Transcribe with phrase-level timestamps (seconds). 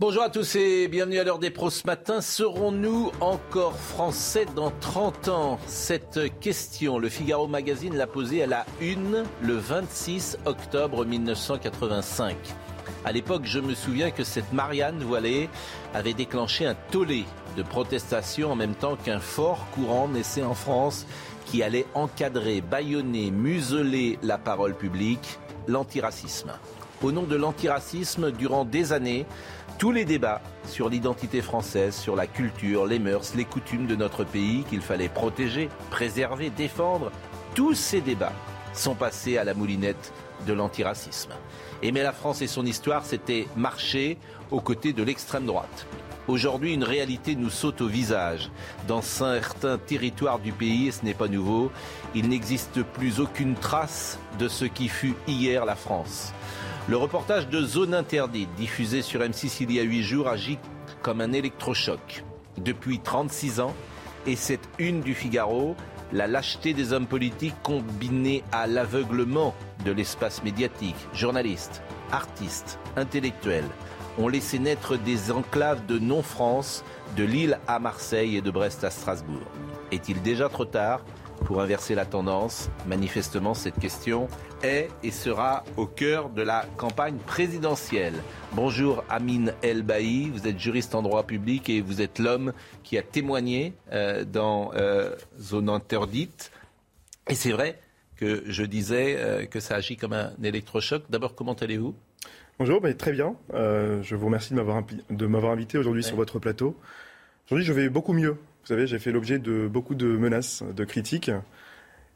[0.00, 2.20] Bonjour à tous et bienvenue à l'heure des pros ce matin.
[2.20, 5.58] Serons-nous encore français dans 30 ans?
[5.66, 12.36] Cette question, le Figaro Magazine l'a posée à la une le 26 octobre 1985.
[13.04, 15.48] À l'époque, je me souviens que cette Marianne Voilée
[15.94, 17.24] avait déclenché un tollé
[17.56, 21.06] de protestation en même temps qu'un fort courant naissait en France
[21.44, 26.52] qui allait encadrer, bâillonner, museler la parole publique, l'antiracisme.
[27.00, 29.24] Au nom de l'antiracisme, durant des années,
[29.78, 34.24] tous les débats sur l'identité française, sur la culture, les mœurs, les coutumes de notre
[34.24, 37.12] pays qu'il fallait protéger, préserver, défendre,
[37.54, 38.32] tous ces débats
[38.74, 40.12] sont passés à la moulinette
[40.46, 41.30] de l'antiracisme.
[41.82, 44.18] Aimer la France et son histoire, c'était marcher
[44.50, 45.86] aux côtés de l'extrême droite.
[46.26, 48.50] Aujourd'hui, une réalité nous saute au visage.
[48.88, 51.70] Dans certains territoires du pays, et ce n'est pas nouveau,
[52.16, 56.32] il n'existe plus aucune trace de ce qui fut hier la France.
[56.88, 60.58] Le reportage de Zone Interdite, diffusé sur M6 il y a huit jours, agit
[61.02, 62.24] comme un électrochoc.
[62.56, 63.74] Depuis 36 ans,
[64.26, 65.76] et cette une du Figaro,
[66.14, 69.54] la lâcheté des hommes politiques combinée à l'aveuglement
[69.84, 73.68] de l'espace médiatique, journalistes, artistes, intellectuels,
[74.16, 76.84] ont laissé naître des enclaves de non-France,
[77.18, 79.46] de Lille à Marseille et de Brest à Strasbourg.
[79.92, 81.02] Est-il déjà trop tard
[81.44, 84.28] pour inverser la tendance Manifestement, cette question
[84.62, 88.14] est et sera au cœur de la campagne présidentielle.
[88.52, 92.98] Bonjour Amine El Bailly, vous êtes juriste en droit public et vous êtes l'homme qui
[92.98, 96.50] a témoigné euh, dans euh, Zone Interdite.
[97.28, 97.78] Et c'est vrai
[98.16, 101.04] que je disais euh, que ça agit comme un électrochoc.
[101.10, 101.94] D'abord, comment allez-vous?
[102.58, 103.36] Bonjour, bah, très bien.
[103.52, 106.76] je vous remercie de m'avoir invité aujourd'hui sur votre plateau.
[107.46, 108.36] Aujourd'hui, je vais beaucoup mieux.
[108.68, 111.30] Vous savez, j'ai fait l'objet de beaucoup de menaces, de critiques.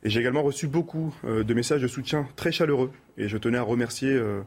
[0.02, 2.90] Et j'ai également reçu beaucoup euh, de messages de soutien très chaleureux.
[3.16, 4.42] Et je tenais à remercier euh,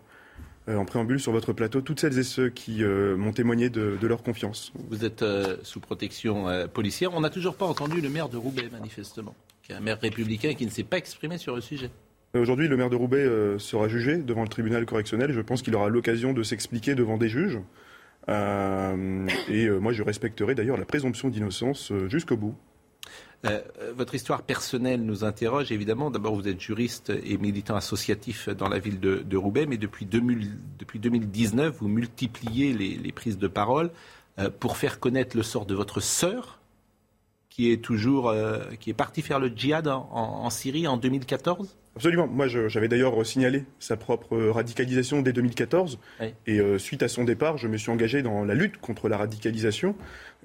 [0.68, 4.22] euh, en préambule sur votre plateau toutes celles et ceux qui m'ont témoigné de, leur
[4.22, 4.72] confiance.
[4.88, 5.26] Vous êtes
[5.64, 7.12] sous protection policière.
[7.16, 9.34] On n'a toujours pas entendu le maire de Roubaix, manifestement,
[9.64, 11.90] qui est un maire républicain qui ne s'est pas exprimé sur le sujet.
[12.36, 13.28] Aujourd'hui, le maire de Roubaix
[13.58, 15.34] sera jugé devant le tribunal correctionnel.
[15.34, 17.58] Je pense qu'il aura l'occasion de s'expliquer devant des juges.
[18.30, 22.56] Euh, et euh, moi, je respecterai d'ailleurs la présomption d'innocence euh, jusqu'au bout.
[23.96, 26.10] votre histoire personnelle nous interroge évidemment.
[26.10, 31.76] D'abord, vous êtes juriste et militant associatif dans la ville de, Roubaix, mais depuis, 2019,
[31.78, 33.92] vous multipliez les, prises de parole
[34.60, 36.60] pour faire connaître le sort de votre sœur,
[37.50, 38.34] qui est toujours,
[38.80, 41.78] qui est partie faire le djihad en Syrie en 2014.
[41.96, 42.28] Absolument.
[42.28, 45.98] Moi, j'avais d'ailleurs signalé sa propre radicalisation dès 2014.
[46.46, 49.18] Et euh, suite à son départ, je me suis engagé dans la lutte contre la
[49.18, 49.96] radicalisation.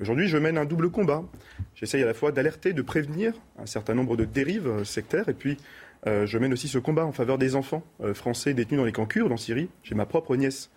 [0.00, 1.24] Aujourd'hui, je mène un double combat.
[1.74, 5.28] J'essaye à la fois d'alerter, de prévenir un certain nombre de dérives euh, sectaires.
[5.28, 5.56] Et puis,
[6.06, 7.82] euh, je mène aussi ce combat en faveur des enfants
[8.14, 9.68] français détenus dans les camps kurdes en Syrie.
[9.82, 10.70] J'ai ma propre nièce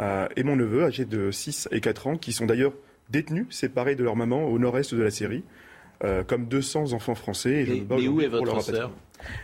[0.00, 2.72] et mon neveu, âgé de 6 et 4 ans, qui sont d'ailleurs
[3.10, 5.44] détenus, séparés de leur maman au nord-est de la Syrie.
[6.26, 7.64] Comme 200 enfants français.
[7.68, 8.90] Et, où est votre sœur?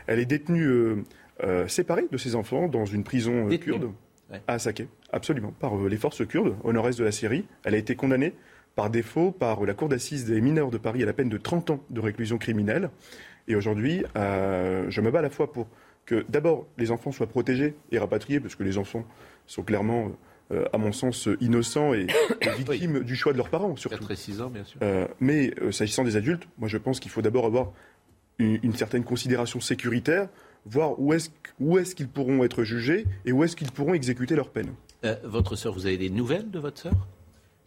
[0.07, 1.05] Elle est détenue euh,
[1.43, 3.91] euh, séparée de ses enfants dans une prison euh, kurde
[4.47, 7.47] à Saké, absolument, par les forces kurdes au nord-est de la Syrie.
[7.65, 8.35] Elle a été condamnée
[8.77, 11.71] par défaut par la Cour d'assises des mineurs de Paris à la peine de 30
[11.71, 12.91] ans de réclusion criminelle.
[13.49, 15.67] Et aujourd'hui, je me bats à la fois pour
[16.07, 19.05] que d'abord les enfants soient protégés et rapatriés, parce que les enfants
[19.49, 20.13] sont clairement,
[20.73, 22.07] à mon sens, innocents et,
[22.59, 23.99] victimes du choix de leurs parents, surtout.
[23.99, 24.81] 4 et 6 ans, bien sûr.
[25.21, 27.73] mais s'agissant des adultes, moi je pense qu'il faut d'abord avoir
[28.41, 30.29] une, certaine considération sécuritaire,
[30.67, 34.35] voir où est-ce où est qu'ils pourront être jugés et où est-ce qu'ils pourront exécuter
[34.35, 34.73] leur peine.
[35.05, 36.95] Euh, votre sœur, vous avez des nouvelles de votre sœur?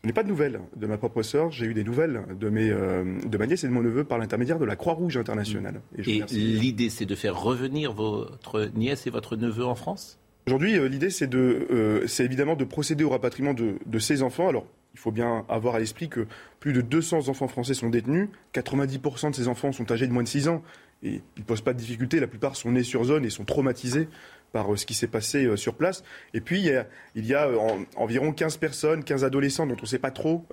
[0.03, 1.51] Je n'ai pas de nouvelles de ma propre sœur.
[1.51, 4.17] J'ai eu des nouvelles de, mes, euh, de ma nièce et de mon neveu par
[4.17, 5.81] l'intermédiaire de la Croix-Rouge internationale.
[5.97, 10.19] Et, l'idée, c'est de faire revenir votre nièce et votre neveu en France?
[10.47, 14.49] Aujourd'hui, euh, l'idée, c'est, de, c'est évidemment de procéder au rapatriement de, ces enfants.
[14.49, 16.27] Alors, il faut bien avoir à l'esprit que
[16.59, 20.23] plus de 200 enfants français sont détenus, 90% de ces enfants sont âgés de moins
[20.23, 20.61] de 6 ans,
[21.01, 23.43] et ils ne posent pas de difficultés, la plupart sont nés sur zone et sont
[23.43, 24.07] traumatisés
[24.53, 26.03] par euh, ce qui s'est passé euh, sur place.
[26.33, 26.69] Et puis,
[27.15, 27.57] il y a, euh,
[27.97, 30.45] environ 15 personnes, 15 adolescents dont on ne sait pas trop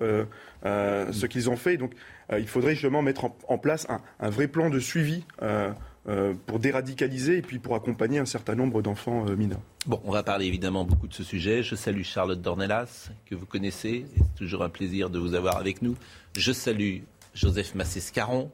[0.63, 1.77] ce qu'ils ont fait.
[1.77, 1.93] Donc,
[2.37, 3.87] il faudrait justement mettre en, place
[4.19, 5.23] un, vrai plan de suivi
[6.47, 9.61] pour déradicaliser et puis pour accompagner un certain nombre d'enfants mineurs.
[9.85, 11.61] Bon, on va parler évidemment beaucoup de ce sujet.
[11.61, 14.05] Je salue Charlotte Dornelas, que vous connaissez.
[14.15, 15.95] C'est toujours un plaisir de vous avoir avec nous.
[16.35, 17.01] Je salue
[17.35, 18.51] Joseph Massescaron,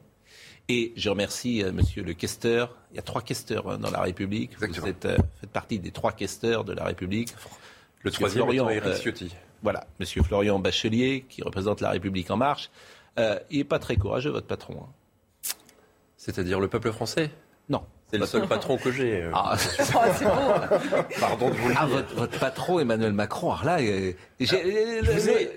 [0.68, 2.76] et je remercie euh, monsieur le questeur.
[2.92, 4.50] Il y a trois questeurs hein, dans la République.
[4.58, 7.34] Vous êtes, euh, faites partie des trois questeurs de la République.
[8.02, 9.28] Le troisième Florian, Eric euh,
[9.62, 12.70] voilà, monsieur Florian Bachelier, qui représente la République en marche.
[13.16, 14.76] il n'est pas très courageux, votre patron.
[14.82, 14.92] Hein.
[16.28, 17.30] C'est-à-dire le peuple français
[17.70, 17.82] Non.
[18.10, 19.22] C'est le seul patron que j'ai.
[19.22, 19.30] Euh.
[19.34, 20.30] Ah, c'est bon.
[21.20, 22.04] Pardon de vous le ah, dire.
[22.16, 24.12] votre, patron, Emmanuel Macron, alors là, euh,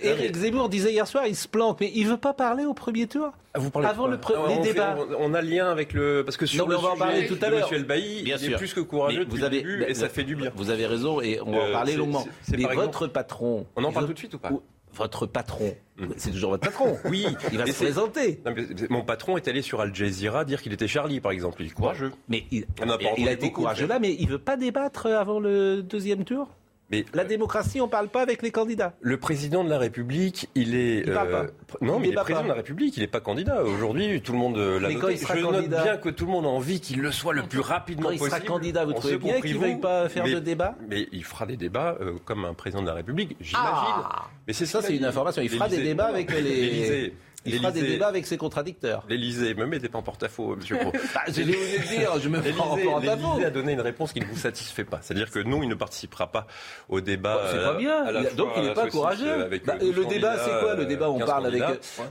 [0.01, 3.07] Éric Zemmour disait hier soir, il se plante, mais il veut pas parler au premier
[3.07, 3.31] tour.
[3.53, 4.17] Ah, vous parlez Avant le
[4.49, 4.97] les débats.
[5.19, 7.37] on, a le lien avec le parce que sur le on va en parler tout
[7.41, 7.61] à l'heure.
[7.61, 10.51] Monsieur Elbaï, il est plus que courageux vous avez, début, et ça fait du bien.
[10.55, 12.25] Vous avez raison et on va en euh, parler longuement.
[12.49, 13.65] Mais votre patron.
[13.75, 14.51] On en parle tout de suite ou pas?
[14.93, 16.07] Votre patron, mm.
[16.17, 16.97] c'est toujours votre patron.
[17.05, 18.41] Oui, il va se présenter.
[18.89, 21.61] mon patron est allé sur Al Jazeera dire qu'il était Charlie, par exemple.
[21.61, 22.11] Il est courageux.
[22.27, 22.65] Mais il,
[23.17, 26.49] il a été courageux là, mais il veut pas débattre avant le deuxième tour?
[26.91, 28.93] Mais la démocratie, on ne parle pas avec les candidats.
[28.99, 30.99] Le président de la République, il est.
[30.99, 31.43] Il parle pas.
[31.43, 31.47] Euh,
[31.79, 33.63] non, mais il est président de la République, il n'est pas candidat.
[33.63, 35.15] Aujourd'hui, tout le monde euh, l'a noté.
[35.15, 38.09] Je note bien que tout le monde a envie qu'il le soit le plus rapidement
[38.09, 38.29] possible.
[38.29, 41.07] Quand il sera candidat, vous trouvez bien qu'il ne veuille pas faire de débat Mais
[41.11, 44.03] il fera des débats euh, comme un président de la République, j'imagine.
[44.03, 45.41] Ah mais c'est ça, c'est une information.
[45.41, 47.13] Il fera des débats avec les.
[47.45, 49.03] Il fera des débats avec ses contradicteurs.
[49.09, 50.91] L'Élysée, me mettez pas en porte-à-faux, monsieur Pro.
[50.91, 53.29] bah, je l'ai osé dire, je me prends en porte-à-faux.
[53.29, 54.99] L'Élysée a donné une réponse qui ne vous satisfait pas.
[55.01, 56.47] C'est-à-dire que non, il ne participera pas
[56.89, 57.35] au débat.
[57.37, 58.07] Bah, c'est pas bien.
[58.07, 59.49] Euh, donc il n'est pas courageux.
[59.65, 61.63] Bah, le débat, c'est quoi Le débat, on parle avec.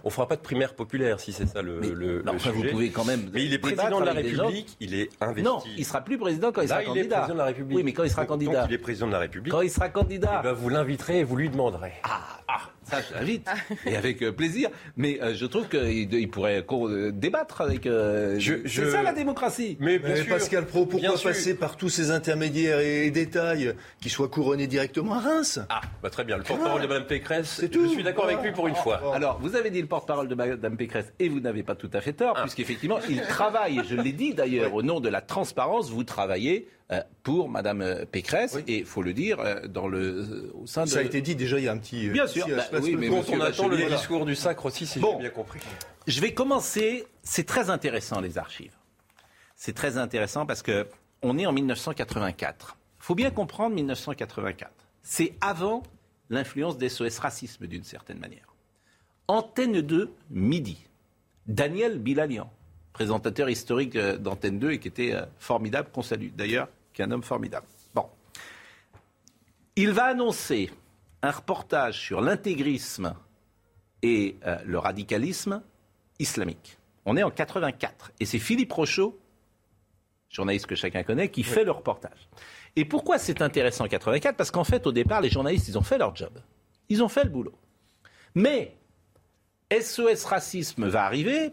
[0.04, 2.90] On fera pas de primaire populaire si c'est ça le, le, non, enfin, Vous pouvez
[2.90, 3.30] quand même.
[3.32, 5.42] Mais il est président de la République, il est investi.
[5.42, 7.00] Non, il sera plus président quand il sera candidat.
[7.00, 7.76] Il est président de la République.
[7.76, 8.66] Oui, mais quand il sera candidat.
[8.68, 9.52] il est président de la République.
[9.52, 10.40] Quand il sera candidat.
[10.40, 11.92] Eh ben, vous l'inviterez et vous lui demanderez.
[12.02, 12.60] Ah, ah
[12.90, 13.48] ça, l'invite.
[13.86, 14.70] et avec euh, plaisir.
[14.96, 17.84] Mais euh, je trouve qu'il il pourrait euh, débattre avec.
[17.84, 19.76] C'est ça la démocratie.
[19.80, 19.98] Mais,
[20.28, 25.20] Pascal Pro, pourquoi passer par tous ces intermédiaires et, détails qui soient couronnés directement à
[25.20, 25.60] Reims?
[25.68, 26.36] Ah, bah très bien.
[26.36, 29.14] Le porte-parole de Mme Pécresse, je suis d'accord avec lui pour une fois.
[29.14, 32.00] Alors, vous avez dit le porte-parole de Mme Pécresse et vous n'avez pas tout à
[32.00, 32.42] fait tort, ah.
[32.42, 36.68] puisqu'effectivement, il travaille, je l'ai dit d'ailleurs, au nom de la transparence, vous travaillez
[37.22, 40.88] pour Madame euh, Pécresse et il faut le dire euh, dans le au sein de
[40.88, 42.46] ça a été dit déjà il y a un petit bien sûr.
[42.48, 45.60] bah, oui, mais on attend le discours du sacre aussi si j'ai bien compris.
[46.06, 47.06] Je vais commencer.
[47.22, 48.74] C'est très intéressant les archives.
[49.54, 50.86] C'est très intéressant parce que
[51.22, 54.70] on est en 1984 il faut bien comprendre 1984
[55.02, 55.82] c'est avant
[56.28, 58.54] l'influence des SOS racisme d'une certaine manière.
[59.28, 60.78] Antenne 2 midi.
[61.46, 62.50] Daniel Bilalian
[62.92, 66.28] présentateur historique d'Antenne 2 et qui était formidable, qu'on salue.
[66.36, 66.68] D'ailleurs,
[67.00, 67.66] qui est un homme formidable.
[67.94, 68.06] Bon.
[69.76, 70.70] Il va annoncer
[71.22, 73.14] un reportage sur l'intégrisme
[74.02, 75.62] et euh, le radicalisme
[76.18, 76.76] islamique.
[77.06, 79.18] On est en 84 et c'est Philippe Rochaud,
[80.28, 82.28] journaliste que chacun connaît, qui fait le reportage.
[82.76, 85.82] Et pourquoi c'est intéressant en 84 Parce qu'en fait, au départ, les journalistes, ils ont
[85.82, 86.38] fait leur job.
[86.88, 87.54] Ils ont fait le boulot.
[88.34, 88.76] Mais
[89.72, 91.52] SOS Racisme va arriver,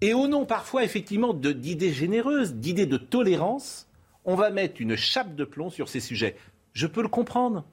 [0.00, 3.86] et au nom parfois, effectivement, d'idées généreuses, d'idées de tolérance,
[4.24, 6.36] on va mettre une chape de plomb sur ces sujets.
[6.72, 7.64] Je peux le comprendre.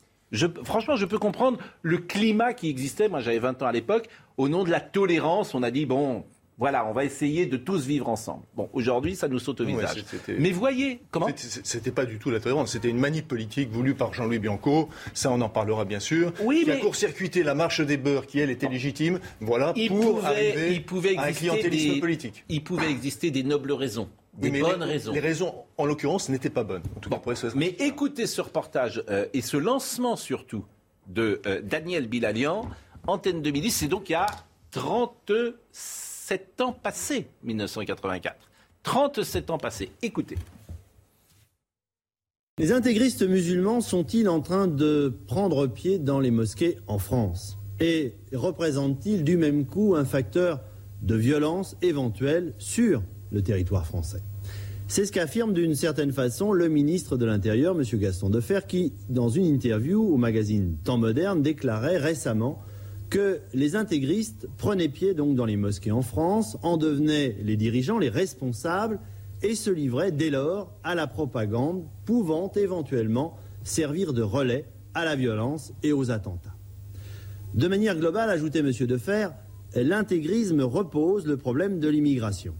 [0.63, 3.09] franchement, je peux comprendre le climat qui existait.
[3.09, 4.09] Moi, j'avais 20 ans à l'époque.
[4.37, 6.23] Au nom de la tolérance, on a dit bon,
[6.59, 8.43] voilà, on va essayer de tous vivre ensemble.
[8.53, 10.03] Bon, aujourd'hui, ça nous saute au visage.
[10.37, 14.13] Mais voyez, comment C'était pas du tout la tolérance, c'était une manip politique voulue par
[14.13, 17.95] Jean-Louis Bianco, ça on en parlera bien sûr, oui, qui a court-circuité la marche des
[17.95, 22.01] beurs qui, elle, était légitime, voilà, il pour pouvait, arriver il pouvait à un clientélisme
[22.01, 22.43] politique.
[22.49, 25.11] Il pouvait exister des nobles raisons des bonnes raisons.
[25.11, 26.83] Les raisons, en l'occurrence, n'étaient pas bonnes.
[27.55, 30.65] mais écoutez ce reportage euh, et ce lancement surtout
[31.07, 32.69] de euh, Daniel Bilalian,
[33.07, 34.27] Antenne 2010, c'est donc il y a
[34.71, 38.35] 37 ans passés, 1984.
[38.83, 39.91] 37 ans passés.
[40.01, 40.37] Écoutez.
[42.59, 47.57] Les intégristes musulmans sont-ils en train de prendre pied dans les mosquées en France?
[47.79, 50.59] Et représentent-ils du même coup un facteur
[51.01, 54.21] de violence éventuelle sur le territoire français.
[54.87, 57.83] C'est ce qu'affirme d'une certaine façon le ministre de l'Intérieur, M.
[57.99, 62.59] Gaston Defer, qui, dans une interview au magazine Temps Moderne, déclarait récemment
[63.11, 68.09] que les intégristes prenaient pied dans les mosquées en France, en devenaient les dirigeants, les
[68.09, 68.99] responsables,
[69.41, 75.15] et se livraient dès lors à la propagande, pouvant éventuellement servir de relais à la
[75.15, 76.55] violence et aux attentats.
[77.53, 78.71] De manière globale, ajoutait M.
[78.71, 79.29] Defer,
[79.75, 82.53] l'intégrisme repose le problème de l'immigration.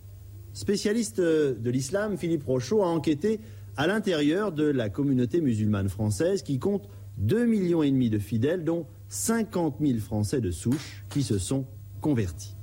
[0.59, 3.39] Spécialiste de l'islam, Philippe Rochaud a enquêté
[3.77, 6.89] à l'intérieur de la communauté musulmane française qui compte
[7.25, 11.63] 2,5 millions et demi de fidèles, dont 50 000 Français de souche qui se sont
[12.01, 12.57] convertis.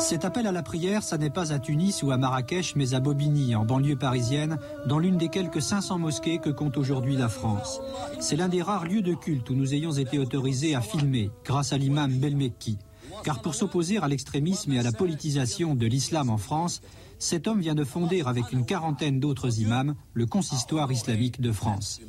[0.00, 2.98] Cet appel à la prière, ça n'est pas à Tunis ou à Marrakech, mais à
[2.98, 7.80] Bobigny, en banlieue parisienne, dans l'une des quelques 500 mosquées que compte aujourd'hui la France.
[8.18, 11.72] C'est l'un des rares lieux de culte où nous ayons été autorisés à filmer, grâce
[11.72, 12.78] à l'imam Belmekki.
[13.24, 16.82] Car pour s'opposer à l'extrémisme et à la politisation de l'islam en France,
[17.18, 22.00] cet homme vient de fonder avec une quarantaine d'autres imams le consistoire islamique de France.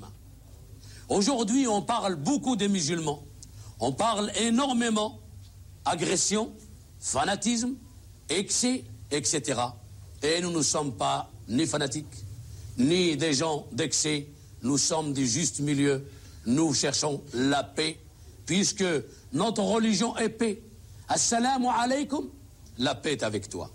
[1.10, 3.24] Aujourd'hui, on parle beaucoup des musulmans.
[3.80, 5.20] On parle énormément
[5.86, 6.52] agression,
[7.00, 7.76] fanatisme,
[8.30, 9.60] excès, etc.
[10.24, 12.26] Et nous ne sommes pas ni fanatiques,
[12.78, 14.28] ni des gens d'excès.
[14.64, 16.08] Nous sommes du juste milieu.
[16.46, 18.00] Nous cherchons la paix,
[18.46, 18.86] puisque
[19.34, 20.62] notre religion est paix.
[21.10, 22.30] Assalamu alaikum,
[22.78, 23.70] la paix est avec toi.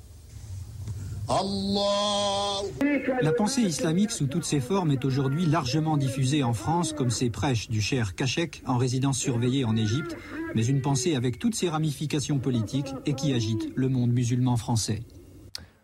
[3.21, 7.29] La pensée islamique sous toutes ses formes est aujourd'hui largement diffusée en France, comme ces
[7.29, 10.17] prêches du cher Kachek en résidence surveillée en Égypte,
[10.55, 15.03] mais une pensée avec toutes ses ramifications politiques et qui agite le monde musulman français.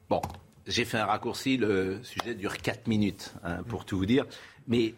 [0.09, 0.23] Bon,
[0.67, 4.25] j'ai fait un raccourci, le sujet dure 4 minutes, hein, pour tout vous dire,
[4.67, 4.95] mais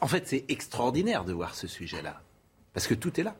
[0.00, 2.22] en fait c'est extraordinaire de voir ce sujet-là,
[2.72, 3.36] parce que tout est là.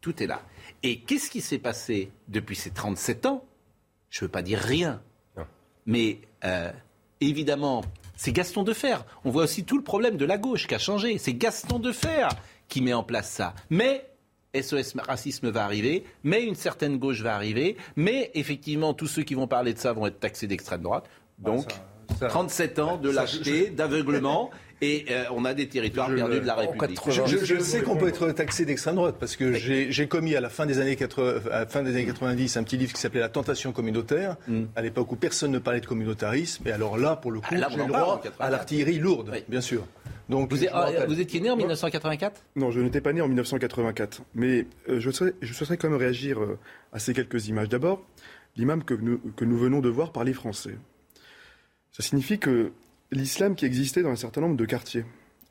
[0.00, 0.40] Tout est là.
[0.82, 3.44] Et qu'est-ce qui s'est passé depuis ces 37 ans?
[4.10, 5.02] Je ne veux pas dire rien,
[5.86, 6.70] mais euh,
[7.20, 7.82] évidemment,
[8.16, 8.96] c'est Gaston Defer.
[9.24, 11.18] On voit aussi tout le problème de la gauche qui a changé.
[11.18, 12.28] C'est Gaston Defer
[12.68, 13.54] qui met en place ça.
[13.70, 14.08] Mais
[14.60, 19.34] SOS Racisme va arriver, mais une certaine gauche va arriver, mais effectivement, tous ceux qui
[19.34, 21.08] vont parler de ça vont être taxés d'extrême droite.
[21.38, 21.68] Donc,
[22.20, 24.50] 37 ans de lâcheté, d'aveuglement.
[24.82, 27.00] Et euh, on a des territoires perdus de la République.
[27.08, 30.66] Je, sais qu'on peut être taxé d'extrême droite parce que j'ai commis à la fin
[30.66, 33.72] des années 80, à fin des années 90 un petit livre qui s'appelait La tentation
[33.72, 34.64] communautaire, mm.
[34.74, 36.66] à l'époque où personne ne parlait de communautarisme.
[36.66, 39.86] Et alors là, pour le coup, ah, j'ai le droit à l'artillerie lourde, bien sûr.
[40.28, 44.22] Donc, vous, ah, vous, étiez né en 1984 Non, je n'étais pas né en 1984.
[44.34, 46.58] Mais euh, je, souhaiterais, je, souhaiterais, quand même réagir euh,
[46.92, 47.68] à ces quelques images.
[47.68, 48.04] D'abord,
[48.56, 50.76] l'imam que nous, que nous venons de voir parler français.
[51.92, 52.72] Ça signifie que
[53.10, 55.04] l'islam qui existait dans un certain nombre de quartiers,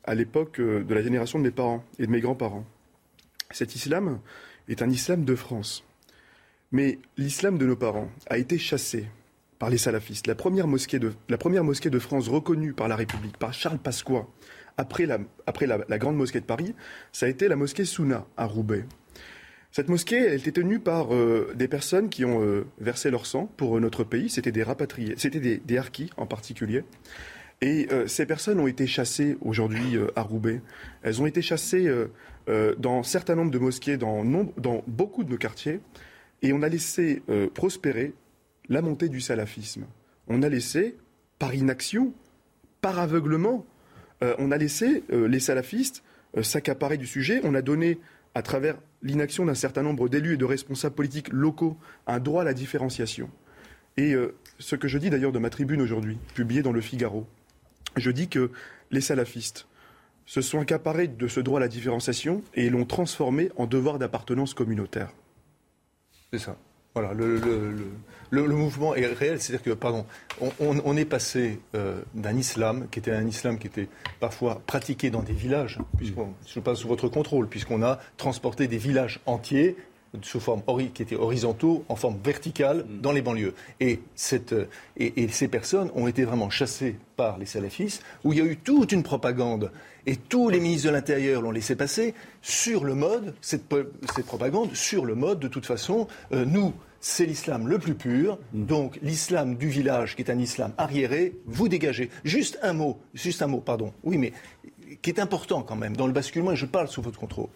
[0.04, 2.64] à l'époque euh, de la génération de mes parents et de mes grands-parents,
[3.50, 4.20] cet islam
[4.68, 5.84] est un islam de France.
[6.72, 9.06] Mais l'islam de nos parents a été chassé
[9.58, 10.26] par les salafistes.
[10.26, 13.78] La première mosquée de, la première mosquée de France reconnue par la République, par Charles
[13.78, 14.26] Pasqua,
[14.76, 16.74] après, la, après la, grande mosquée de Paris,
[17.12, 18.84] ça a été la mosquée Souna à Roubaix.
[19.72, 23.50] Cette mosquée, elle était tenue par euh, des personnes qui ont euh, versé leur sang
[23.56, 24.28] pour notre pays.
[24.28, 25.80] C'était des rapatriés, c'était des, des
[26.16, 26.84] en particulier.
[27.62, 30.60] Et euh, ces personnes ont été chassées aujourd'hui euh, à Roubaix.
[31.02, 35.30] Elles ont été chassées euh, dans un certain nombre de mosquées, dans, dans, beaucoup de
[35.30, 35.80] nos quartiers.
[36.42, 37.22] Et on a laissé
[37.54, 38.12] prospérer
[38.68, 39.86] la montée du salafisme.
[40.28, 40.96] On a laissé,
[41.38, 42.12] par inaction,
[42.82, 43.64] par aveuglement,
[44.20, 46.04] on a laissé les salafistes
[46.42, 47.40] s'accaparer du sujet.
[47.42, 47.98] On a donné,
[48.34, 52.44] à travers l'inaction d'un certain nombre d'élus et de responsables politiques locaux, un droit à
[52.44, 53.30] la différenciation.
[53.96, 54.14] Et
[54.58, 57.26] ce que je dis d'ailleurs de ma tribune aujourd'hui, publiée dans le Figaro,
[57.96, 58.50] je dis que
[58.90, 59.66] les salafistes
[60.26, 64.54] se sont accaparés de ce droit à la différenciation et l'ont transformé en devoir d'appartenance
[64.54, 65.10] communautaire.
[66.32, 66.56] C'est ça.
[66.94, 70.06] Voilà, le, mouvement est réel, c'est-à-dire que, pardon,
[70.60, 73.88] on, est passé euh, d'un islam qui était un islam qui était
[74.18, 79.20] parfois pratiqué dans des villages, puisqu'on, passe sous votre contrôle, puisqu'on a transporté des villages
[79.26, 79.76] entiers
[80.22, 83.00] sous forme qui étaient horizontaux, en forme verticale, mm.
[83.00, 83.54] dans les banlieues.
[83.80, 84.54] Et, cette,
[84.96, 88.56] et, ces personnes ont été vraiment chassées par les salafistes, où il y a eu
[88.56, 89.70] toute une propagande,
[90.06, 93.64] et tous les ministres de l'Intérieur l'ont laissé passer, sur le mode, cette,
[94.14, 98.38] cette, propagande, sur le mode, de toute façon, euh, nous, c'est l'islam le plus pur,
[98.52, 98.64] mm.
[98.66, 102.10] donc l'islam du village, qui est un islam arriéré, vous dégagez.
[102.24, 103.92] Juste un mot, juste un mot, pardon.
[104.02, 104.32] Oui, mais
[105.02, 107.48] qui est important quand même dans le basculement, et je parle sous votre contrôle.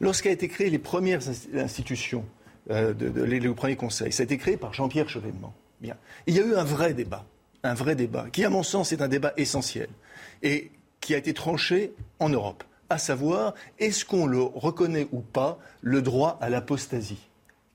[0.00, 1.20] Lorsqu'a été créé les premières
[1.54, 2.24] institutions,
[2.70, 5.54] euh, de, le premier conseil, ça a été créé par Jean-Pierre Chevènement.
[5.80, 5.96] Bien.
[6.26, 7.24] Il y a eu un vrai débat,
[7.62, 9.88] un vrai débat, qui, à mon sens, est un débat essentiel
[10.42, 12.64] et qui a été tranché en Europe.
[12.88, 17.28] À savoir, est-ce qu'on le reconnaît ou pas, le droit à l'apostasie?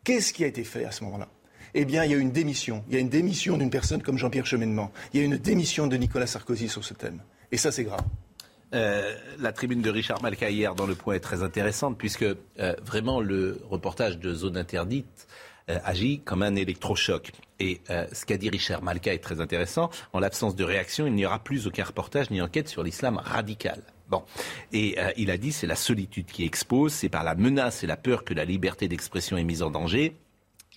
[0.03, 1.27] Qu'est-ce qui a été fait à ce moment-là?
[1.73, 2.83] Eh bien, il y a eu une démission.
[2.87, 4.91] Il y a une démission d'une personne comme Jean-Pierre Chevènement.
[5.13, 7.21] Il y a une démission de Nicolas Sarkozy sur ce thème.
[7.51, 8.01] Et ça, c'est grave.
[8.75, 12.35] Euh, la tribune de Richard Malka hier dans Le Point est très intéressante puisque euh,
[12.83, 15.27] vraiment le reportage de Zone Interdite
[15.69, 17.31] euh, agit comme un électrochoc.
[17.59, 19.89] Et ce qu'a dit Richard Malka est très intéressant.
[20.11, 23.81] En l'absence de réaction, il n'y aura plus aucun reportage ni enquête sur l'islam radical.
[24.09, 24.23] Bon.
[24.73, 27.95] Et il a dit c'est la solitude qui expose, c'est par la menace et la
[27.95, 30.17] peur que la liberté d'expression est mise en danger.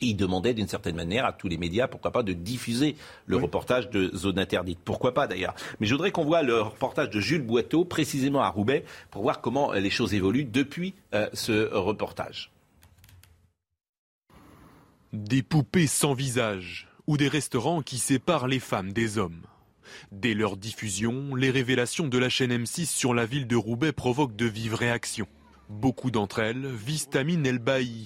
[0.00, 3.90] Il demandait d'une certaine manière à tous les médias, pourquoi pas, de diffuser le reportage
[3.90, 4.78] de Zone Interdite.
[4.85, 5.55] Pourquoi pas d'ailleurs.
[5.81, 9.40] Mais je voudrais qu'on voit le reportage de Jules Boiteau, précisément à Roubaix, pour voir
[9.40, 12.50] comment les choses évoluent depuis euh, ce reportage.
[15.12, 19.43] Des poupées sans visage ou des restaurants qui séparent les femmes des hommes.
[20.12, 24.37] Dès leur diffusion, les révélations de la chaîne M6 sur la ville de Roubaix provoquent
[24.37, 25.26] de vives réactions.
[25.69, 27.61] Beaucoup d'entre elles visent Amin El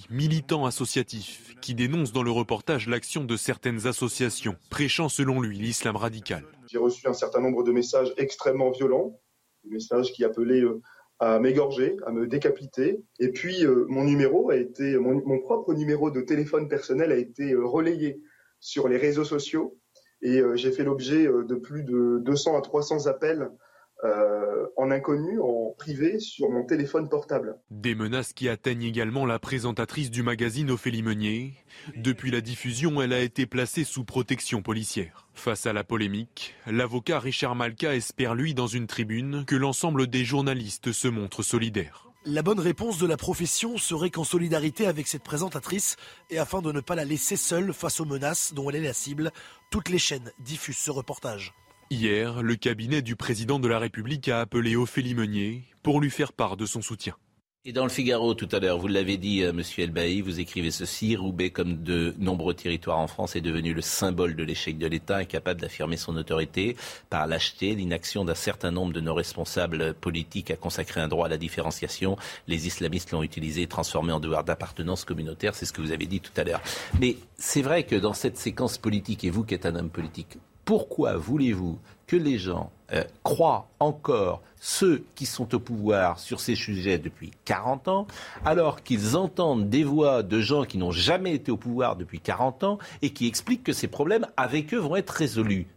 [0.09, 5.95] militant associatif, qui dénonce dans le reportage l'action de certaines associations, prêchant selon lui l'islam
[5.95, 6.43] radical.
[6.67, 9.17] J'ai reçu un certain nombre de messages extrêmement violents,
[9.63, 10.81] des messages qui appelaient euh,
[11.19, 13.01] à m'égorger, à me décapiter.
[13.19, 17.53] Et puis euh, mon numéro a été, mon, propre numéro de téléphone personnel a été
[17.53, 18.19] euh, relayé
[18.59, 19.77] sur les réseaux sociaux
[20.21, 23.51] et j'ai fait l'objet de plus de 200 à 300 appels
[24.03, 27.57] euh, en inconnu, en privé, sur mon téléphone portable.
[27.71, 31.53] Des menaces qui atteignent également la présentatrice du magazine Ophélie Meunier.
[31.95, 35.27] Depuis la diffusion, elle a été placée sous protection policière.
[35.33, 40.25] Face à la polémique, l'avocat Richard Malka espère, lui, dans une tribune, que l'ensemble des
[40.25, 42.09] journalistes se montrent solidaires.
[42.25, 45.97] La bonne réponse de la profession serait qu'en solidarité avec cette présentatrice,
[46.29, 48.93] et afin de ne pas la laisser seule face aux menaces dont elle est la
[48.93, 49.31] cible,
[49.69, 51.53] toutes les chaînes diffusent ce reportage.
[51.93, 56.33] Hier, le cabinet du président de la République a appelé Ophélie Meunier pour lui faire
[56.33, 57.13] part de son soutien.
[57.65, 60.71] Et dans le Figaro tout à l'heure, vous l'avez dit, euh, Monsieur Elbaï, vous écrivez
[60.71, 64.87] ceci Roubaix, comme de nombreux territoires en France, est devenu le symbole de l'échec de
[64.87, 66.75] l'État, incapable d'affirmer son autorité
[67.11, 71.29] par lâcheté, l'inaction d'un certain nombre de nos responsables politiques à consacrer un droit à
[71.29, 72.17] la différenciation.
[72.47, 75.53] Les islamistes l'ont utilisé, transformé en devoir d'appartenance communautaire.
[75.53, 76.63] C'est ce que vous avez dit tout à l'heure.
[76.99, 80.39] Mais c'est vrai que dans cette séquence politique, et vous qui êtes un homme politique,
[80.65, 86.55] pourquoi voulez-vous que les gens euh, croient encore ceux qui sont au pouvoir sur ces
[86.55, 88.07] sujets depuis 40 ans,
[88.45, 92.63] alors qu'ils entendent des voix de gens qui n'ont jamais été au pouvoir depuis 40
[92.63, 95.67] ans et qui expliquent que ces problèmes avec eux vont être résolus?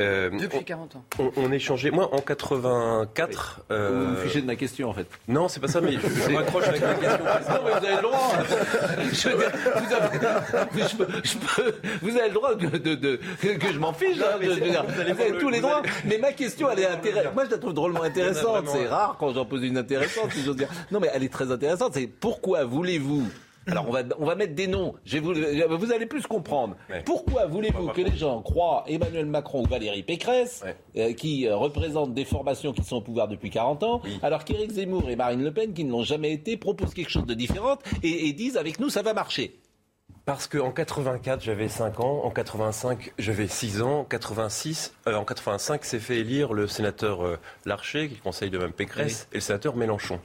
[0.00, 1.04] Euh, Depuis 40 ans.
[1.36, 1.90] On, échangeait.
[1.90, 3.60] Moi, en 84.
[3.70, 3.90] Euh...
[3.90, 5.06] Vous vous fichez de ma question, en fait.
[5.28, 7.24] Non, c'est pas ça, mais je, je m'accroche avec ma question.
[7.54, 8.32] Non, mais vous avez le droit.
[9.12, 12.94] je veux dire, vous, avez, je peux, je peux, vous avez le droit de, de,
[12.94, 14.18] de que je m'en fiche.
[14.20, 15.82] Hein, vous avez tous les droits.
[16.06, 17.34] Mais ma question, elle est intéressante.
[17.34, 18.66] Moi, je la trouve drôlement intéressante.
[18.68, 20.68] C'est rare quand j'en pose une intéressante, si j'ose dire.
[20.90, 21.92] Non, mais elle est très intéressante.
[21.94, 23.28] C'est pourquoi voulez-vous
[23.66, 24.94] alors on va, on va mettre des noms.
[25.04, 26.76] Je vous, vous allez plus comprendre.
[27.04, 30.64] Pourquoi voulez-vous que les gens croient Emmanuel Macron ou Valérie Pécresse,
[30.96, 34.72] euh, qui euh, représentent des formations qui sont au pouvoir depuis 40 ans, alors qu'Éric
[34.72, 37.78] Zemmour et Marine Le Pen, qui ne l'ont jamais été, proposent quelque chose de différent
[38.02, 39.58] et disent avec nous ça va marcher
[40.24, 45.24] parce qu'en 84, j'avais 5 ans, en 85, j'avais 6 ans, en 86, euh, en
[45.24, 49.40] 85, s'est fait élire le sénateur euh, Larcher, qui conseille de même Pécresse, et le
[49.40, 50.20] sénateur Mélenchon.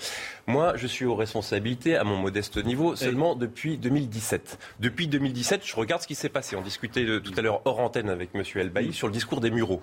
[0.47, 4.57] Moi, je suis aux responsabilités, à mon modeste niveau, seulement depuis 2017.
[4.79, 6.55] Depuis 2017, je regarde ce qui s'est passé.
[6.55, 8.43] On discutait tout à l'heure hors antenne avec M.
[8.55, 9.81] Elbaï sur le discours des Mureaux.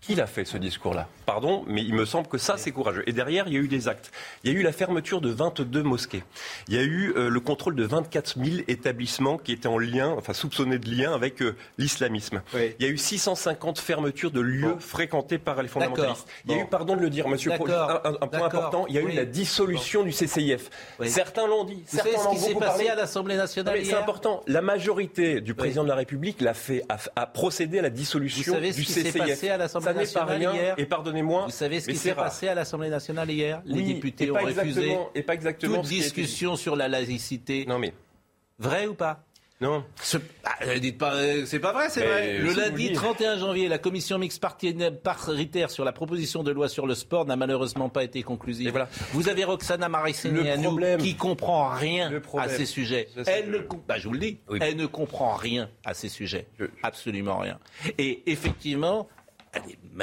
[0.00, 1.08] Qui l'a fait ce discours-là?
[1.26, 3.02] Pardon, mais il me semble que ça, c'est courageux.
[3.06, 4.10] Et derrière, il y a eu des actes.
[4.44, 6.22] Il y a eu la fermeture de 22 mosquées.
[6.68, 10.08] Il y a eu euh, le contrôle de 24 000 établissements qui étaient en lien,
[10.16, 12.42] enfin soupçonnés de lien avec euh, l'islamisme.
[12.54, 16.26] Il y a eu 650 fermetures de lieux fréquentés par les fondamentalistes.
[16.46, 19.02] Il y a eu, pardon de le dire, monsieur un, point important, il y a
[19.02, 20.70] eu la dissolution du CCIF.
[21.04, 21.84] Certains l'ont dit.
[21.86, 24.42] Vous savez ce qui s'est passé à l'Assemblée nationale C'est important.
[24.46, 28.58] La majorité du président de la République l'a fait, a, procédé à la dissolution Vous
[28.58, 29.87] savez ce qui s'est passé à l'Assemblée
[30.76, 31.46] et pardonnez-moi.
[31.46, 33.62] Vous savez ce qui s'est passé à l'Assemblée nationale hier?
[33.64, 37.64] Les députés ont refusé et pas exactement toute discussion sur la laïcité.
[37.66, 37.92] Non mais
[38.58, 39.24] vrai ou pas?
[39.60, 39.84] Non.
[40.44, 42.38] Ah, dites pas, euh, c'est pas vrai, c'est vrai.
[42.38, 46.94] Le lundi 31 janvier, la commission mixte paritaire sur la proposition de loi sur le
[46.94, 48.70] sport n'a malheureusement pas été conclusive.
[48.70, 48.88] Voilà.
[49.12, 53.08] Vous avez Roxana Marissinianou qui comprend rien à ces sujets.
[53.26, 56.46] Elle ne, bah, je vous le dis, elle ne comprend rien à ces sujets,
[56.84, 57.58] absolument rien.
[57.98, 59.08] Et effectivement,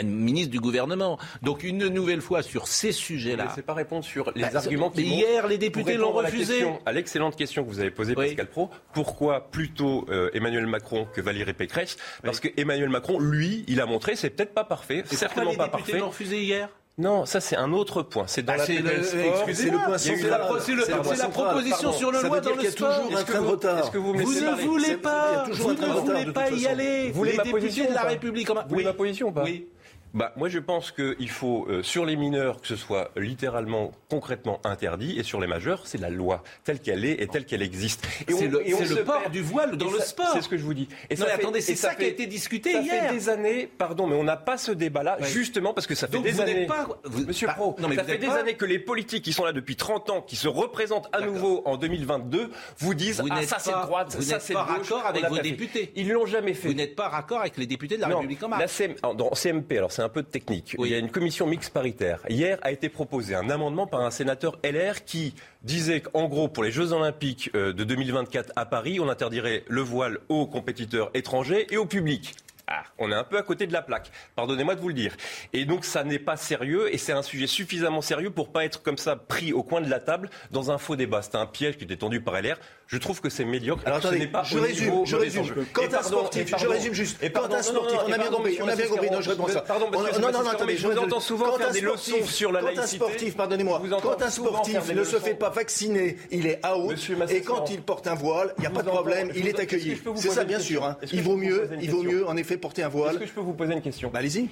[0.04, 1.18] ministre du gouvernement.
[1.42, 3.54] Donc une nouvelle fois sur ces sujets-là.
[3.56, 6.66] Ne pas répondre sur les bah, arguments qui Hier, les députés l'ont refusé.
[6.86, 11.22] À l'excellente question que vous avez posée, Pascal Pro, pourquoi plutôt euh, Emmanuel Macron que
[11.22, 11.98] Valérie Pécresse?
[12.24, 15.78] Parce que Emmanuel Macron, lui, il a montré, c'est peut-être pas parfait, certainement pas parfait.
[15.78, 16.70] Les députés l'ont refusé hier?
[16.98, 18.24] Non, ça c'est un autre point.
[18.26, 22.40] C'est dans bah, la le, C'est le point C'est la, la, proposition sur le loi
[22.40, 23.02] dans le sport.
[23.02, 23.92] toujours un train de retard.
[23.92, 27.10] vous, vous ne voulez pas, vous ne voulez pas y aller.
[27.10, 28.50] Vous voulez les députés de la République.
[28.50, 29.68] Vous voulez ma position ou pas Oui.
[30.16, 34.60] Bah, Moi, je pense qu'il faut, euh, sur les mineurs, que ce soit littéralement, concrètement
[34.64, 38.08] interdit, et sur les majeurs, c'est la loi telle qu'elle est et telle qu'elle existe.
[38.28, 40.32] C'est le, le port du voile dans le sport.
[40.34, 40.88] C'est ce que je vous dis.
[41.10, 43.04] Et non, attendez, c'est ça, qui a été discuté ça hier.
[43.04, 46.08] Ça fait des années, pardon, mais on n'a pas ce débat-là, justement parce que ça
[46.08, 46.66] fait des années.
[46.66, 46.88] Pas,
[47.28, 49.76] Monsieur Pro, non, mais ça fait des années que les politiques qui sont là depuis
[49.76, 53.72] 30 ans, qui se représentent à nouveau en 2022, vous disent vous ah ça c'est
[53.72, 55.92] droite, vous ça c'est pas raccord avec vos députés.
[55.96, 56.70] Ils l'ont jamais fait.
[56.70, 58.80] Vous n'êtes pas raccord avec les députés de la République en marche.
[58.80, 60.76] La CMP, alors c'est un peu technique.
[60.80, 62.22] Il y a une commission mixte paritaire.
[62.30, 66.64] Hier a été proposé un amendement par un sénateur LR qui disait qu'en gros pour
[66.64, 71.78] les Jeux Olympiques de 2024 à Paris, on interdirait le voile aux compétiteurs étrangers et
[71.78, 72.36] au public.
[72.68, 74.12] Ah, on est un peu à côté de la plaque.
[74.36, 75.16] Pardonnez-moi de vous le dire.
[75.54, 78.82] Et donc, ça n'est pas sérieux et c'est un sujet suffisamment sérieux pour pas être
[78.82, 81.22] comme ça pris au coin de la table dans un faux débat.
[81.22, 82.58] C'était un piège qui était tendu par LR.
[82.88, 83.84] Je trouve que c'est médiocre.
[83.86, 85.66] Alors attendez, ce pas je résume, je résume.
[85.74, 87.24] Quand un sportif, je résume juste.
[87.24, 89.10] Et quand un sportif, on a bien compris, on a bien compris.
[89.12, 89.62] Non, je réponds ça.
[89.62, 92.98] Pardon, non, non, non, attendez, je vous entends souvent faire des leçons sur la laïcité.
[93.00, 96.96] Quand un sportif, pardonnez-moi, quand un sportif ne se fait pas vacciner, il est out.
[97.30, 100.02] Et quand il porte un voile, il n'y a pas de problème, il est accueilli.
[100.16, 100.96] C'est ça, bien sûr.
[101.12, 103.74] Il vaut mieux, il vaut mieux, en effet, porter un voile je peux vous poser
[103.74, 104.10] une question?
[104.12, 104.50] Bah, Allez-y.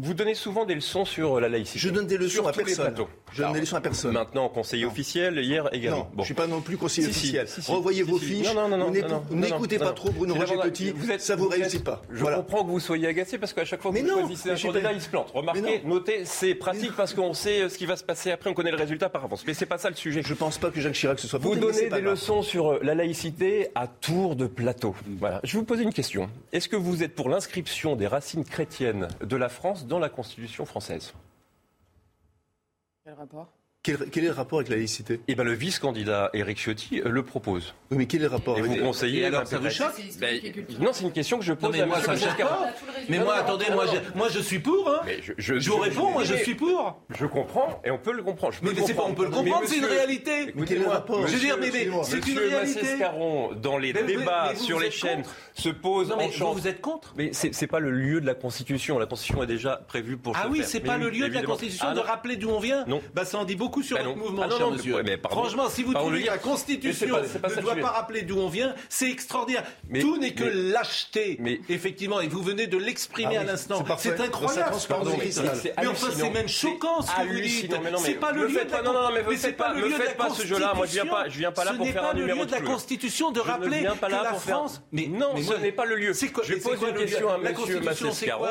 [0.00, 1.80] Vous donnez souvent des leçons sur la laïcité.
[1.80, 2.94] Je donne des leçons à personne.
[3.32, 4.12] Je donne des leçons à personne.
[4.12, 5.98] Maintenant, conseiller officiel, hier également.
[5.98, 6.10] Non, bon.
[6.18, 7.48] je ne suis pas non plus conseiller officiel.
[7.66, 8.54] Revoyez vos fiches.
[8.54, 8.92] Non, non, non,
[9.30, 10.92] N'écoutez pas trop Bruno Roger Petit.
[10.92, 12.02] Vous êtes, ça vous, réussit pas.
[12.12, 14.92] Je comprends que vous soyez agacé parce qu'à chaque fois que vous choisissez un candidat,
[14.92, 15.32] il se plante.
[15.34, 18.70] Remarquez, notez, c'est pratique parce qu'on sait ce qui va se passer après, on connaît
[18.70, 19.44] le résultat par avance.
[19.48, 20.22] Mais c'est pas ça le sujet.
[20.24, 22.94] Je ne pense pas que Jacques Chirac se soit Vous donnez des leçons sur la
[22.94, 24.94] laïcité à tour de plateau.
[25.18, 25.40] Voilà.
[25.42, 26.30] Je vais vous poser une question.
[26.52, 30.64] Est-ce que vous êtes pour l'inscription des racines chrétiennes de la France dans la Constitution
[30.64, 31.12] française.
[33.04, 33.57] Quel rapport?
[33.88, 37.22] Quel, quel, est le rapport avec la laïcité Eh bien, le vice-candidat Éric Ciotti le
[37.22, 37.74] propose.
[37.90, 40.40] Oui, mais quel est le rapport Et avec vous conseillez alors, ça vous choque ben,
[40.78, 42.68] Non, c'est une question que je pose non, mais à moi, ça me choque pas.
[43.08, 44.88] Mais moi, attendez, moi, je, moi, je suis pour.
[44.90, 45.00] Hein.
[45.06, 47.00] Mais je, je, je, vous réponds, moi, je suis pour.
[47.18, 48.52] Je comprends, et on peut le comprendre.
[48.52, 49.10] Je peux mais, mais comprendre.
[49.10, 50.52] on peut le comprendre, c'est une réalité.
[50.66, 52.80] Quel est le rapport Je veux dire, mais, mais c'est une réalité.
[52.82, 55.22] Monsieur Scarron, dans les débats sur les chaînes,
[55.54, 56.52] se pose en chant.
[56.52, 58.98] Vous êtes contre Mais c'est pas le lieu de la Constitution.
[58.98, 60.36] La Constitution est déjà prévue pour.
[60.36, 62.84] Ah oui, c'est pas le lieu de la Constitution de rappeler d'où on vient.
[62.86, 63.00] Non.
[63.14, 64.96] Bah, ça en dit beaucoup sur votre mouvement, cher monsieur.
[65.30, 69.10] Franchement, si vous trouvez que la Constitution ne doit pas rappeler d'où on vient, c'est
[69.10, 69.64] extraordinaire.
[70.00, 73.84] Tout n'est que lâcheté, effectivement, et vous venez de l'exprimer à l'instant.
[73.98, 74.76] C'est incroyable.
[75.78, 77.74] Mais enfin, c'est même choquant ce que vous dites.
[77.98, 80.30] C'est pas le lieu de la Non, non, mais c'est pas le lieu de la
[80.30, 80.72] ce jeu-là.
[80.74, 83.30] Moi, je viens pas, je viens pas là pour faire un numéro de la Constitution
[83.30, 84.82] de rappeler que la France.
[84.92, 86.12] Mais non, ce n'est pas le lieu.
[86.12, 88.46] Je pose une question à Monsieur Massescaro.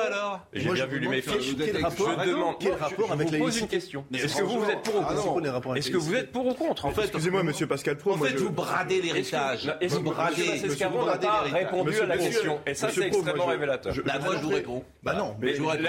[0.54, 1.56] J'ai bien vu mes fiches.
[1.58, 2.56] Je demande.
[2.60, 4.06] Quel rapport avec la pose une question.
[4.14, 6.92] Est-ce que vous êtes pour ou contre Est-ce que vous êtes pour ou contre En
[6.92, 8.14] fait, excusez-moi, Monsieur Pascal Pro.
[8.14, 9.74] En fait, vous bradez l'héritage.
[9.88, 10.48] Vous bradez.
[10.48, 12.60] Massescaron n'a pas répondu à la question.
[12.66, 13.94] Et ça, c'est extrêmement révélateur.
[13.94, 14.84] Moi, je vous réponds.
[15.04, 15.36] Bah non.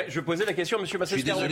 [0.09, 1.43] Je posais la question à Monsieur Massescaron.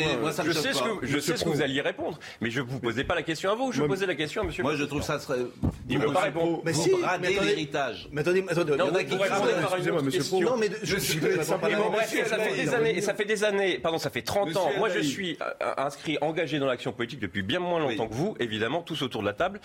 [0.45, 3.05] Je sais ce que je sais ce que vous alliez répondre, mais je vous posais
[3.05, 3.73] pas la question à vous.
[3.73, 4.63] Je posais la question à Monsieur.
[4.63, 5.41] Moi, je trouve ça serait.
[5.89, 6.63] Il ne pas répondre.
[6.65, 6.91] Mais si.
[6.91, 8.09] Bradez l'héritage.
[8.13, 8.77] Mais attendez, attendez.
[8.77, 10.41] Non, une autre question.
[10.41, 11.93] Non, mais je suis simplement.
[12.27, 13.01] Ça fait des années.
[13.01, 13.79] Ça fait des années.
[13.79, 14.71] Pardon, ça fait 30 ans.
[14.79, 15.39] Moi, je suis
[15.77, 19.27] inscrit, engagé dans l'action politique depuis bien moins longtemps que vous, évidemment, tous autour de
[19.27, 19.61] la table.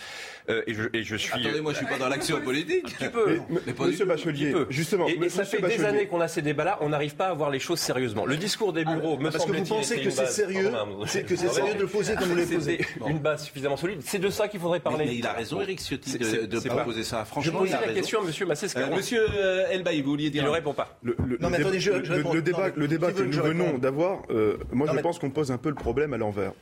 [0.50, 1.34] Et je, et je suis.
[1.34, 2.96] Attendez, moi, je suis pas dans l'action politique.
[3.00, 3.40] Tu peux.
[3.80, 5.08] Monsieur Bachelier, justement.
[5.08, 6.78] Et ça fait des années qu'on a ces débats-là.
[6.82, 8.26] On n'arrive pas à voir les choses sérieusement.
[8.26, 10.72] Le discours des bureaux, me Parce que vous pensez que c'est sérieux,
[11.08, 12.80] c'est que c'est sérieux de le poser comme vous l'avez posé.
[13.08, 14.00] Une base suffisamment solide.
[14.04, 15.06] C'est de ça qu'il faudrait parler.
[15.06, 17.26] Mais il a raison, Eric Ciotti, de proposer ça.
[17.26, 18.96] Franchement, je posais la question à Monsieur Massescaron.
[18.96, 19.26] Monsieur
[19.72, 20.98] Elbaï, vous vouliez dire Il ne répond pas.
[21.04, 24.22] Non, mais attendez, je Le débat, le débat que nous venons d'avoir,
[24.72, 26.54] moi, je pense qu'on pose un peu le problème à l'envers.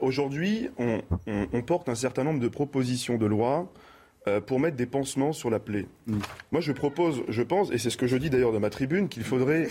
[0.00, 0.35] Aujourd'hui,
[0.78, 3.70] on porte un certain nombre de propositions de loi
[4.46, 5.86] pour mettre des pansements sur la plaie.
[6.50, 9.08] Moi, je propose, je pense, et c'est ce que je dis d'ailleurs dans ma tribune,
[9.08, 9.68] qu'il faudrait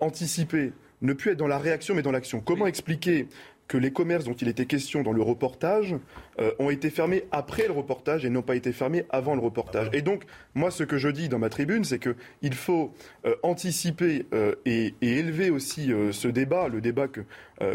[0.00, 2.40] anticiper, ne plus être dans la réaction, mais dans l'action.
[2.40, 3.26] Comment expliquer
[3.68, 5.94] que les commerces dont il était question dans le reportage
[6.40, 9.90] euh, ont été fermés après le reportage et n'ont pas été fermés avant le reportage?
[9.92, 12.92] Et donc, moi, ce que je dis dans ma tribune, c'est qu'il faut
[13.26, 17.20] euh, anticiper euh, et, et, élever aussi ce débat, le débat que,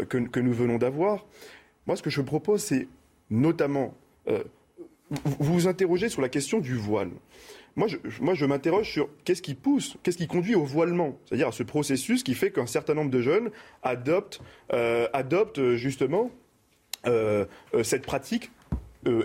[0.08, 1.24] que, que nous venons d'avoir.
[1.86, 2.88] Moi, ce que je propose, c'est
[3.30, 3.94] notamment
[5.10, 7.10] vous vous interrogez sur la question du voile.
[7.76, 11.64] Moi, je, m'interroge sur qu'est-ce qui pousse, qu'est-ce qui conduit au voilement, c'est-à-dire à ce
[11.64, 13.50] processus qui fait qu'un certain nombre de jeunes
[13.82, 14.40] adoptent,
[14.72, 16.30] euh, justement
[17.06, 17.44] euh,
[17.74, 18.52] euh, cette pratique.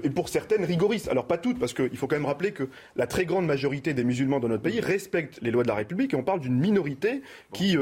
[0.03, 1.07] Et pour certaines rigoristes.
[1.09, 4.03] Alors pas toutes, parce qu'il faut quand même rappeler que la très grande majorité des
[4.03, 7.21] musulmans dans notre pays respectent les lois de la République et on parle d'une minorité
[7.53, 7.77] qui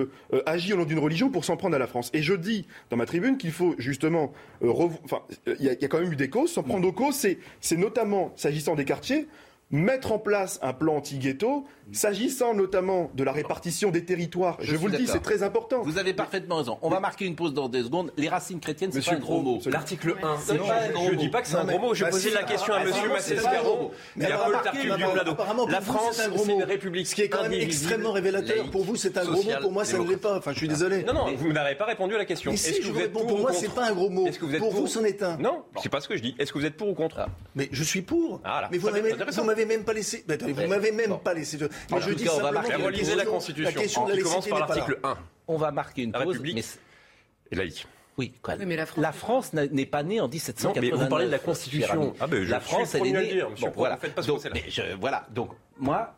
[0.45, 2.11] agit au nom d'une religion pour s'en prendre à la France.
[2.13, 4.33] Et je dis dans ma tribune qu'il faut justement...
[4.63, 6.51] enfin, il y, y, a quand même eu des causes.
[6.51, 7.25] S'en prendre aux causes,
[7.61, 9.27] c'est notamment, s'agissant des quartiers,
[9.71, 14.57] mettre en place un plan anti-ghetto, s'agissant notamment de la répartition des territoires.
[14.61, 15.81] Je, vous le dis, c'est très important.
[15.81, 16.77] Vous avez parfaitement raison.
[16.81, 18.11] On va marquer une pause dans deux secondes.
[18.17, 19.59] Les racines chrétiennes, c'est pas un gros mot.
[19.65, 21.93] L'article 1, je ne dis pas que c'est un gros mot.
[21.93, 22.91] Je posais la question à M.
[23.11, 23.91] Massescaro.
[24.15, 27.07] Mais un peu le La France, c'est une république.
[27.07, 28.69] Ce qui est quand même extrêmement révélateur.
[28.71, 29.51] Pour vous, c'est un gros mot.
[29.61, 30.37] Pour moi, ça ne l'est pas.
[30.37, 31.03] Enfin, je suis désolé.
[31.03, 32.51] Non, non, vous n'avez pas répondu à la question.
[32.51, 34.27] Est-ce que vous êtes pour moi, c'est pas un gros mot.
[34.59, 35.37] Pour vous, c'en est un.
[35.37, 36.35] Non, c'est pas ce que je dis.
[36.39, 38.41] Est-ce que vous êtes pour ou contre Mais je suis pour.
[38.71, 40.25] Mais vous m'avez même pas laissé.
[40.27, 41.57] Vous m'avez même pas laissé.
[41.91, 43.71] Mais je dis simplement Réaliser la Constitution.
[43.75, 45.17] La question de commence par l'article 1.
[45.47, 46.33] On va marquer une la pause.
[46.33, 47.51] République mais...
[47.51, 47.87] est laïque.
[48.17, 48.55] Oui, quoi.
[48.57, 50.91] Oui, mais la France, la France n'est pas née en 1789.
[50.91, 52.15] Non, mais vous parlez de la Constitution.
[52.19, 53.27] Ah ben, je la France, elle est née.
[53.27, 53.97] Dire, monsieur, bon, voilà.
[53.97, 55.27] Faites pas ce donc, mais je, voilà.
[55.29, 56.16] Donc moi,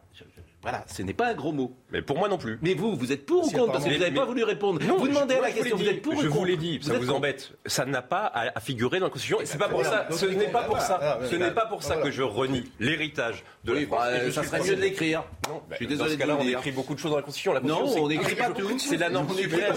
[0.62, 1.74] voilà, ce n'est pas un gros mot.
[1.92, 2.60] Mais pour moi non plus.
[2.62, 3.72] Mais vous, vous êtes pour ou contre?
[3.72, 4.82] Parce que vous n'avez pas voulu répondre.
[4.86, 6.80] Non, vous demandez à la question, vous êtes pour ou contre Je vous l'ai dit,
[6.82, 7.54] ça vous embête.
[7.66, 9.40] Ça n'a pas à figurer dans la Constitution.
[9.40, 10.08] Et c'est pas pour ça.
[10.12, 11.20] Ce n'est pas pour ça.
[11.30, 14.00] Ce n'est pas pour ça que je renie l'héritage de la France.
[14.00, 15.24] Bah, ça serait mieux de l'écrire.
[15.48, 16.10] Non, je suis désolé.
[16.10, 17.54] Dans ce cas-là, on écrit beaucoup de choses dans la Constitution.
[17.64, 18.78] Non, on n'écrit pas tout.
[18.80, 19.74] C'est la norme suprême.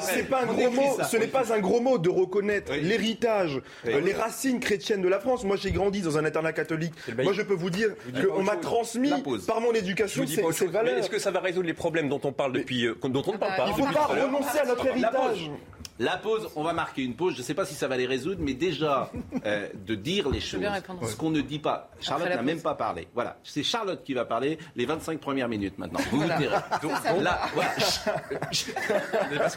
[0.00, 0.98] C'est pas un gros mot.
[1.08, 5.44] Ce n'est pas un gros mot de reconnaître l'héritage, les racines chrétiennes de la France.
[5.44, 6.94] Moi, j'ai grandi dans un internat catholique.
[7.22, 9.12] Moi, je peux vous dire qu'on m'a transmis
[9.52, 12.94] par mon éducation est-ce que ça va résoudre les problèmes dont on parle depuis, euh,
[13.02, 15.50] dont on ne parle pas Il ne faut pas renoncer à notre héritage.
[15.98, 17.34] La pause, on va marquer une pause.
[17.34, 19.10] Je ne sais pas si ça va les résoudre, mais déjà
[19.44, 20.62] euh, de dire les choses,
[21.02, 21.90] ce qu'on ne dit pas.
[22.00, 23.08] Charlotte n'a même pas parlé.
[23.14, 26.00] Voilà, c'est Charlotte qui va parler les 25 premières minutes maintenant.
[26.10, 26.56] Vous vous direz.
[26.82, 27.74] Donc, là, voilà.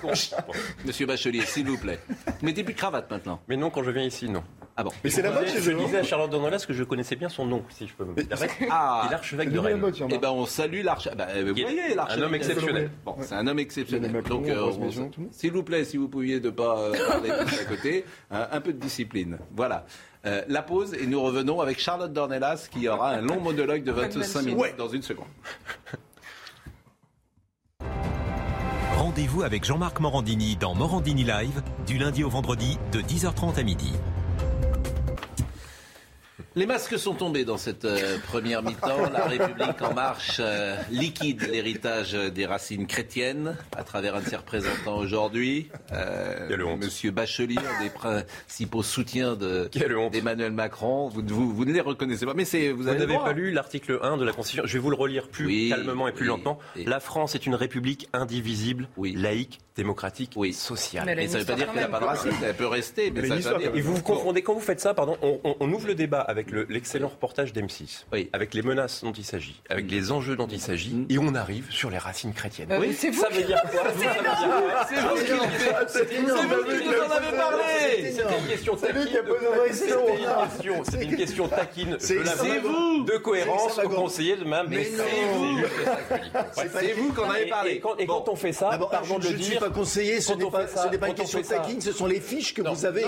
[0.86, 2.00] Monsieur Bachelier, s'il vous plaît.
[2.42, 3.40] Mettez plus de cravate maintenant.
[3.48, 4.44] Mais non, quand je viens ici, non.
[4.78, 4.92] Ah bon.
[5.04, 7.46] Mais c'est la mode chez Je disais à Charlotte Dornelas que je connaissais bien son
[7.46, 8.56] nom, si je peux me permettre.
[8.70, 9.82] Ah, l'archevêque de Rennes.
[10.10, 11.18] Eh ben, on salue l'archevêque.
[11.18, 12.24] Bah, vous voyez, l'archevêque.
[12.24, 12.92] Un homme exceptionnel.
[13.06, 14.12] Bon, c'est un homme exceptionnel.
[14.24, 14.72] Donc, euh,
[15.32, 18.74] s'il vous plaît, si vous pouviez ne pas euh, parler à côté, hein, un peu
[18.74, 19.38] de discipline.
[19.56, 19.86] Voilà.
[20.26, 23.92] Euh, la pause et nous revenons avec Charlotte Dornelas qui aura un long monologue de
[23.92, 25.28] 25 minutes dans une seconde.
[28.98, 33.94] Rendez-vous avec Jean-Marc Morandini dans Morandini Live du lundi au vendredi de 10h30 à midi.
[36.58, 39.10] Les masques sont tombés dans cette euh, première mi-temps.
[39.12, 44.38] La République en marche euh, liquide l'héritage des racines chrétiennes à travers un de ses
[44.38, 45.68] représentants aujourd'hui.
[45.92, 51.10] Euh, Monsieur Bachelier, un des principaux soutiens d'Emmanuel Macron.
[51.10, 54.24] Vous, vous, ne les reconnaissez pas, mais c'est vous, n'avez pas lu l'article 1 de
[54.24, 54.64] la Constitution.
[54.66, 56.58] Je vais vous le relire plus calmement et plus lentement.
[56.78, 60.54] La France est une république indivisible, laïque, démocratique, oui.
[60.54, 61.04] sociale.
[61.06, 62.32] Mais, ça ne veut pas dire qu'elle n'a pas de racines.
[62.42, 63.12] Elle peut rester.
[63.12, 64.94] Mais, ça Et vous vous confondez quand vous faites ça.
[64.94, 69.24] Pardon, on, on ouvre le débat avec l'excellent reportage d'M6, avec les menaces dont il
[69.24, 71.06] s'agit, avec les enjeux dont il s'agit, mm.
[71.10, 72.74] et on arrive sur les racines chrétiennes.
[72.80, 73.84] oui, c'est Ça veut dire quoi
[74.88, 75.16] C'est vous
[76.06, 79.08] qui nous en avez parlé C'est une question taquine.
[80.84, 81.98] C'est une question taquine.
[82.00, 82.18] C'est
[82.60, 84.68] vous De cohérence au conseiller de même.
[84.70, 84.86] Mais
[86.54, 87.82] c'est vous qu'on avait parlé.
[88.00, 89.38] Et quand on fait ça, pardon de le dire.
[89.38, 92.54] Je ne suis pas conseiller, ce n'est pas une question taquine, ce sont les fiches
[92.54, 93.04] que vous avez.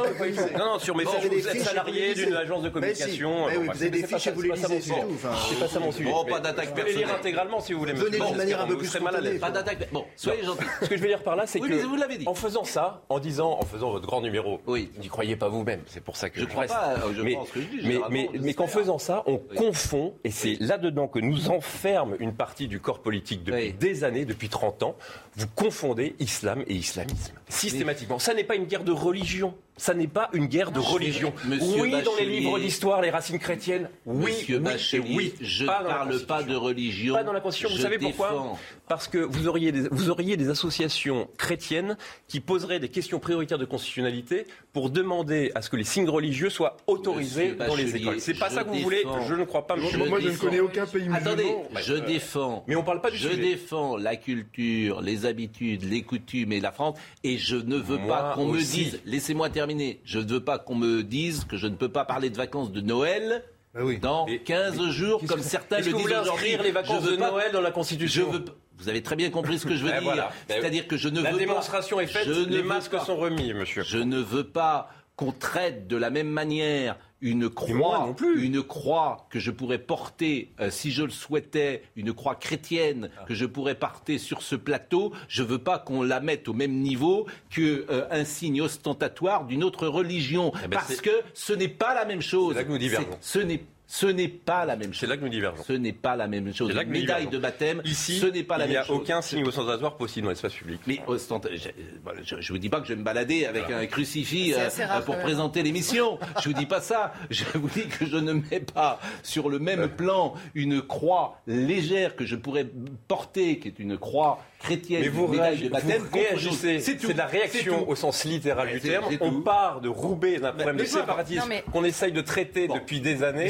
[0.58, 4.08] Non, non, sur mes fiches, vous êtes salarié d'une agence de communication vous avez des
[4.08, 5.18] fiches vous lisez, c'est tout.
[5.50, 6.12] C'est pas ça mon sujet.
[6.12, 7.06] Bon, pas d'attaque personnelle.
[7.06, 7.94] lire intégralement si vous voulez.
[7.94, 9.40] Venez d'une manière un peu plus spontanée.
[9.40, 9.92] Pas d'attaque.
[9.92, 10.64] Bon, soyez gentil.
[10.82, 12.28] Ce que je veux dire par là, c'est que vous l'avez dit.
[12.28, 15.82] En faisant ça, en disant, en faisant votre grand numéro, oui, n'y croyez pas vous-même.
[15.88, 16.96] C'est pour ça que je, je crois pas.
[17.16, 17.88] Je mais, pense que je dis.
[17.88, 22.34] Mais, mais, mais qu'en faisant ça, on confond, et c'est là-dedans que nous enferme une
[22.34, 24.96] partie du corps politique depuis des années, depuis 30 ans.
[25.36, 28.20] Vous confondez islam et islamisme systématiquement.
[28.20, 31.32] Ça n'est pas une guerre de religion ça n'est pas une guerre de religion.
[31.46, 35.34] oui, dans les livres d'histoire, les racines chrétiennes, oui, Monsieur oui, oui.
[35.40, 37.14] Je ne parle pas de religion.
[37.14, 37.76] Pas dans la Constitution.
[37.76, 38.58] Vous savez pourquoi
[38.88, 41.98] Parce que vous auriez, des, vous auriez des associations chrétiennes
[42.28, 46.50] qui poseraient des questions prioritaires de constitutionnalité pour demander à ce que les signes religieux
[46.50, 48.20] soient autorisés dans les écoles.
[48.20, 49.76] C'est pas ça que vous voulez Je ne crois pas.
[49.76, 51.18] Monsieur moi, je ne connais aucun pays musulman.
[51.18, 52.64] Attendez, je défends.
[52.68, 56.72] Mais on parle pas du Je défends la culture, les habitudes, les coutumes et la
[56.72, 59.00] France, et je ne veux pas qu'on me dise.
[59.06, 62.30] Laissez-moi terminer je ne veux pas qu'on me dise que je ne peux pas parler
[62.30, 63.44] de vacances de Noël.
[63.76, 64.00] Ah oui.
[64.00, 66.58] Dans 15 jours, comme certains le disent aujourd'hui.
[66.64, 68.46] les vacances de Noël dans la Constitution je veux,
[68.78, 70.30] Vous avez très bien compris ce que je veux dire.
[70.48, 71.44] C'est-à-dire que je ne la veux pas...
[71.44, 73.84] La démonstration est faite, les masques sont remis, monsieur.
[73.84, 78.46] Je ne veux pas qu'on traite de la même manière une croix, non plus.
[78.46, 83.34] une croix que je pourrais porter, euh, si je le souhaitais, une croix chrétienne que
[83.34, 86.74] je pourrais porter sur ce plateau, je ne veux pas qu'on la mette au même
[86.74, 91.96] niveau qu'un euh, signe ostentatoire d'une autre religion, eh ben, parce que ce n'est pas
[91.96, 92.56] la même chose.
[92.56, 92.78] Là que nous.
[93.22, 95.00] Ce n'est Ce n'est pas la même chose.
[95.00, 95.64] C'est là que nous divergeons.
[95.66, 96.74] Ce n'est pas la même chose.
[96.74, 98.86] Là que médaille de baptême, Ici, ce n'est pas la même chose.
[98.90, 100.82] Il n'y a aucun signe ostentatoire possible dans l'espace public.
[100.88, 105.02] Mais je ne vous dis pas que je vais me balader avec un crucifix euh,
[105.06, 106.20] pour présenter l'émission.
[106.42, 107.14] je ne vous dis pas ça.
[107.30, 112.18] Je vous dis que je ne mets pas sur le même plan une croix légère
[112.18, 112.68] que je pourrais
[113.08, 116.02] porter, qui est une croix chrétienne, Mais vous, médaille de baptême.
[116.02, 116.80] Vous réagissez.
[116.82, 119.06] C'est de la réaction au sens littéral du terme.
[119.22, 123.50] On part de Roubaix d'un problème de séparatisme qu'on essaye de traiter depuis des années.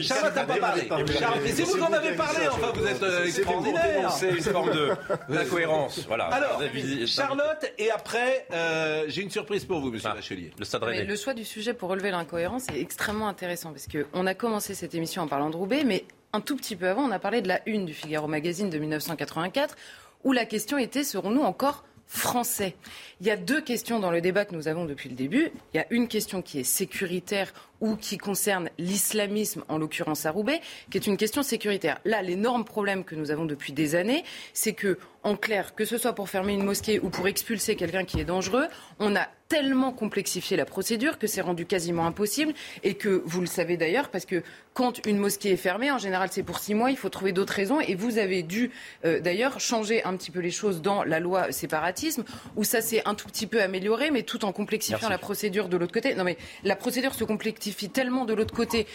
[0.00, 0.88] Charlotte n'a pas parlé.
[1.46, 4.10] C'est vous en avez parlé, enfin vous êtes euh, extraordinaire.
[4.12, 4.70] C'est une forme
[5.28, 6.00] d'incohérence.
[6.06, 6.24] Voilà.
[6.26, 6.62] Alors,
[7.06, 10.50] Charlotte, et après, euh, j'ai une surprise pour vous, monsieur Bachelier.
[10.58, 11.04] Le stade Rennais.
[11.04, 14.94] Le choix du sujet pour relever l'incohérence est extrêmement intéressant parce qu'on a commencé cette
[14.94, 17.48] émission en parlant de Roubaix, mais un tout petit peu avant, on a parlé de
[17.48, 19.76] la une du Figaro Magazine de 1984
[20.24, 22.74] où la question était serons-nous encore français?
[23.20, 25.50] Il y a deux questions dans le débat que nous avons depuis le début.
[25.72, 30.30] Il y a une question qui est sécuritaire ou qui concerne l'islamisme, en l'occurrence à
[30.30, 30.60] Roubaix,
[30.90, 31.98] qui est une question sécuritaire.
[32.04, 35.98] Là, l'énorme problème que nous avons depuis des années, c'est que, en clair, que ce
[35.98, 38.66] soit pour fermer une mosquée ou pour expulser quelqu'un qui est dangereux,
[38.98, 43.46] on a tellement complexifié la procédure que c'est rendu quasiment impossible et que vous le
[43.46, 44.42] savez d'ailleurs parce que
[44.74, 47.54] quand une mosquée est fermée, en général c'est pour six mois, il faut trouver d'autres
[47.54, 48.70] raisons et vous avez dû
[49.06, 52.24] euh, d'ailleurs changer un petit peu les choses dans la loi séparatisme
[52.56, 55.78] où ça s'est un tout petit peu amélioré mais tout en complexifiant la procédure de
[55.78, 56.14] l'autre côté.
[56.14, 58.86] Non mais la procédure se complexifie tellement de l'autre côté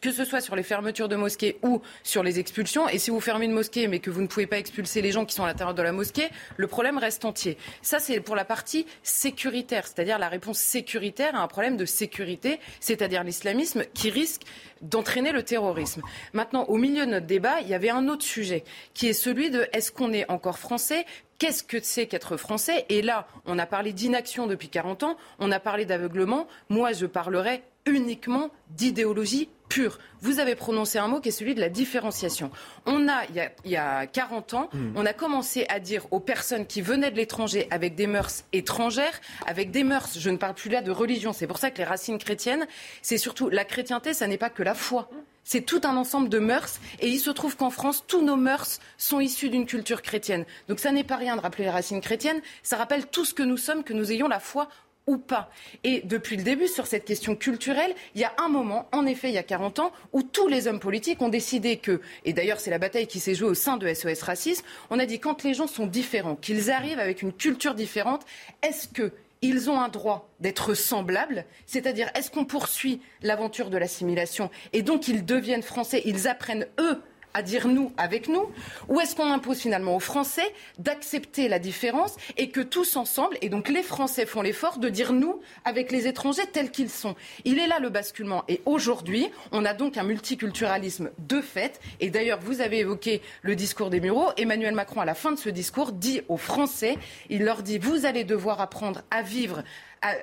[0.00, 3.20] que ce soit sur les fermetures de mosquées ou sur les expulsions et si vous
[3.20, 5.46] fermez une mosquée mais que vous ne pouvez pas expulser les gens qui sont à
[5.46, 7.56] l'intérieur de la mosquée, le problème reste entier.
[7.82, 12.60] Ça c'est pour la partie sécuritaire c'est-à-dire la réponse sécuritaire à un problème de sécurité,
[12.80, 14.42] c'est-à-dire l'islamisme qui risque
[14.80, 16.02] d'entraîner le terrorisme.
[16.32, 18.64] Maintenant, au milieu de notre débat, il y avait un autre sujet
[18.94, 21.04] qui est celui de est-ce qu'on est encore français?
[21.38, 22.84] Qu'est-ce que c'est qu'être français?
[22.88, 26.46] Et là, on a parlé d'inaction depuis 40 ans, on a parlé d'aveuglement.
[26.68, 27.62] Moi, je parlerai
[27.94, 29.98] uniquement d'idéologie pure.
[30.20, 32.50] Vous avez prononcé un mot qui est celui de la différenciation.
[32.86, 34.92] On a, il y a, 40 ans, hmm.
[34.96, 39.20] on a commencé à dire aux personnes qui venaient de l'étranger avec des mœurs étrangères,
[39.46, 41.84] avec des mœurs, je ne parle plus là de religion, c'est pour ça que les
[41.84, 42.66] racines chrétiennes,
[43.02, 45.10] c'est surtout la chrétienté, ça n'est pas que la foi.
[45.44, 46.78] C'est tout un ensemble de mœurs.
[47.00, 50.44] Et il se trouve qu'en France, tous nos mœurs sont issus d'une culture chrétienne.
[50.68, 52.42] Donc ça n'est pas rien de rappeler les racines chrétiennes.
[52.62, 54.68] Ça rappelle tout ce que nous sommes, que nous ayons la foi
[55.08, 55.50] ou pas.
[55.82, 59.30] Et depuis le début, sur cette question culturelle, il y a un moment, en effet,
[59.30, 62.60] il y a 40 ans, où tous les hommes politiques ont décidé que, et d'ailleurs
[62.60, 65.42] c'est la bataille qui s'est jouée au sein de SOS Racisme, on a dit quand
[65.42, 68.24] les gens sont différents, qu'ils arrivent avec une culture différente,
[68.62, 74.50] est-ce que ils ont un droit d'être semblables, c'est-à-dire est-ce qu'on poursuit l'aventure de l'assimilation
[74.72, 77.00] et donc ils deviennent français, ils apprennent eux
[77.34, 78.50] à dire nous avec nous
[78.88, 83.48] Ou est-ce qu'on impose finalement aux Français d'accepter la différence et que tous ensemble, et
[83.48, 87.14] donc les Français font l'effort de dire nous avec les étrangers tels qu'ils sont?
[87.44, 88.44] Il est là le basculement.
[88.48, 91.80] Et aujourd'hui, on a donc un multiculturalisme de fait.
[92.00, 94.30] Et d'ailleurs, vous avez évoqué le discours des Mureaux.
[94.36, 96.96] Emmanuel Macron, à la fin de ce discours, dit aux Français,
[97.30, 99.62] il leur dit, vous allez devoir apprendre à vivre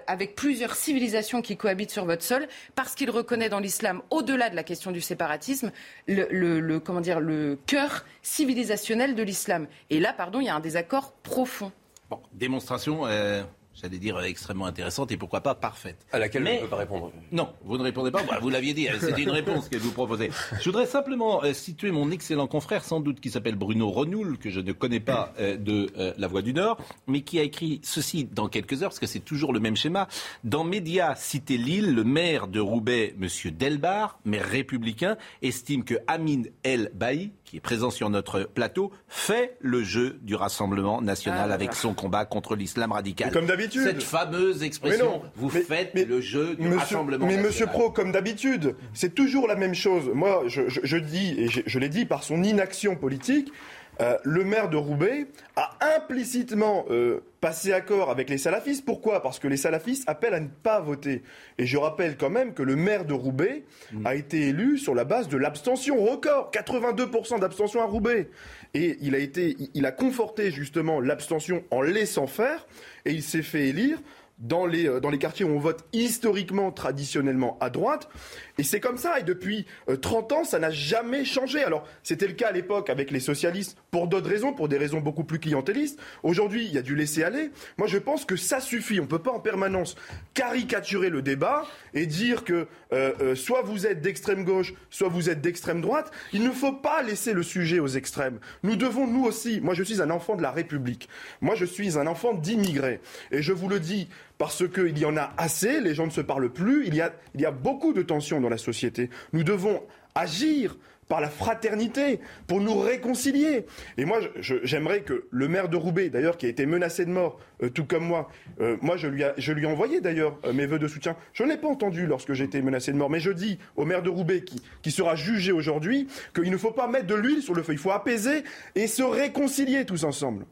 [0.08, 4.56] avec plusieurs civilisations qui cohabitent sur votre sol, parce qu'il reconnaît dans l'islam, au-delà de
[4.56, 5.72] la question du séparatisme,
[6.08, 9.68] le, comment dire, le cœur civilisationnel de l'islam.
[9.90, 11.72] Et là, pardon, il y a un désaccord profond.
[12.10, 13.06] Bon, démonstration.
[13.08, 13.44] Euh,
[13.82, 16.06] j'allais dire, extrêmement intéressante et pourquoi pas parfaite.
[16.12, 17.12] À laquelle Mais, je ne peux pas répondre.
[17.32, 18.24] Non, vous ne répondez pas.
[18.24, 20.32] Bah, vous l'aviez dit, c'était une réponse que vous proposez.
[20.60, 24.50] Je voudrais simplement euh, situer mon excellent confrère, sans doute, qui s'appelle Bruno Renoul, que
[24.50, 27.82] je ne connais pas euh, de euh, La Voix du Nord, mais qui a écrit
[27.84, 30.08] ceci dans quelques heures, parce que c'est toujours le même schéma.
[30.44, 33.28] Dans Média Cité Lille, le maire de Roubaix, M.
[33.52, 39.56] Delbar, maire républicain, estime que Amin El Bailly, qui est présent sur notre plateau, fait
[39.62, 43.32] le jeu du Rassemblement national ah, avec son combat contre l'islam radical.
[43.32, 43.84] Comme d'habitude.
[43.84, 47.44] Cette fameuse expression, vous faites le jeu du Rassemblement mais national.
[47.44, 50.12] Mais Monsieur Pro, comme d'habitude, c'est toujours la même chose.
[50.14, 53.54] Moi, je, dis, et je l'ai dit par son inaction politique,
[54.02, 58.86] euh, le maire de Roubaix a implicitement euh, passé accord avec les salafistes.
[58.86, 59.22] Pourquoi?
[59.22, 61.24] Parce que les salafistes appellent à ne pas voter.
[61.58, 64.06] Et je rappelle quand même que le maire de Roubaix mm.
[64.06, 68.30] a été élu sur la base de l'abstention record, 82% d'abstention à Roubaix.
[68.74, 72.68] Et il a été, il a conforté justement l'abstention en laissant faire,
[73.06, 74.00] et il s'est fait élire
[74.40, 78.10] dans les, euh, dans les quartiers où on vote historiquement, traditionnellement à droite.
[78.58, 79.20] Et c'est comme ça.
[79.20, 79.66] Et depuis
[80.02, 81.64] 30 euh, ans, ça n'a jamais changé.
[81.64, 85.00] Alors, c'était le cas à l'époque avec les socialistes pour d'autres raisons, pour des raisons
[85.00, 86.00] beaucoup plus clientélistes.
[86.24, 87.52] Aujourd'hui, il y a du laisser-aller.
[87.78, 89.00] Moi, je pense que ça suffit.
[89.00, 89.96] On ne peut pas en permanence
[90.34, 95.42] caricaturer le débat et dire que euh, soit vous êtes d'extrême gauche, soit vous êtes
[95.42, 96.12] d'extrême droite.
[96.34, 98.40] Il ne faut pas laisser le sujet aux extrêmes.
[98.64, 101.10] Nous devons, nous aussi, moi je suis un enfant de la République.
[101.42, 103.00] Moi je suis un enfant d'immigrés.
[103.32, 104.08] Et je vous le dis,
[104.38, 107.52] parce qu'il y en a assez, les gens ne se parlent plus, il y a,
[107.52, 109.10] beaucoup de tensions dans la société.
[109.34, 109.82] Nous devons
[110.14, 110.78] agir
[111.08, 113.66] par la fraternité, pour nous réconcilier.
[113.98, 117.40] Et moi, j'aimerais que le maire de Roubaix, d'ailleurs, qui a été menacé de mort,
[117.62, 118.28] euh, tout comme moi,
[118.60, 121.16] euh, moi, je lui, je lui ai envoyé d'ailleurs euh, mes voeux de soutien.
[121.34, 123.86] Je ne l'ai pas entendu lorsque j'ai été menacé de mort, mais je dis au
[123.86, 127.44] maire de Roubaix, qui, qui sera jugé aujourd'hui, qu'il ne faut pas mettre de l'huile
[127.44, 130.48] sur le feu, il faut apaiser et se réconcilier tous ensemble.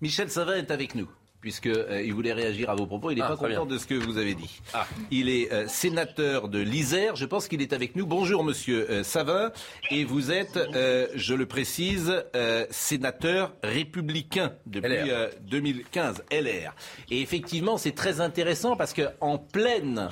[0.00, 1.08] Michel Savin est avec nous
[1.46, 3.12] puisqu'il euh, voulait réagir à vos propos.
[3.12, 4.60] Il n'est ah, pas content de ce que vous avez dit.
[4.74, 4.84] Ah.
[5.12, 7.14] Il est euh, sénateur de l'Isère.
[7.14, 8.04] Je pense qu'il est avec nous.
[8.04, 9.52] Bonjour, monsieur euh, Savin.
[9.92, 10.58] Et vous êtes,
[11.14, 12.24] je le précise,
[12.70, 16.74] sénateur républicain depuis 2015, LR.
[17.12, 19.38] Et effectivement, c'est très intéressant parce qu'en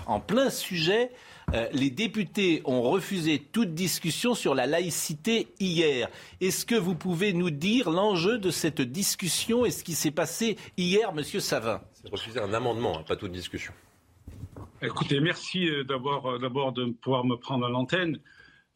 [0.06, 1.10] en plein sujet,
[1.54, 6.08] euh, les députés ont refusé toute discussion sur la laïcité hier.
[6.40, 10.56] Est-ce que vous pouvez nous dire l'enjeu de cette discussion et ce qui s'est passé
[10.76, 13.72] hier, Monsieur Savin C'est refuser un amendement, hein, pas toute discussion.
[14.82, 18.18] Écoutez, merci euh, euh, d'abord de pouvoir me prendre à l'antenne.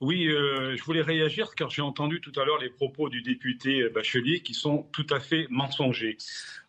[0.01, 4.41] Oui, je voulais réagir car j'ai entendu tout à l'heure les propos du député Bachelier
[4.41, 6.17] qui sont tout à fait mensongers.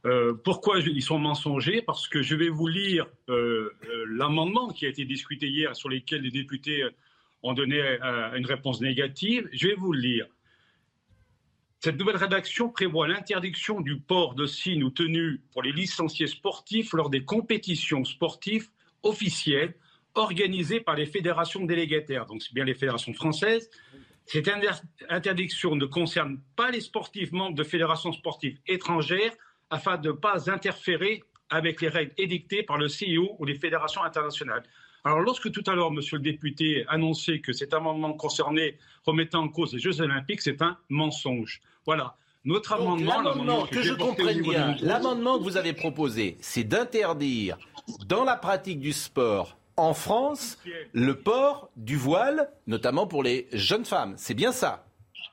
[0.06, 1.82] Euh, pourquoi ils sont mensongers?
[1.82, 5.90] Parce que je vais vous lire euh, euh, l'amendement qui a été discuté hier, sur
[5.90, 6.88] lequel les députés
[7.44, 7.82] ont donné
[8.36, 9.48] une réponse négative.
[9.54, 10.28] Je vais vous le lire.
[11.82, 16.92] Cette nouvelle rédaction prévoit l'interdiction du port de signes ou tenues pour les licenciés sportifs
[16.92, 18.70] lors des compétitions sportives
[19.04, 19.74] officielles
[20.20, 23.70] organisées par les fédérations délégataires, donc c'est bien les fédérations françaises.
[24.26, 24.50] Cette
[25.10, 29.34] interdiction ne concerne pas les sportifs membres de fédérations sportives étrangères
[29.72, 34.04] afin de ne pas interférer avec les règles édictées par le CIO ou les fédérations
[34.04, 34.64] internationales.
[35.04, 39.50] Alors, lorsque tout à l'heure, monsieur le député annonçait que cet amendement concernait remettant en
[39.50, 41.62] cause les Jeux Olympiques, c'est un mensonge.
[41.86, 42.16] Voilà.
[42.46, 47.58] Notre amendement, l'amendement que, je comprenne bien, l'amendement que vous avez proposé, c'est d'interdire
[48.06, 50.58] dans la pratique du sport en France
[50.94, 54.14] le port du voile, notamment pour les jeunes femmes.
[54.18, 54.86] C'est bien ça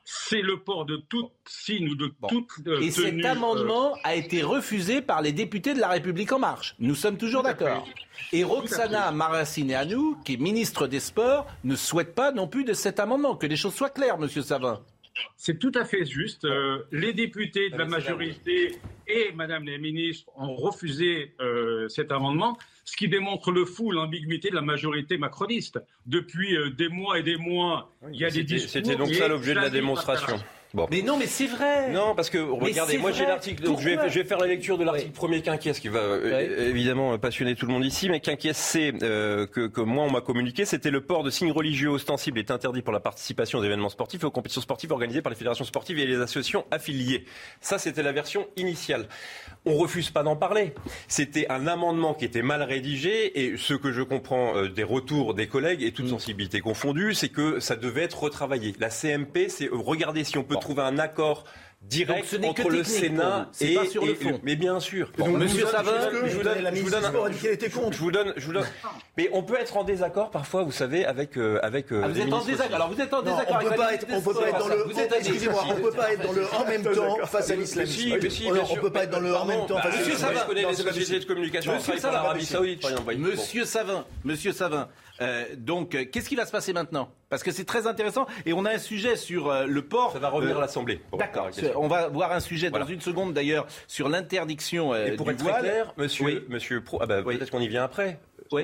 [0.09, 4.15] c'est le port de toute signe ou de toute euh, Et cet euh, amendement a
[4.15, 6.75] été refusé par les députés de La République En Marche.
[6.79, 7.85] Nous sommes toujours d'accord.
[8.31, 13.01] Et Roxana Maracineanu, qui est ministre des Sports, ne souhaite pas non plus de cet
[13.01, 13.35] amendement.
[13.35, 14.79] Que les choses soient claires, Monsieur Savin.
[15.35, 16.45] C'est tout à fait juste.
[16.45, 21.33] Euh, les députés de la majorité et Madame la ministre ont refusé
[21.87, 22.57] cet amendement
[22.87, 25.77] ce qui démontre le fou, l'ambiguïté de la majorité macroniste.
[26.05, 28.71] Depuis euh, des mois et des mois, il y a des discours.
[28.71, 30.37] C'était donc ça l'objet de la démonstration.
[30.91, 31.91] Mais non, mais c'est vrai.
[31.91, 33.63] Non, parce que regardez, moi j'ai l'article.
[33.65, 37.17] je vais, je vais, faire la lecture de l'article premier quinquies qui va euh, évidemment
[37.17, 38.09] passionner tout le monde ici.
[38.09, 41.51] Mais quinquies c'est euh, que, que, moi on m'a communiqué, c'était le port de signes
[41.51, 45.21] religieux ostensibles est interdit pour la participation aux événements sportifs et aux compétitions sportives organisées
[45.21, 47.25] par les fédérations sportives et les associations affiliées.
[47.61, 49.07] Ça, c'était la version initiale.
[49.65, 50.73] On refuse pas d'en parler.
[51.07, 55.33] C'était un amendement qui était mal rédigé et ce que je comprends euh, des retours
[55.33, 56.09] des collègues et toute mm.
[56.09, 58.73] sensibilité confondue, c'est que ça devait être retravaillé.
[58.79, 61.43] La CMP, c'est regarder si on peut trouver un accord
[61.81, 64.39] direct entre le Sénat et, pas sur le fond.
[64.43, 65.11] mais bien sûr.
[65.17, 67.03] Monsieur Savin, je vous donne, je vous donne,
[67.91, 68.65] je vous donne, je vous donne.
[69.15, 71.91] Mais on peut être en désaccord parfois, vous savez, avec euh, avec.
[71.91, 72.75] Euh, ah, vous êtes en désaccord.
[72.75, 73.59] Alors vous êtes en désaccord.
[73.61, 75.17] On peut pas être, on peut pas être dans le.
[75.17, 78.19] Excusez-moi, on peut pas être dans le en même temps face à l'islamisme.
[78.69, 80.09] On peut pas être dans le en même temps face à l'islamisme.
[80.09, 81.73] Monsieur Savin, connaît les sociétés de communication.
[81.75, 82.33] Monsieur Savin,
[83.17, 84.87] Monsieur Savin, Monsieur Savin.
[85.57, 88.71] Donc, qu'est-ce qui va se passer maintenant Parce que c'est très intéressant et on a
[88.71, 90.13] un sujet sur euh, le port.
[90.13, 91.01] Ça va revenir à l'Assemblée.
[91.17, 91.49] D'accord.
[91.75, 95.59] On va voir un sujet dans une seconde d'ailleurs sur l'interdiction et pour être Très
[95.59, 98.19] clair, Monsieur, Monsieur Pro, ah bah, peut-être qu'on y vient après.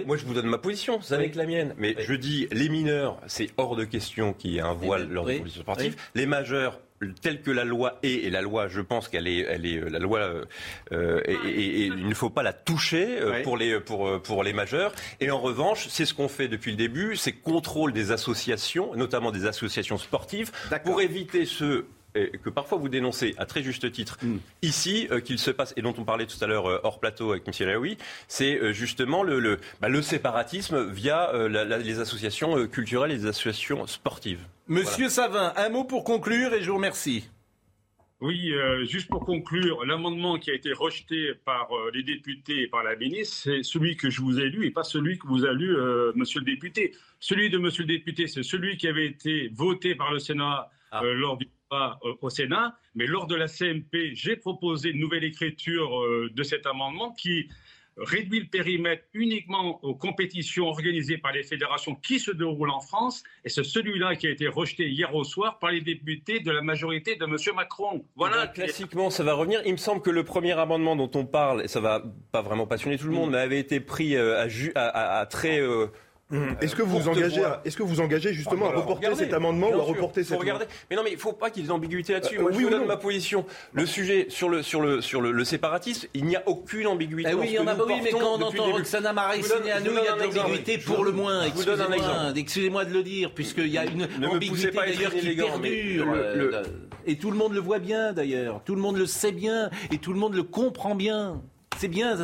[0.05, 1.74] Moi, je vous donne ma position, c'est avec la mienne.
[1.78, 5.26] Mais je dis, les mineurs, c'est hors de question qu'il y ait un voile lors
[5.26, 5.95] des compétitions sportives.
[6.16, 6.80] Les majeurs,
[7.14, 9.99] telle que la loi est, et la loi, je pense qu'elle est, elle est, la
[9.99, 10.45] loi, euh,
[10.91, 14.54] euh et, il ne faut pas la toucher euh, pour les, pour, euh, pour les
[14.54, 14.93] majeurs.
[15.20, 19.32] Et en revanche, c'est ce qu'on fait depuis le début, c'est contrôle des associations, notamment
[19.32, 20.51] des associations sportives,
[20.84, 21.86] pour éviter ce
[22.43, 24.38] que parfois vous dénoncez à très juste titre mm.
[24.62, 27.32] ici, euh, qu'il se passe, et dont on parlait tout à l'heure euh, hors plateau
[27.32, 27.70] avec M.
[27.70, 27.97] Raoui,
[28.28, 33.88] c'est euh, justement le, le, bah, le, séparatisme via les associations culturelles et les associations
[33.88, 34.41] sportives.
[34.68, 37.30] Monsieur Savin, un mot pour conclure et je vous remercie.
[38.22, 38.53] Oui,
[38.84, 43.36] juste pour conclure, l'amendement qui a été rejeté par les députés et par la ministre,
[43.43, 45.76] c'est celui que je vous ai lu et pas celui que vous a lu,
[46.16, 46.95] monsieur le député.
[47.20, 51.01] Celui de monsieur le député, c'est celui qui avait été voté par le Sénat ah.
[51.03, 51.49] lors du
[52.22, 56.66] au Sénat, mais lors de la CMP, j'ai proposé une nouvelle écriture euh, de cet
[56.66, 57.49] amendement qui
[57.97, 63.23] réduit le périmètre uniquement aux compétitions organisées par les fédérations qui se déroulent en France,
[63.45, 66.61] et c'est celui-là qui a été rejeté hier au soir par les députés de la
[66.61, 67.37] majorité de M.
[67.55, 68.05] Macron.
[68.15, 68.43] Voilà.
[68.43, 69.61] Eh ben, classiquement, ça va revenir.
[69.65, 72.67] Il me semble que le premier amendement dont on parle, et ça va pas vraiment
[72.67, 75.59] passionner tout le monde, mais avait été pris euh, à, à, très...
[75.59, 75.87] Euh,
[76.34, 76.55] Mmh.
[76.61, 79.79] Est-ce que vous vous engagez, est-ce que vous engagez justement à reporter cet amendement ou
[79.79, 80.65] à reporter cette regarder.
[80.89, 82.39] Mais non, mais il ne faut pas qu'il y ait d'ambiguïté là-dessus.
[82.39, 83.45] Euh, Moi, je vous donne ma position.
[83.71, 87.29] Le sujet sur le sur le sur le, séparatisme, il n'y a aucune ambiguïté.
[87.31, 87.75] Eh oui, il y en a.
[87.75, 91.11] Oui, mais quand on entend Roxana à nous, il y a de l'ambiguïté pour le
[91.11, 91.45] moins.
[91.45, 92.34] Je vous donne un exemple.
[92.36, 96.07] Excusez-moi de le dire, puisqu'il y a une ambiguïté d'ailleurs qui perdure.
[96.15, 96.63] Euh,
[97.05, 98.61] et tout le monde le voit bien d'ailleurs.
[98.65, 101.41] Tout le monde le sait bien et tout le monde le comprend bien.
[101.84, 102.17] C'est bien,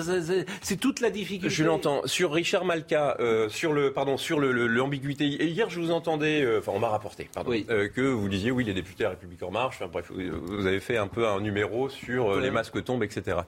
[0.61, 1.53] c'est toute la difficulté.
[1.53, 2.03] Je l'entends.
[2.05, 5.27] Sur Richard Malka, euh, sur le, pardon, sur l'ambiguïté.
[5.27, 8.51] Le, hier, je vous entendais, euh, enfin, on m'a rapporté, pardon, euh, que vous disiez,
[8.51, 9.75] oui, les députés La République en marche.
[9.81, 13.39] Enfin, bref, vous avez fait un peu un numéro sur les masques tombent, etc.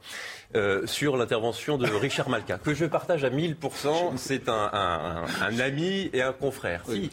[0.85, 4.17] sur l'intervention de Richard Malka, que je partage à 1000%.
[4.17, 6.83] C'est un, un, un, ami et un confrère.
[6.87, 7.09] Si.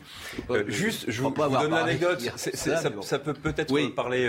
[0.66, 2.20] juste, je vous, donne l'anecdote.
[2.36, 4.28] Ça, ça, peut peut-être parler.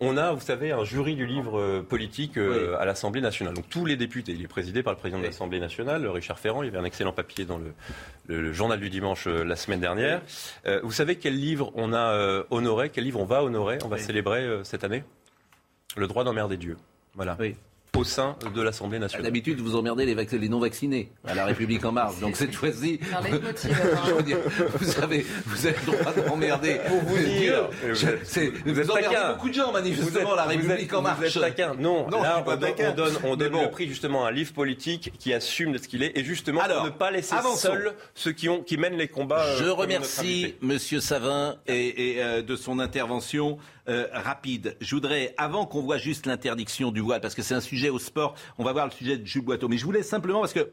[0.00, 3.54] On a, vous savez, un jury du livre politique à l'Assemblée nationale.
[3.54, 4.32] Donc tous les députés.
[4.32, 6.62] Il est présidé par le président de l'Assemblée nationale, Richard Ferrand.
[6.62, 7.58] Il y avait un excellent papier dans
[8.28, 10.22] le, journal du dimanche euh, la semaine dernière.
[10.66, 13.88] Euh, vous savez quel livre on a euh, honoré, quel livre on va honorer, on
[13.88, 15.04] va célébrer cette année?
[15.96, 16.76] Le droit d'emmerder Dieu.
[17.14, 17.36] Voilà
[17.96, 19.24] au sein de l'Assemblée nationale.
[19.24, 22.18] D'habitude, vous emmerdez les, les non-vaccinés à la République en marche.
[22.20, 23.00] Donc cette fois-ci,
[24.78, 26.80] vous savez, vous avez le droit d'emmerder.
[26.86, 31.18] Pour vous dire, vous, vous emmerdez beaucoup de gens manifestement à la République en marche.
[31.18, 31.74] Vous êtes taquin.
[31.78, 35.32] Non, non là, on, donne, on donne le prix justement à un livre politique qui
[35.32, 38.62] assume de ce qu'il est et justement pour ne pas laisser seuls ceux qui, ont,
[38.62, 39.56] qui mènent les combats.
[39.58, 43.58] Je euh, remercie Monsieur Savin et, euh, de son intervention.
[43.88, 44.76] Euh, rapide.
[44.80, 48.00] Je voudrais, avant qu'on voit juste l'interdiction du voile, parce que c'est un sujet au
[48.00, 50.72] sport, on va voir le sujet de Jules Boiteau, mais je voulais simplement, parce que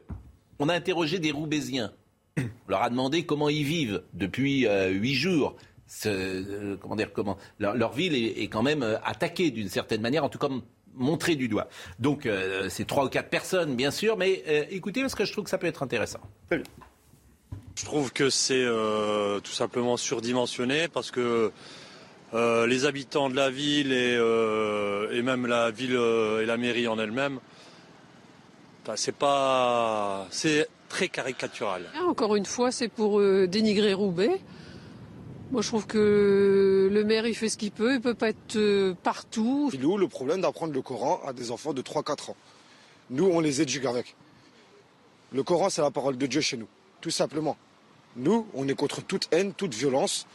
[0.58, 1.92] on a interrogé des Roubaisiens.
[2.36, 5.54] On leur a demandé comment ils vivent depuis euh, huit jours.
[6.06, 10.40] Euh, comment dire, comment leur, ville est, quand même attaquée d'une certaine manière, en tout
[10.40, 10.48] cas
[10.94, 11.68] montrée du doigt.
[12.00, 12.28] Donc
[12.68, 15.58] c'est trois ou quatre personnes, bien sûr, mais écoutez parce que je trouve que ça
[15.58, 16.20] peut être intéressant.
[16.50, 18.66] Je trouve que c'est
[19.44, 21.52] tout simplement surdimensionné parce que
[22.34, 26.88] euh, les habitants de la ville et, euh, même la ville euh, et la mairie
[26.88, 27.38] en elle-même,
[28.96, 31.84] c'est pas, c'est très caricatural.
[31.94, 34.40] Ah, encore une fois, c'est pour dénigrer Roubaix.
[35.52, 38.94] Moi, je trouve que le maire, il fait ce qu'il peut, il peut pas être
[39.02, 39.70] partout.
[39.72, 42.36] Il nous le problème d'apprendre le Coran à des enfants de 3-4 ans.
[43.10, 44.16] Nous, on les éduque avec.
[45.32, 46.68] Le Coran, c'est la parole de Dieu chez nous,
[47.00, 47.56] tout simplement.
[48.16, 50.26] Nous, on est contre toute haine, toute violence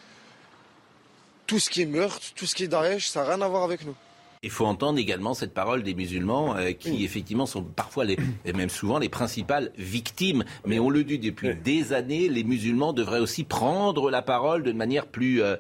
[1.50, 3.64] tout ce qui est meurtre, tout ce qui est Daesh, ça n'a rien à voir
[3.64, 3.96] avec nous.
[4.44, 8.54] Il faut entendre également cette parole des musulmans euh, qui effectivement sont parfois les, et
[8.54, 10.46] même souvent les principales victimes.
[10.68, 14.72] Mais on le dit depuis des années, les musulmans devraient aussi prendre la parole de
[14.74, 15.56] manière plus euh,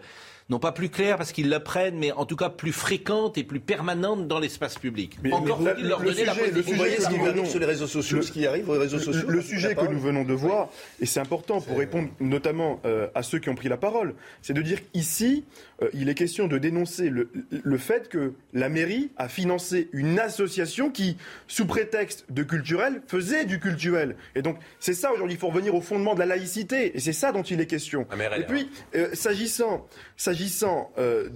[0.50, 3.60] non pas plus claire parce qu'ils l'apprennent, mais en tout cas plus fréquente et plus
[3.60, 5.18] permanente dans l'espace public.
[5.24, 7.46] Mais, Encore faut-il leur donner la possibilité.
[7.46, 9.30] sur les réseaux sociaux, le, ce qui arrive aux réseaux sociaux.
[9.30, 10.70] Le, sujet que nous venons de voir,
[11.00, 14.54] et c'est important pour répondre notamment euh, à ceux qui ont pris la parole, c'est
[14.54, 15.46] de dire qu'ici,
[15.82, 20.20] euh, il est question de dénoncer le, le fait que la mairie a financé une
[20.20, 21.18] association qui,
[21.48, 24.16] sous prétexte de culturel, faisait du culturel.
[24.36, 27.14] Et donc, c'est ça aujourd'hui, il faut revenir au fondement de la laïcité, et c'est
[27.14, 28.08] ça dont il est question.
[28.38, 31.30] Et puis, euh, s'agissant, s'agissant euh,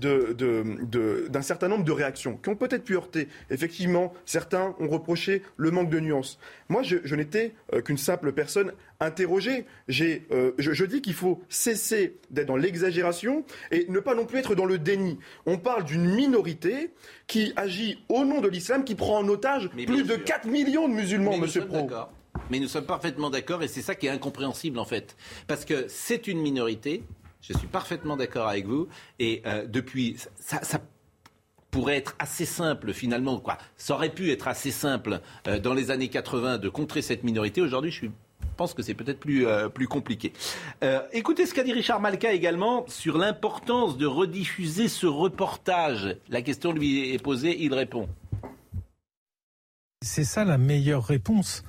[1.30, 5.72] d'un certain nombre de réactions qui ont peut-être pu heurter, effectivement, certains ont reproché le
[5.72, 6.40] manque de nuances.
[6.70, 7.54] Moi, je, je n'étais
[7.86, 9.66] qu'une simple personne interrogée.
[10.00, 14.40] Euh, je, je, dis qu'il faut cesser d'être dans l'exagération et ne pas non plus
[14.40, 15.20] être dans le déni.
[15.46, 16.92] On parle d'une minorité
[17.28, 20.94] qui agit au nom de l'islam, qui prend en otage plus de 4 millions de
[20.94, 21.88] musulmans, Monsieur Pro.
[22.50, 25.16] Mais nous sommes parfaitement d'accord et c'est ça qui est incompréhensible en fait.
[25.48, 27.04] Parce que c'est une minorité,
[27.42, 28.88] je suis parfaitement d'accord avec vous,
[29.20, 30.80] et euh, depuis, ça, ça
[31.74, 33.58] pourrait être assez simple finalement, quoi.
[33.78, 37.62] Ça aurait pu être assez simple euh, dans les années 80 de contrer cette minorité.
[37.62, 38.12] Aujourd'hui, je suis
[38.54, 40.34] pense que c'est peut-être plus, euh, plus compliqué.
[40.84, 46.18] Euh, écoutez ce qu'a dit Richard Malka également sur l'importance de rediffuser ce reportage.
[46.30, 48.08] La question lui est posée, il répond.
[50.02, 51.64] C'est ça la meilleure réponse.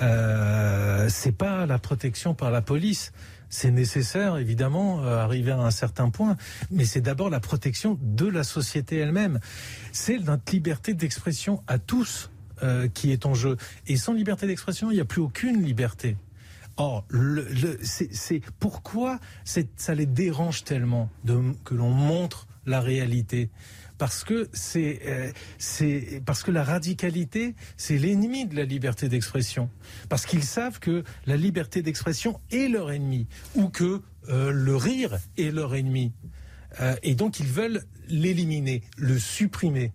[0.00, 3.12] Euh, c'est pas la protection par la police.
[3.48, 6.36] C'est nécessaire, évidemment, euh, arriver à un certain point,
[6.70, 9.40] mais c'est d'abord la protection de la société elle-même.
[9.90, 12.30] C'est notre liberté d'expression à tous
[12.92, 13.56] qui est en jeu.
[13.86, 16.18] Et sans liberté d'expression, il n'y a plus aucune liberté.
[16.76, 21.10] Or, le, c'est pourquoi ça les dérange tellement
[21.64, 23.50] que l'on montre la réalité?
[23.98, 29.68] Parce que c'est euh, c'est parce que la radicalité c'est l'ennemi de la liberté d'expression.
[30.08, 34.00] Parce qu'ils savent que la liberté d'expression est leur ennemi ou que
[34.30, 36.12] euh, le rire est leur ennemi.
[36.80, 39.92] Euh, et donc ils veulent l'éliminer, le supprimer.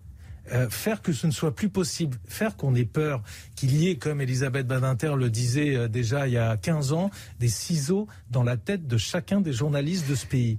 [0.52, 3.22] Euh, faire que ce ne soit plus possible, faire qu'on ait peur,
[3.56, 7.10] qu'il y ait, comme Elisabeth Badinter le disait euh, déjà il y a 15 ans,
[7.40, 10.58] des ciseaux dans la tête de chacun des journalistes de ce pays.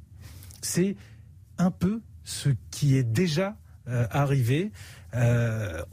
[0.62, 0.96] C'est
[1.58, 3.56] un peu ce qui est déjà
[3.88, 4.72] euh, arrivé.
[5.14, 5.18] on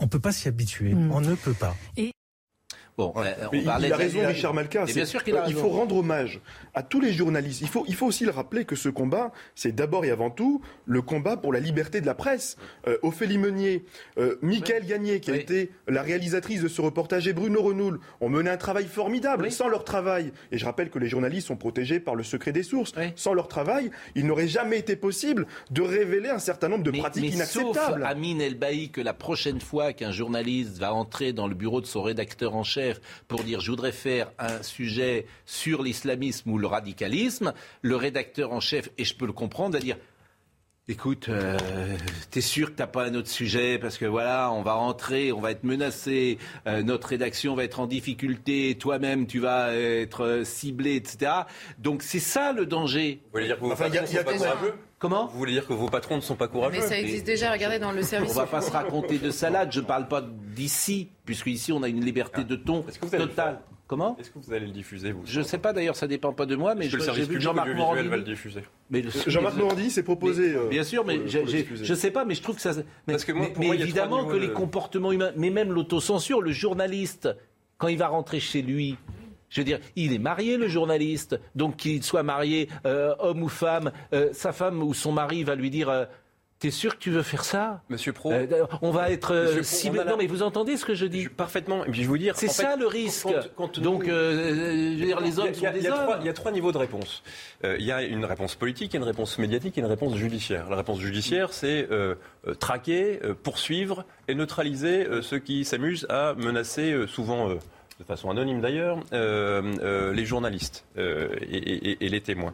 [0.05, 0.95] ne peut pas s'y habituer.
[0.95, 1.13] Mm.
[1.13, 1.77] On ne peut pas.
[2.97, 3.23] Bon, on
[3.53, 4.85] il, a raison, Richard Malka.
[4.85, 6.41] Bien sûr qu'il Il faut rendre hommage
[6.75, 7.61] à tous les journalistes.
[7.61, 10.61] Il faut, il faut aussi le rappeler que ce combat, c'est d'abord et avant tout
[10.87, 12.57] le combat pour la liberté de la presse.
[12.87, 13.85] Euh, Ophélie Meunier,
[14.19, 18.29] euh, Michael Gagné, qui a été la réalisatrice de ce reportage, et Bruno Renoul ont
[18.29, 19.51] mené un travail formidable.
[19.51, 22.63] Sans leur travail, et je rappelle que les journalistes sont protégés par le secret des
[22.63, 26.93] sources, sans leur travail, il n'aurait jamais été possible de révéler un certain nombre de
[26.93, 28.03] pratiques inacceptables.
[28.03, 31.87] Sauf Amine Elbaï que la prochaine fois qu'un journaliste va entrer dans le bureau de
[31.87, 32.84] son rédacteur en chef,
[33.29, 38.61] pour dire je voudrais faire un sujet sur l'islamisme ou le radicalisme, le rédacteur en
[38.61, 39.97] chef, et je peux le comprendre, va dire
[40.87, 41.57] Écoute, euh,
[42.31, 43.79] t'es sûr que t'as pas un autre sujet?
[43.79, 47.81] Parce que voilà, on va rentrer, on va être menacé, euh, notre rédaction va être
[47.81, 51.33] en difficulté, toi-même tu vas être ciblé, etc.
[51.79, 53.21] Donc c'est ça le danger.
[53.25, 54.75] Vous voulez dire que sont pas courageux
[55.05, 57.53] Comment Vous voulez dire que vos patrons ne sont pas courageux Mais ça existe déjà,
[57.53, 58.31] regardez dans le service.
[58.31, 60.25] On va pas se raconter de salade, je parle pas
[60.57, 62.45] d'ici, puisque ici on a une liberté ah.
[62.45, 63.61] de ton totale.
[63.87, 66.33] Comment Est-ce que vous allez le diffuser vous Je ne sais pas d'ailleurs, ça dépend
[66.33, 68.63] pas de moi, mais j'ai vu Jean-Marc Morandini va le diffuser.
[69.27, 70.55] Jean-Marc Morandini s'est proposé.
[70.55, 72.73] Euh, bien sûr, mais je ne sais pas, mais je trouve que ça.
[73.07, 77.29] Parce que moi, mais, évidemment que les comportements humains, mais même l'autocensure, le journaliste,
[77.77, 78.97] quand il va rentrer chez lui,
[79.49, 81.39] je veux dire, il est marié, le journaliste.
[81.55, 85.55] Donc qu'il soit marié, euh, homme ou femme, euh, sa femme ou son mari va
[85.55, 86.07] lui dire
[86.65, 87.83] T'es sûr que tu veux faire ça?
[87.91, 88.47] Monsieur Pro euh,
[88.81, 89.63] On va être euh,
[90.07, 91.29] Non, mais vous entendez ce que je dis?
[91.29, 91.85] Parfaitement.
[91.85, 92.37] Et puis je vous dire.
[92.37, 93.29] C'est ça le risque.
[93.83, 96.17] Donc, euh, je veux dire, les hommes sont des hommes.
[96.21, 97.23] il y a trois niveaux de réponse.
[97.63, 100.17] il y a une réponse politique, il y a une réponse médiatique et une réponse
[100.17, 100.71] judiciaire.
[100.71, 101.87] La réponse judiciaire, c'est
[102.61, 107.51] traquer, poursuivre et neutraliser ceux qui s'amusent à menacer souvent
[107.99, 112.53] de façon anonyme d'ailleurs, les journalistes et, et, les témoins.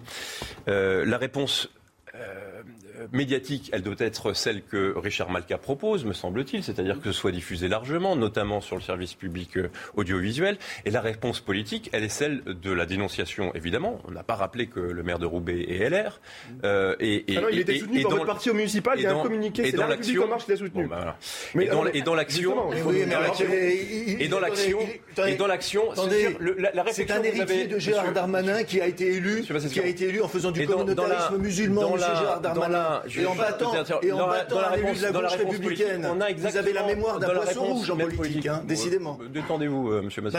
[0.67, 1.71] la réponse
[2.15, 2.63] euh,
[3.13, 7.33] médiatique, elle doit être celle que Richard Malka propose, me semble-t-il, c'est-à-dire que ce soit
[7.33, 10.59] diffusé largement, notamment sur le service public euh, audiovisuel.
[10.85, 14.01] Et la réponse politique, elle est celle de la dénonciation, évidemment.
[14.07, 16.21] On n'a pas rappelé que le maire de Roubaix est LR.
[16.65, 19.23] Euh, et, et, il était soutenu par votre parti au municipal, il y a un
[19.23, 20.87] communiqué, c'est la République en marche qui l'a soutenu.
[20.87, 21.17] Bah,
[21.55, 22.73] mais et dans l'action...
[22.73, 23.07] Et
[24.29, 24.79] dans l'action...
[25.27, 25.83] Et dans l'action...
[26.93, 30.29] C'est un héritier de Gérard Darmanin qui a été élu, qui a été élu en
[30.29, 33.73] faisant du communautarisme musulman, Gérard Darmanin et en battant,
[34.03, 36.07] et en battant la réponse, de la gauche républicaine.
[36.11, 39.19] On a vous avez la mémoire d'un poisson rouge en politique, hein, décidément.
[39.31, 40.39] Détendez-vous, euh, monsieur Masson.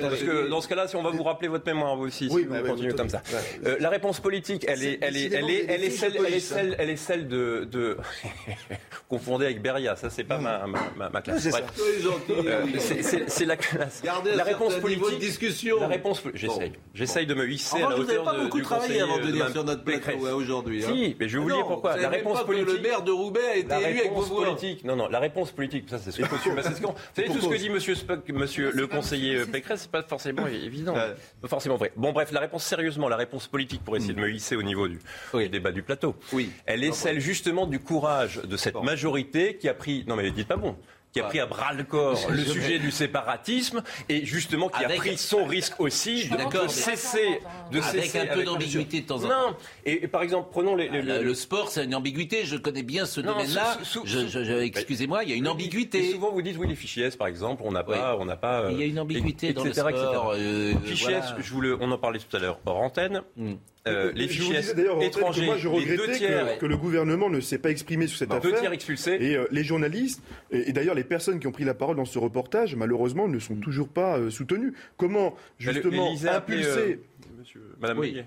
[0.00, 2.44] Parce que dans ce cas-là, si on va vous rappeler votre mémoire, vous aussi, si
[2.44, 3.22] vous continuez comme ça.
[3.66, 6.40] Euh, la réponse politique, elle est, elle est, elle est, elle est celle, elle est
[6.40, 7.96] celle, elle est celle de, de
[9.08, 9.96] confondée avec Beria.
[9.96, 11.48] Ça, c'est pas ma, ma, ma classe.
[12.30, 12.64] Euh,
[13.26, 14.02] c'est la classe.
[14.34, 15.18] La réponse politique.
[15.18, 15.80] discussion.
[15.80, 16.22] La réponse.
[16.34, 16.72] J'essaye.
[16.94, 18.12] J'essaye de me hisser à la hauteur de.
[18.12, 20.84] Vous n'avez pas beaucoup travaillé avant de dire sur notre plateau aujourd'hui.
[20.84, 20.92] Hein.
[20.92, 21.96] Si, mais je vais vous pourquoi.
[21.96, 22.76] La réponse politique.
[22.76, 24.84] Le maire de Roubaix a été élu avec vos politique.
[24.84, 25.88] Non, non, la réponse politique.
[25.88, 26.62] Ça, c'est ce que Monsieur Vous
[27.14, 27.94] savez tout ce que dit Monsieur
[28.28, 31.92] Monsieur le conseiller Pécresse, c'est pas forcément évident, pas forcément vrai.
[31.96, 34.88] Bon, bref, la réponse sérieusement, la réponse politique pour essayer de me hisser au niveau
[34.88, 34.98] du
[35.48, 36.14] débat du plateau.
[36.32, 36.50] Oui.
[36.66, 40.04] Elle est celle justement du courage de cette majorité qui a pris.
[40.06, 40.76] Non, mais dites pas bon
[41.12, 44.88] qui a pris à bras le corps le sujet du séparatisme et justement qui a
[44.88, 47.40] pris son risque aussi de cesser
[47.70, 49.50] de avec un peu d'ambiguïté de temps en temps.
[49.50, 49.56] Non.
[49.84, 52.44] Et, par exemple, prenons les, le, sport, c'est une ambiguïté.
[52.44, 53.78] Je connais bien ce domaine-là.
[54.62, 56.08] Excusez-moi, il y a une ambiguïté.
[56.08, 58.70] Et souvent, vous dites oui, les fichiers, par exemple, on n'a pas, on n'a pas.
[58.70, 60.34] il y a une ambiguïté dans le sport.
[60.34, 63.22] Euh, fichiers, je voulais, on en parlait tout à l'heure hors antenne.
[63.36, 63.54] Hmm.
[63.88, 64.60] Euh, les fichiers
[65.00, 68.52] étrangers, moi je regrettais tiers, que, le gouvernement ne s'est pas exprimé sur cette affaire.
[68.52, 69.16] Deux tiers expulsés.
[69.20, 70.22] Et euh, les journalistes,
[70.52, 73.56] et, d'ailleurs les personnes qui ont pris la parole dans ce reportage, malheureusement, ne sont
[73.56, 74.74] toujours pas euh, soutenues.
[74.96, 77.00] Comment justement impulser
[77.38, 78.22] Monsieur, Madame oui.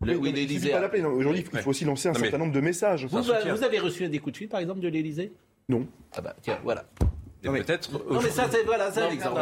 [0.00, 3.06] Aujourd'hui, il faut aussi lancer un certain nombre de messages.
[3.06, 5.32] Vous, vous, avez reçu des coups de fil, par exemple, de l'Élysée?
[5.68, 5.86] Non.
[6.12, 6.84] Ah bah tiens, voilà.
[7.44, 7.92] Non, mais peut-être.
[7.92, 9.40] Non, mais ça, c'est voilà, un exemple.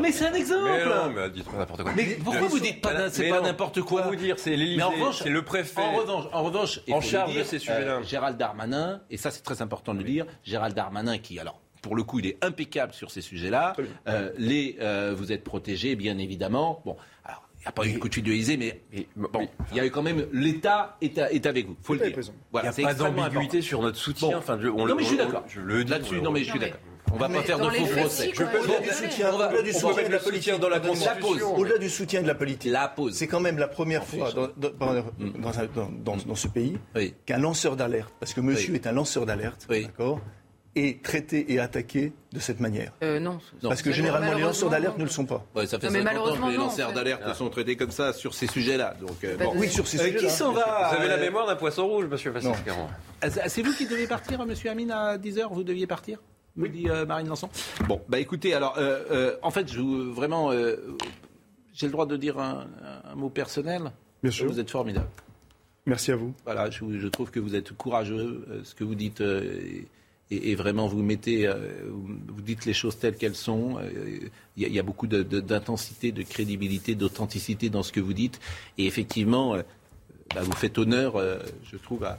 [0.00, 0.64] mais, c'est un exemple.
[0.64, 1.92] Mais non, mais dites n'importe quoi.
[1.96, 4.82] Mais pourquoi vous dites pas, c'est pas n'importe quoi vous dire, c'est l'Élysée,
[5.12, 5.80] c'est le préfet.
[5.80, 7.96] En revanche, en revanche, en charge de ces sujets-là.
[7.96, 10.26] Euh, Gérald Darmanin, et ça, c'est très important de le dire.
[10.44, 13.74] Gérald Darmanin, qui alors pour le coup, il est impeccable sur ces sujets-là.
[14.08, 16.82] Euh, les, euh, vous êtes protégés, bien évidemment.
[16.84, 18.80] Bon, alors n'y a pas eu de coup de fil de mais,
[19.16, 21.76] bon, il y a eu quand même l'État est, est, avec vous.
[21.82, 22.18] Faut le dire.
[22.52, 24.38] Voilà, il n'y a pas d'ambiguïté sur notre soutien.
[24.38, 25.44] Enfin, on, non, mais je suis d'accord.
[25.48, 25.90] Je le dis.
[25.90, 26.80] Là-dessus, non, mais je suis d'accord.
[27.12, 28.30] On va pas faire de faux procès.
[28.30, 32.22] Au-delà du soutien, au-delà du soutien de la politique, dans la Constitution, au-delà du soutien
[32.22, 33.14] de la politique, la pause.
[33.14, 36.78] C'est quand même la première fois dans, ce pays
[37.24, 40.20] qu'un lanceur d'alerte, parce que Monsieur est un lanceur d'alerte, d'accord,
[40.76, 42.92] est traité et attaqué de cette manière.
[43.02, 45.44] Euh, non, Parce que généralement, les lanceurs d'alerte ne le sont pas.
[45.66, 48.94] ça fait 50 ans que les lanceurs d'alerte sont traités comme ça sur ces sujets-là.
[49.00, 50.20] Donc, euh, Oui, sur ces sujets-là.
[50.20, 52.52] Qui s'en va Vous avez la mémoire d'un poisson rouge, monsieur Fassin
[53.22, 56.18] ah, C'est vous qui devez partir, monsieur Amine, à 10h Vous deviez partir?
[56.56, 57.48] Me dit euh, Marine Lançon.
[57.86, 58.78] Bon, bah écoutez, alors,
[59.42, 60.52] en fait, je, vraiment,
[61.72, 62.66] j'ai le droit de dire un,
[63.14, 63.92] mot personnel?
[64.22, 64.46] Bien sûr.
[64.46, 65.08] Vous êtes formidable.
[65.84, 66.34] Merci à vous.
[66.44, 68.44] Voilà, je, je trouve que vous êtes courageux.
[68.64, 69.22] ce que vous dites
[70.30, 71.54] et, vraiment vous mettez, euh,
[71.88, 73.78] vous dites les choses telles qu'elles sont.
[73.78, 78.40] Euh, il y, a beaucoup d'intensité, de, crédibilité, d'authenticité dans ce que vous dites.
[78.78, 79.62] Et effectivement, euh,
[80.34, 81.22] bah, vous faites honneur,
[81.62, 82.18] je trouve, à,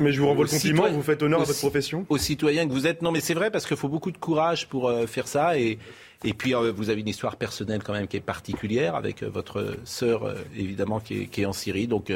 [0.00, 2.06] mais je vous renvoie le compliment, vous faites honneur à votre profession.
[2.08, 3.02] Aux citoyens que vous êtes.
[3.02, 5.58] Non, mais c'est vrai parce qu'il faut beaucoup de courage pour faire ça.
[5.58, 5.78] Et,
[6.24, 10.34] et puis, vous avez une histoire personnelle quand même qui est particulière avec votre sœur,
[10.56, 11.86] évidemment, qui est, qui est, en Syrie.
[11.86, 12.12] Donc,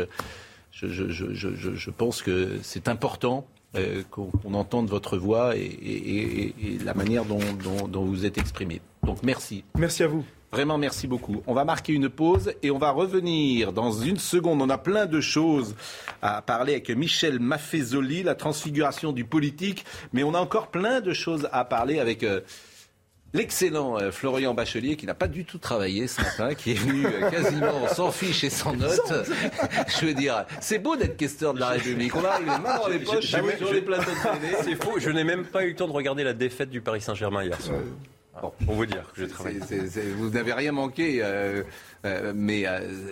[0.73, 3.47] je, je, je, je pense que c'est important
[3.77, 8.81] euh, qu'on entende votre voix et, la manière dont, vous êtes exprimé.
[9.03, 9.65] Donc merci.
[9.77, 10.25] Merci à vous.
[10.55, 11.43] Vraiment, merci beaucoup.
[11.49, 14.63] On va marquer une pause et on va revenir dans une seconde.
[14.63, 15.75] On a plein de choses
[16.23, 21.13] à parler avec Michel Maffezoli, la transfiguration du politique, mais on a encore plein de
[21.13, 22.23] choses à parler avec...
[22.23, 22.41] Euh,
[23.33, 27.05] l'excellent euh, Florian Bachelier qui n'a pas du tout travaillé ce matin, qui est venu
[27.05, 29.13] euh, quasiment sans fiche et sans notes.
[29.89, 32.15] Je veux dire, c'est beau d'être questeur de la République.
[32.15, 34.55] On arrive les mains dans les poches sur les plateaux de télé.
[34.63, 37.01] C'est faux, je n'ai même pas eu le temps de regarder la défaite du Paris
[37.01, 37.81] Saint-Germain hier soir.
[38.43, 39.61] Bon, on vous dire que j'ai travaillé.
[40.17, 41.63] vous n'avez rien manqué, euh,
[42.35, 42.65] mais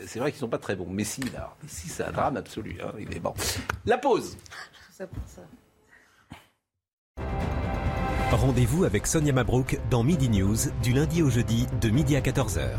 [0.06, 0.90] c'est vrai qu'ils ne sont pas très bons.
[0.90, 2.76] Messi, là, Messi, c'est un drame absolu.
[2.82, 3.34] Hein, il est bon.
[3.86, 4.36] La pause.
[4.36, 5.42] Tout ça pour ça.
[8.32, 12.70] Rendez-vous avec Sonia Mabrouk dans Midi News du lundi au jeudi de midi à 14h.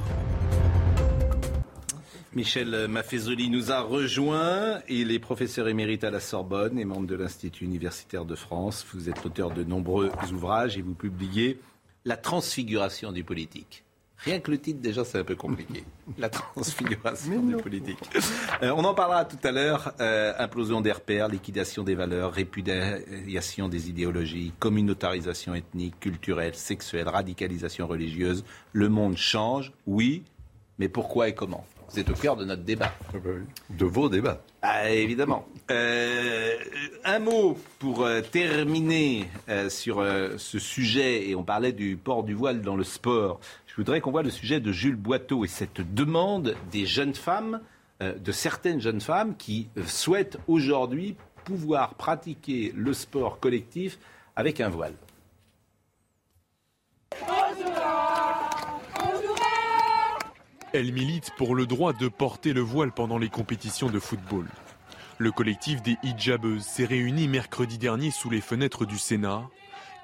[2.35, 4.79] Michel Maffezoli nous a rejoint.
[4.89, 8.83] Il est professeur émérite à la Sorbonne et membre de l'Institut universitaire de France.
[8.91, 11.59] Vous êtes auteur de nombreux ouvrages et vous publiez
[12.05, 13.83] La transfiguration du politique.
[14.17, 15.83] Rien que le titre, déjà, c'est un peu compliqué.
[16.17, 17.99] La transfiguration du politique.
[18.61, 19.93] Euh, on en parlera tout à l'heure.
[19.99, 27.85] Euh, implosion des repères, liquidation des valeurs, répudiation des idéologies, communautarisation ethnique, culturelle, sexuelle, radicalisation
[27.85, 28.45] religieuse.
[28.71, 30.23] Le monde change, oui,
[30.79, 31.65] mais pourquoi et comment?
[31.89, 32.91] Vous êtes au cœur de notre débat.
[33.69, 34.41] De vos débats.
[34.61, 35.45] Ah, évidemment.
[35.71, 36.55] Euh,
[37.03, 39.29] un mot pour terminer
[39.69, 40.05] sur
[40.37, 43.39] ce sujet, et on parlait du port du voile dans le sport.
[43.73, 47.59] Je voudrais qu'on voit le sujet de Jules Boiteau et cette demande des jeunes femmes,
[48.03, 53.97] euh, de certaines jeunes femmes qui euh, souhaitent aujourd'hui pouvoir pratiquer le sport collectif
[54.35, 54.93] avec un voile.
[60.73, 64.47] Elle milite pour le droit de porter le voile pendant les compétitions de football.
[65.19, 69.43] Le collectif des hijabeuses s'est réuni mercredi dernier sous les fenêtres du Sénat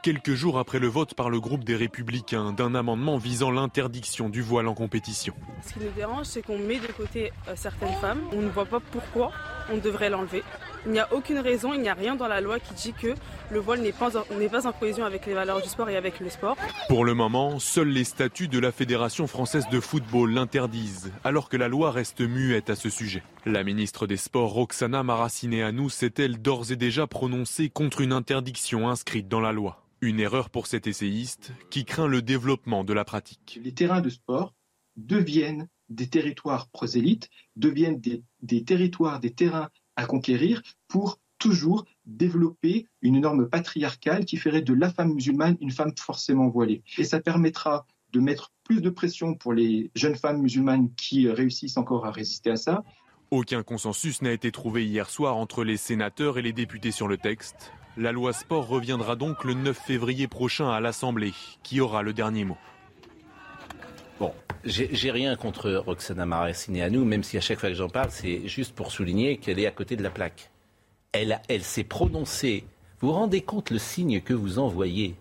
[0.01, 4.41] quelques jours après le vote par le groupe des Républicains d'un amendement visant l'interdiction du
[4.41, 5.33] voile en compétition.
[5.65, 8.21] Ce qui nous dérange, c'est qu'on met de côté euh, certaines femmes.
[8.31, 9.31] On ne voit pas pourquoi
[9.71, 10.43] on devrait l'enlever.
[10.85, 13.13] Il n'y a aucune raison, il n'y a rien dans la loi qui dit que
[13.51, 16.29] le voile n'est pas, pas en cohésion avec les valeurs du sport et avec le
[16.29, 16.55] sport.
[16.87, 21.57] Pour le moment, seuls les statuts de la Fédération française de football l'interdisent, alors que
[21.57, 23.23] la loi reste muette à ce sujet.
[23.45, 29.27] La ministre des Sports, Roxana Maracineanu, s'est-elle d'ores et déjà prononcée contre une interdiction inscrite
[29.27, 29.85] dans la loi.
[30.01, 33.59] Une erreur pour cet essayiste qui craint le développement de la pratique.
[33.61, 34.53] Les terrains de sport
[34.95, 39.69] deviennent des territoires prosélytes, deviennent des, territoires, des terrains
[39.99, 45.71] à conquérir pour toujours développer une norme patriarcale qui ferait de la femme musulmane une
[45.71, 46.83] femme forcément voilée.
[46.97, 51.77] Et ça permettra de mettre plus de pression pour les jeunes femmes musulmanes qui réussissent
[51.77, 52.83] encore à résister à ça.
[53.29, 57.17] Aucun consensus n'a été trouvé hier soir entre les sénateurs et les députés sur le
[57.17, 57.71] texte.
[57.97, 62.45] La loi sport reviendra donc le 9 février prochain à l'Assemblée, qui aura le dernier
[62.45, 62.57] mot?
[64.19, 64.33] Bon,
[64.65, 66.25] j'ai rien contre Roxana
[66.89, 69.65] nous, même si à chaque fois que j'en parle, c'est juste pour souligner qu'elle est
[69.65, 70.49] à côté de la plaque.
[71.13, 72.65] Elle, elle s'est prononcée.
[72.99, 75.15] Vous vous rendez compte le signe que vous envoyez?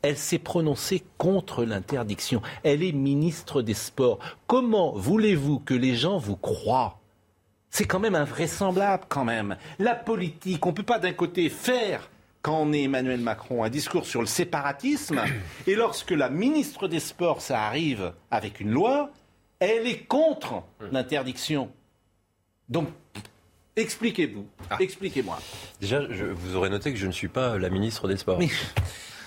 [0.00, 2.40] Elle s'est prononcée contre l'interdiction.
[2.62, 4.18] Elle est ministre des Sports.
[4.46, 6.98] Comment voulez-vous que les gens vous croient?
[7.68, 9.58] C'est quand même invraisemblable quand même.
[9.78, 12.08] La politique, on ne peut pas d'un côté faire
[12.42, 15.20] quand on est Emmanuel Macron, un discours sur le séparatisme,
[15.66, 19.10] et lorsque la ministre des Sports, ça arrive avec une loi,
[19.58, 20.88] elle est contre hum.
[20.92, 21.70] l'interdiction.
[22.68, 22.88] Donc,
[23.76, 24.76] expliquez-vous, ah.
[24.80, 25.38] expliquez-moi.
[25.80, 26.00] Déjà,
[26.34, 28.40] vous aurez noté que je ne suis pas la ministre des Sports.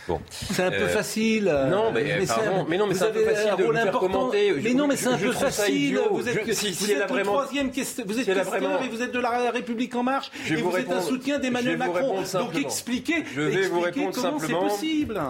[0.08, 0.22] Bon.
[0.30, 1.46] C'est un peu euh, facile.
[1.70, 2.26] Non, mais, mais,
[2.68, 4.54] mais non, mais c'est un peu facile de faire commenter.
[4.62, 6.00] Mais non, mais c'est un peu facile.
[6.12, 8.04] Vous êtes, le troisième question.
[8.06, 10.32] Vous êtes et vous êtes de la République en marche.
[10.50, 12.24] et vous, êtes un soutien d'Emmanuel Macron.
[12.34, 13.24] Donc expliquez.
[13.34, 15.22] Je vais vous répondre comment c'est possible.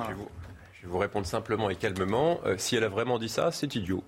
[0.74, 2.42] Je vais vous répondre simplement et calmement.
[2.46, 4.04] Euh, si elle a vraiment dit ça, c'est idiot.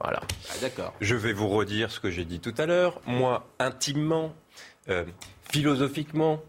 [0.00, 0.20] Voilà.
[0.50, 0.92] Ah, d'accord.
[1.00, 3.00] Je vais vous redire ce que j'ai dit tout à l'heure.
[3.06, 4.32] Moi, intimement,
[4.88, 5.04] euh,
[5.48, 6.40] philosophiquement,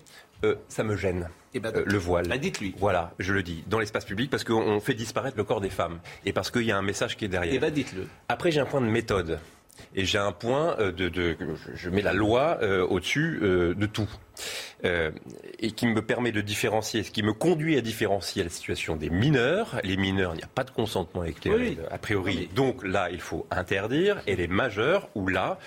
[0.70, 1.30] ça me gêne.
[1.54, 2.28] Eh ben, euh, le voile.
[2.28, 2.76] Bah, dites-lui.
[2.78, 6.00] Voilà, je le dis, dans l'espace public, parce qu'on fait disparaître le corps des femmes.
[6.26, 7.54] Et parce qu'il y a un message qui est derrière.
[7.56, 8.08] Eh ben, dites-le.
[8.28, 9.40] Après, j'ai un point de méthode.
[9.96, 11.38] Et j'ai un point euh, de,
[11.74, 14.10] Je mets la loi euh, au-dessus de tout.
[14.84, 19.10] Et qui me permet de différencier, ce qui me conduit à différencier la situation des
[19.10, 19.80] mineurs.
[19.84, 22.50] Les mineurs, il n'y a pas de consentement éclairé, a priori.
[22.56, 24.22] Donc là, il faut interdire.
[24.28, 25.60] Et les majeurs, où là,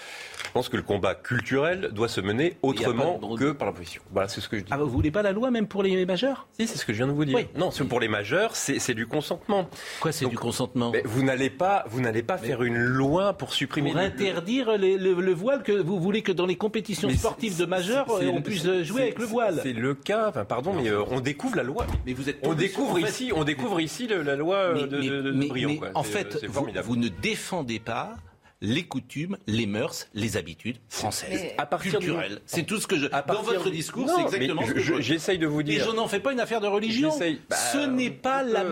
[0.45, 4.03] je pense que le combat culturel doit se mener autrement que par la position.
[4.11, 4.71] Voilà, c'est ce que je dis.
[4.73, 6.47] Ah, vous voulez pas la loi même pour les majeurs?
[6.59, 7.39] Si, c'est ce que je viens de vous dire.
[7.57, 9.69] Non, pour les majeurs, c'est du consentement.
[10.01, 10.93] Quoi, c'est du consentement?
[11.05, 13.93] Vous n'allez pas, vous n'allez pas faire une loi pour supprimer.
[13.93, 18.43] Pour interdire le, voile que vous voulez que dans les compétitions sportives de majeurs, on
[18.43, 19.61] puisse jouer avec le voile.
[19.63, 20.29] C'est le cas.
[20.29, 21.87] Enfin, pardon, mais euh, on découvre la loi.
[22.07, 22.39] Mais vous êtes.
[22.43, 27.79] On découvre ici, on découvre ici la loi de, de, En fait, vous ne défendez
[27.79, 28.17] pas
[28.63, 32.41] les coutumes, les mœurs, les habitudes françaises, à partir culturelles.
[32.47, 33.09] C'est tout ce que je.
[33.09, 35.01] Dans votre discours, c'est exactement ce que je.
[35.01, 35.83] J'essaye de vous dire.
[35.83, 37.11] Et je n'en fais pas une affaire de religion.
[37.51, 38.65] Bah, ce n'est pas la.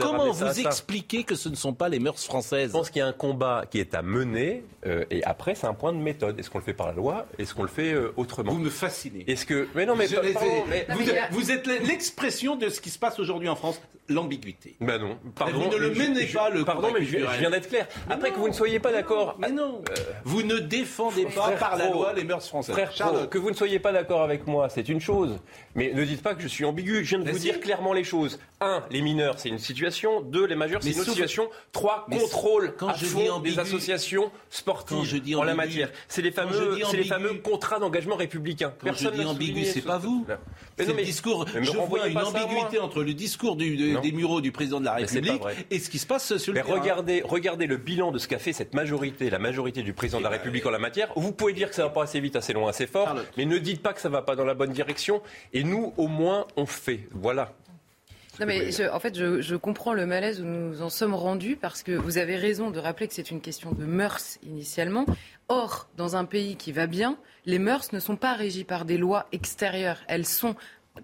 [0.00, 3.02] comment vous, expliquez que ce ne sont pas les mœurs françaises Je pense qu'il y
[3.02, 6.38] a un combat qui est à mener, euh, et après c'est un point de méthode.
[6.38, 7.26] Est-ce qu'on le fait par la loi?
[7.38, 8.52] Est-ce qu'on le fait euh, autrement?
[8.52, 9.24] Vous me fascinez.
[9.26, 10.06] Est-ce que Mais non, mais,
[11.30, 13.80] vous, êtes l'expression de ce qui se passe aujourd'hui en France,
[14.10, 14.76] l'ambiguïté.
[14.80, 15.18] Ben non.
[15.34, 15.60] Pardon.
[15.60, 16.64] Vous ne le menez pas le.
[16.64, 17.88] Pardon, mais je viens d'être clair.
[18.10, 19.82] Après que vous ne soyez pas d'accord mais non.
[19.88, 19.94] Euh,
[20.24, 22.74] vous ne défendez pas par la loi les mœurs françaises.
[22.74, 22.92] Frère
[23.30, 25.38] que vous ne soyez pas d'accord avec moi, c'est une chose.
[25.74, 27.04] Mais ne dites pas que je suis ambigu.
[27.04, 28.38] Je viens de vous dire clairement les choses.
[28.60, 30.20] Un, les mineurs, c'est une situation.
[30.20, 31.48] Deux, les majeurs, c'est une autre situation.
[31.72, 35.90] Trois, contrôle quand je fond des associations sportives je dis en la matière.
[36.08, 38.72] C'est les fameux, c'est les fameux contrats d'engagement républicain.
[38.78, 40.26] Quand Personne je dis ambigu, c'est pas vous.
[40.78, 41.46] C'est le discours.
[41.60, 45.78] Je vois une ambiguïté entre le discours des Mureaux du président de la République et
[45.78, 46.80] ce qui se passe sur le terrain.
[46.80, 50.24] Regardez, regardez le bilan de ce qu'a fait cette majorité, la majorité du président de
[50.24, 51.12] la eh ben, République en la matière.
[51.16, 53.58] Vous pouvez dire que ça va pas assez vite, assez loin, assez fort, mais ne
[53.58, 55.22] dites pas que ça va pas dans la bonne direction.
[55.52, 57.08] Et nous, au moins, on fait.
[57.12, 57.52] Voilà.
[58.40, 62.36] En fait, je, comprends le malaise où nous en sommes rendus parce que vous avez
[62.36, 65.04] raison de rappeler que c'est une question de mœurs initialement.
[65.48, 68.96] Or, dans un pays qui va bien, les mœurs ne sont pas régies par des
[68.96, 69.98] lois extérieures.
[70.08, 70.56] Elles sont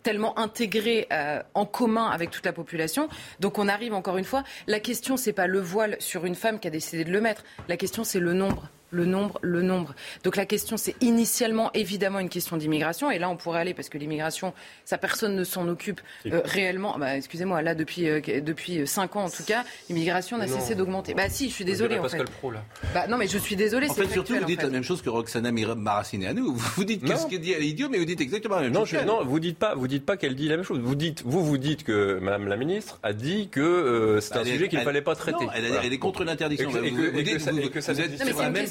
[0.03, 3.09] tellement intégrées euh, en commun avec toute la population.
[3.41, 4.43] Donc on arrive encore une fois.
[4.67, 7.45] La question c'est pas le voile sur une femme qui a décidé de le mettre.
[7.69, 9.95] La question c'est le nombre le nombre, le nombre.
[10.25, 13.11] Donc la question, c'est initialement évidemment une question d'immigration.
[13.11, 16.99] Et là, on pourrait aller, parce que l'immigration, ça, personne ne s'en occupe euh, réellement.
[16.99, 21.15] Bah, excusez-moi, là, depuis, euh, depuis 5 ans en tout cas, l'immigration n'a cessé d'augmenter.
[21.15, 21.99] Bah si, je suis désolée.
[21.99, 22.25] En fait.
[22.25, 22.65] Pro, là.
[22.95, 23.89] Bah, non, mais je suis désolée.
[23.89, 26.55] En fait, surtout, vous dites la même chose que Roxana Maraciné à nous.
[26.55, 28.85] Vous dites qu'est-ce qu'elle dit, elle est idiot, mais vous dites exactement la même non,
[28.85, 29.05] chose.
[29.07, 30.79] non, vous dites pas, vous dites pas qu'elle dit la même chose.
[30.81, 34.41] Vous dites, vous, vous dites que Madame la ministre a dit que euh, c'est bah,
[34.41, 35.45] un sujet qu'il ne fallait pas traiter.
[35.45, 36.71] Non, elle, est contre l'interdiction.
[36.71, 38.67] Vous que ça êtes sur la même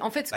[0.00, 0.34] en fait, ce,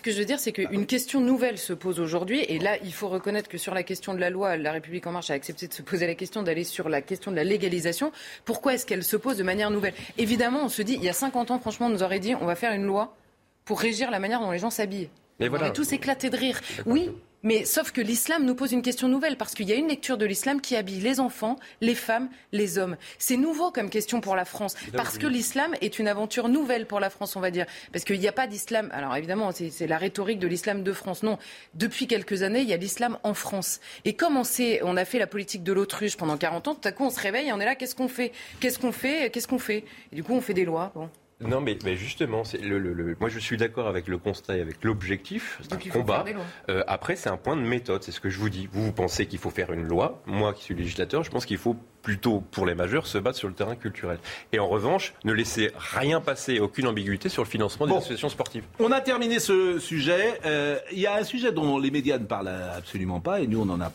[0.00, 2.44] que, je veux, dire, c'est qu'une question nouvelle se pose aujourd'hui.
[2.48, 5.12] Et là, il faut reconnaître que sur la question de la loi, la République En
[5.12, 8.12] Marche a accepté de se poser la question d'aller sur la question de la légalisation.
[8.44, 9.94] Pourquoi est-ce qu'elle se pose de manière nouvelle?
[10.18, 12.46] Évidemment, on se dit, il y a 50 ans, franchement, on nous aurait dit, on
[12.46, 13.16] va faire une loi
[13.64, 15.08] pour régir la manière dont les gens s'habillent.
[15.40, 16.60] On aurait tous éclaté de rire.
[16.86, 17.10] Oui,
[17.44, 20.16] mais sauf que l'islam nous pose une question nouvelle, parce qu'il y a une lecture
[20.16, 22.96] de l'islam qui habille les enfants, les femmes, les hommes.
[23.18, 27.00] C'est nouveau comme question pour la France, parce que l'islam est une aventure nouvelle pour
[27.00, 27.66] la France, on va dire.
[27.92, 28.88] Parce qu'il n'y a pas d'islam.
[28.94, 31.22] Alors évidemment, c'est la rhétorique de l'islam de France.
[31.22, 31.38] Non,
[31.74, 33.80] depuis quelques années, il y a l'islam en France.
[34.06, 36.88] Et comme on sait, on a fait la politique de l'autruche pendant 40 ans, tout
[36.88, 38.32] à coup on se réveille et on est là, qu'est-ce qu'on fait?
[38.60, 39.30] Qu'est-ce qu'on fait?
[39.30, 39.84] Qu'est-ce qu'on fait?
[40.12, 40.92] Et du coup, on fait des lois.
[40.94, 41.10] Bon.
[41.48, 45.58] Non, mais, justement, c'est le, moi je suis d'accord avec le constat et avec l'objectif.
[45.62, 46.24] C'est un combat.
[46.68, 48.68] Euh, après, c'est un point de méthode, c'est ce que je vous dis.
[48.72, 50.22] Vous, vous pensez qu'il faut faire une loi.
[50.26, 53.48] Moi, qui suis législateur, je pense qu'il faut plutôt, pour les majeurs, se battre sur
[53.48, 54.18] le terrain culturel.
[54.52, 58.64] Et en revanche, ne laisser rien passer, aucune ambiguïté sur le financement des associations sportives.
[58.78, 60.38] On a terminé ce sujet.
[60.44, 63.60] Euh, il y a un sujet dont les médias ne parlent absolument pas, et nous,
[63.60, 63.90] on en a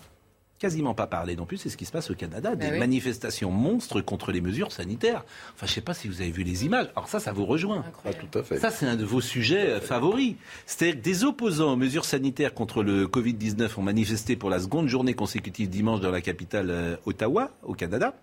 [0.59, 3.49] quasiment pas parlé non plus, c'est ce qui se passe au Canada, des bah manifestations
[3.49, 5.23] monstres contre les mesures sanitaires.
[5.55, 6.87] Enfin, je sais pas si vous avez vu les images.
[6.95, 7.83] Alors ça, ça vous rejoint.
[8.05, 8.57] Ah, tout à fait.
[8.59, 10.35] Ça, c'est un de vos sujets euh, favoris.
[10.65, 14.87] C'est-à-dire que des opposants aux mesures sanitaires contre le Covid-19 ont manifesté pour la seconde
[14.87, 18.13] journée consécutive dimanche dans la capitale euh, Ottawa, au Canada.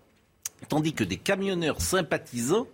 [0.69, 2.67] Tandis que des camionneurs sympathisants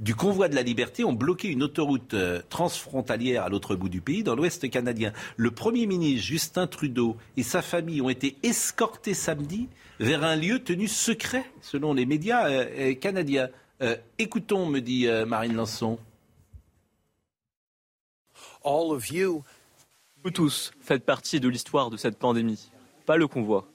[0.00, 4.00] du convoi de la liberté ont bloqué une autoroute euh, transfrontalière à l'autre bout du
[4.00, 5.12] pays, dans l'ouest canadien.
[5.36, 9.68] Le Premier ministre Justin Trudeau et sa famille ont été escortés samedi
[10.00, 13.48] vers un lieu tenu secret, selon les médias euh, euh, canadiens.
[14.18, 15.98] écoutons, me dit Marine Lançon.
[20.24, 22.70] Vous tous faites partie de l'histoire de cette pandémie,
[23.06, 23.68] pas le convoi.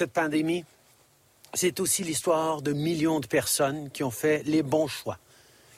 [0.00, 0.64] Cette pandémie,
[1.52, 5.18] c'est aussi l'histoire de millions de personnes qui ont fait les bons choix,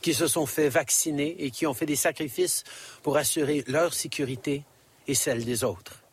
[0.00, 2.62] qui se sont fait vacciner et qui ont fait des sacrifices
[3.02, 4.62] pour assurer leur sécurité
[5.08, 6.04] et celle des autres.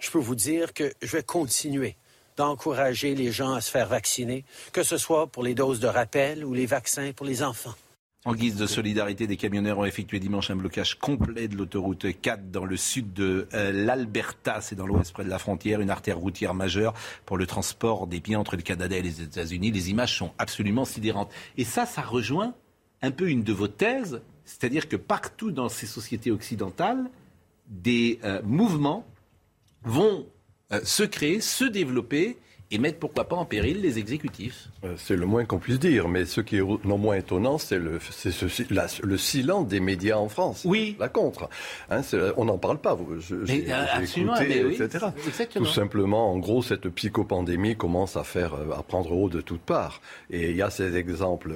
[0.00, 1.94] Je peux vous dire que je vais continuer
[2.36, 6.44] d'encourager les gens à se faire vacciner, que ce soit pour les doses de rappel
[6.44, 7.76] ou les vaccins pour les enfants.
[8.24, 12.50] En guise de solidarité, des camionneurs ont effectué dimanche un blocage complet de l'autoroute 4
[12.50, 16.18] dans le sud de euh, l'Alberta, c'est dans l'ouest près de la frontière, une artère
[16.18, 16.94] routière majeure
[17.26, 19.70] pour le transport des biens entre le Canada et les États-Unis.
[19.70, 21.30] Les images sont absolument sidérantes.
[21.56, 22.54] Et ça, ça rejoint
[23.02, 27.08] un peu une de vos thèses, c'est-à-dire que partout dans ces sociétés occidentales,
[27.68, 29.06] des euh, mouvements
[29.84, 30.26] vont
[30.72, 32.36] euh, se créer, se développer
[32.72, 34.68] et mettre pourquoi pas en péril les exécutifs.
[34.84, 37.78] Euh, c'est le moins qu'on puisse dire, mais ce qui est non moins étonnant, c'est
[37.78, 37.98] le,
[39.02, 40.62] le silence des médias en France.
[40.64, 40.96] Oui.
[41.00, 41.48] La contre.
[41.90, 42.02] Hein,
[42.36, 42.96] on n'en parle pas.
[43.44, 45.06] J'ai euh, écouté, oui, etc.
[45.54, 49.62] Tout simplement, en gros, cette psychopandémie commence à faire euh, à prendre haut de toutes
[49.62, 50.00] parts.
[50.30, 51.54] Et il y a ces exemples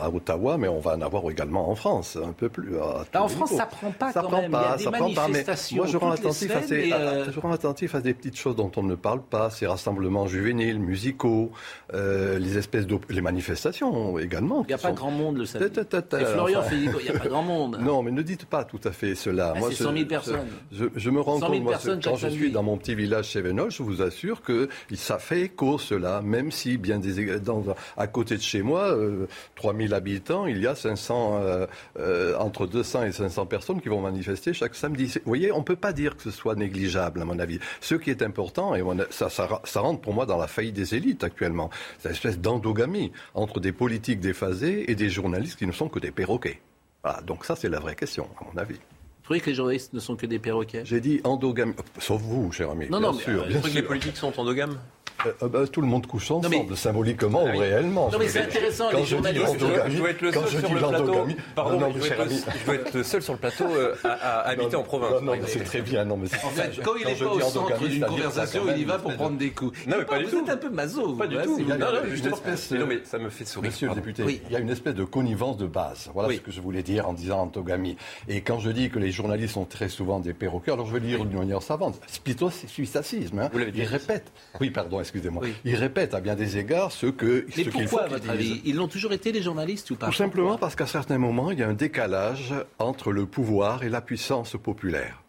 [0.00, 2.78] à Ottawa, mais on va en avoir également en France, un peu plus.
[2.78, 4.50] en France, ça prend pas ça quand prend même.
[4.50, 5.76] Pas, il y a des manifestations.
[5.76, 8.82] Moi, je rends, attentif à ces, je rends attentif à des petites choses dont on
[8.82, 11.50] ne parle pas, ces rassemblements juvéniles, musicaux,
[11.92, 14.62] euh, les espèces de les manifestations également.
[14.64, 15.80] Il n'y a pas grand monde le samedi.
[15.80, 17.78] Et Florian fait il n'y a pas grand monde.
[17.80, 19.52] Non, mais ne dites pas tout à fait cela.
[19.54, 20.46] Ah, moi, c'est 100 000 personnes.
[20.72, 24.02] Je, me rends compte, moi, quand je suis dans mon petit village chez je vous
[24.02, 27.64] assure que ça fait écho cela, même si bien des, dans,
[27.96, 29.26] à côté de chez moi, euh,
[29.56, 31.66] 3000 habitants, il y a 500, euh,
[31.98, 35.06] euh, entre 200 et 500 personnes qui vont manifester chaque samedi.
[35.06, 37.58] Vous voyez, on ne peut pas dire que ce soit négligeable, à mon avis.
[37.80, 40.94] Ce qui est important, et ça, ça, ça rentre pour moi dans la faillite des
[40.94, 41.70] élites actuellement.
[41.98, 45.98] C'est une espèce d'endogamie entre des politiques déphasés et des journalistes qui ne sont que
[45.98, 46.60] des perroquets.
[47.02, 48.74] Voilà, donc ça c'est la vraie question, à mon avis.
[48.74, 50.82] Vous trouvez que les journalistes ne sont que des perroquets?
[50.84, 52.88] J'ai dit endogamie, sauf vous, cher ami.
[52.90, 53.42] Non, bien non, sûr.
[53.42, 53.70] Euh, bien sûr.
[53.70, 54.78] que les politiques sont endogames
[55.26, 58.10] euh, euh, bah, tout le monde couche ensemble, symboliquement ou réellement.
[58.10, 59.56] Non, mais c'est intéressant, quand les je journalistes.
[59.56, 61.26] Dis je dois être le seul sur le plateau.
[61.54, 62.28] Pardon, non, je, vais être,
[62.60, 65.22] je dois être seul sur le plateau euh, à, à habiter en province.
[65.22, 66.04] Non, non, c'est très bien.
[66.04, 68.98] Non, mais en fait, quand il n'est pas au centre d'une conversation, il y va
[68.98, 69.78] pour prendre des coups.
[69.86, 70.30] Non, mais pas du tout.
[70.38, 71.12] Vous êtes un peu maso.
[71.14, 71.58] Pas du tout.
[71.60, 73.70] Non, non, mais ça me fait sourire.
[73.70, 76.10] Monsieur le député, il y a une espèce de connivence de base.
[76.14, 77.96] Voilà ce que je voulais dire en disant endogamie.
[78.28, 81.00] Et quand je dis que les journalistes sont très souvent des perroquets, alors je vais
[81.00, 82.00] dire d'une manière savante.
[82.06, 83.48] Spito, c'est suissacisme.
[83.74, 84.32] Il répète.
[84.60, 85.44] Oui, pardon, excusez-moi.
[85.64, 87.46] Il répète à bien des égards ce que.
[87.56, 90.58] Mais pourquoi, à votre avis Ils l'ont toujours été, les journalistes, ou pas Tout simplement
[90.58, 94.56] parce qu'à certains moments, il y a un décalage entre le pouvoir et la puissance
[94.62, 95.22] populaire.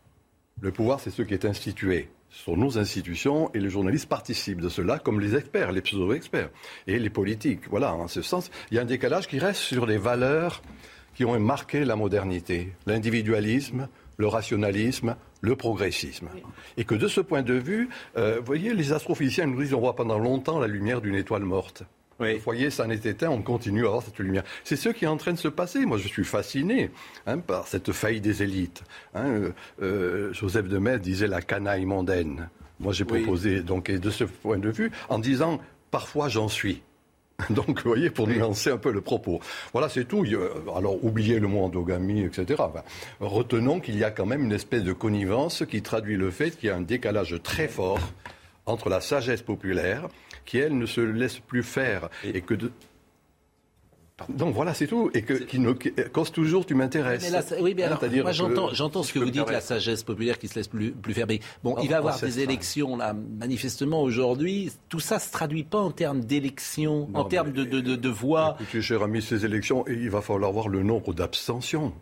[0.62, 2.10] Le pouvoir, c'est ce qui est institué.
[2.30, 6.50] Ce sont nos institutions et les journalistes participent de cela, comme les experts, les pseudo-experts
[6.88, 7.70] et les politiques.
[7.70, 10.62] Voilà, en ce sens, il y a un décalage qui reste sur les valeurs
[11.16, 12.74] qui ont marqué la modernité.
[12.86, 16.30] L'individualisme, le rationalisme, le progressisme.
[16.78, 19.80] Et que de ce point de vue, euh, vous voyez, les astrophysiciens nous disent on
[19.80, 21.84] voit pendant longtemps la lumière d'une étoile morte.
[22.18, 24.44] Vous voyez, ça n'est éteint, on continue à avoir cette lumière.
[24.64, 25.86] C'est ce qui est en train de se passer.
[25.86, 26.90] Moi, je suis fasciné
[27.28, 28.84] hein, par cette faille des élites.
[29.14, 29.26] Hein.
[29.28, 29.52] Euh,
[29.82, 32.50] euh, Joseph de Metz disait la canaille mondaine.
[32.80, 35.60] Moi, j'ai proposé, donc, et de ce point de vue, en disant
[35.92, 36.82] parfois j'en suis.
[37.50, 39.42] Donc, vous voyez, pour nuancer un peu le propos.
[39.74, 40.26] Voilà, c'est tout.
[40.76, 42.64] Alors, oubliez le mot endogamie, etc.
[43.20, 46.70] retenons qu'il y a quand même une espèce de connivence qui traduit le fait qu'il
[46.70, 48.00] y a un décalage très fort
[48.66, 50.08] entre la sagesse populaire,
[50.46, 52.72] qui, elle, ne se laisse plus faire, et que de...
[54.30, 55.12] Donc voilà, c'est tout.
[55.14, 57.34] Et que, qui ne cause toujours, tu m'intéresses.
[57.60, 60.56] Oui, mais alors, moi j'entends, j'entends ce que vous dites, la sagesse populaire qui se
[60.56, 61.28] laisse plus, plus faire.
[61.28, 64.72] Mais bon, il va y avoir des élections, là, manifestement, aujourd'hui.
[64.88, 68.10] Tout ça ne se traduit pas en termes d'élections, en termes de, de, de, de
[68.10, 68.56] voix.
[68.62, 71.94] Écoutez, cher ami, ces élections, il va falloir voir le nombre d'abstentions.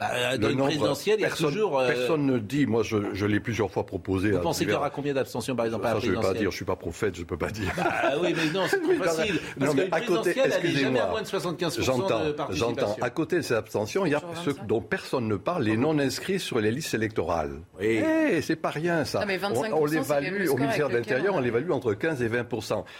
[0.00, 1.78] Bah, dans une présidentielle, il y a toujours.
[1.80, 2.66] Euh, personne ne dit.
[2.66, 4.30] Moi, je, je l'ai plusieurs fois proposé.
[4.30, 6.20] Vous pensez qu'il y aura combien d'abstentions, par exemple, ça, à la Je ne vais
[6.20, 6.50] pas dire.
[6.50, 7.16] Je suis pas prophète.
[7.16, 7.72] Je ne peux pas dire.
[7.76, 9.40] Bah, oui, mais non, c'est trop facile.
[9.58, 12.20] Parce que à côté, excusez-moi, à moins de 75 J'entends.
[12.50, 12.96] J'entends.
[13.00, 15.98] À côté de ces abstentions, il y a ceux dont personne ne parle, les non
[15.98, 17.58] inscrits sur les listes électorales.
[17.80, 18.00] Oui.
[18.30, 19.24] Eh, c'est pas rien ça.
[19.54, 21.34] on, on l'évalue au ministère de l'Intérieur.
[21.34, 22.46] On l'évalue entre 15 et 20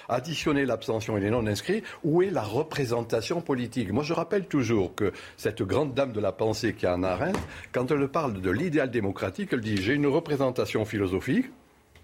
[0.09, 3.93] Additionner l'abstention et les non inscrits, où est la représentation politique?
[3.93, 6.88] Moi, je rappelle toujours que cette grande dame de la pensée qui a
[7.73, 11.47] quand elle parle de l'idéal démocratique, elle dit j'ai une représentation philosophique,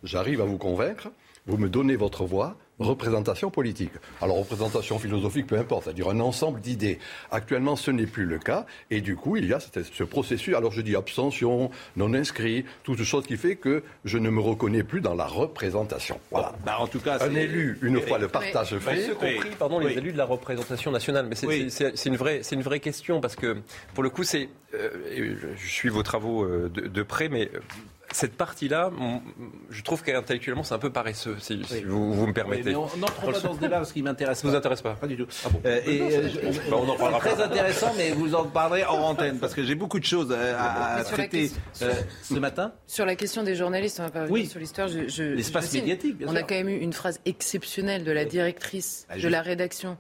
[0.03, 1.09] j'arrive à vous convaincre,
[1.47, 3.93] vous me donnez votre voix, représentation politique.
[4.21, 6.99] Alors représentation philosophique, peu importe, c'est-à-dire un ensemble d'idées.
[7.31, 10.55] Actuellement, ce n'est plus le cas, et du coup, il y a ce processus.
[10.55, 14.83] Alors je dis abstention, non inscrit, toutes choses qui fait que je ne me reconnais
[14.83, 16.19] plus dans la représentation.
[16.31, 16.53] Voilà.
[16.65, 19.97] Bah, en tout cas, un élu, une fois le partage fait, ceux compris, pardon, les
[19.97, 21.27] élus de la représentation nationale.
[21.29, 21.37] Mais
[21.71, 23.57] c'est une vraie, c'est une vraie question parce que
[23.95, 27.51] pour le coup, c'est, euh, je suis vos travaux euh, de, de près, mais
[28.13, 28.91] cette partie-là,
[29.71, 32.71] je trouve qu'intellectuellement, c'est un peu paresseux, si, vous, me permettez.
[32.71, 34.49] mais on n'entre pas dans ce débat parce qu'il m'intéresse pas.
[34.49, 35.27] vous intéresse pas Pas du tout.
[35.45, 36.29] Ah euh, et, euh,
[36.71, 39.75] bah, on en parlera très intéressant, mais vous en parlerez en antenne parce que j'ai
[39.75, 41.51] beaucoup de choses à, traiter
[41.83, 41.93] euh,
[42.23, 42.73] ce matin.
[42.87, 44.47] Sur la question des journalistes, on va pas oui.
[44.47, 44.89] sur l'histoire.
[44.89, 49.17] L'espace médiatique, bien On a quand même eu une phrase exceptionnelle de la directrice bah,
[49.19, 49.97] de la rédaction.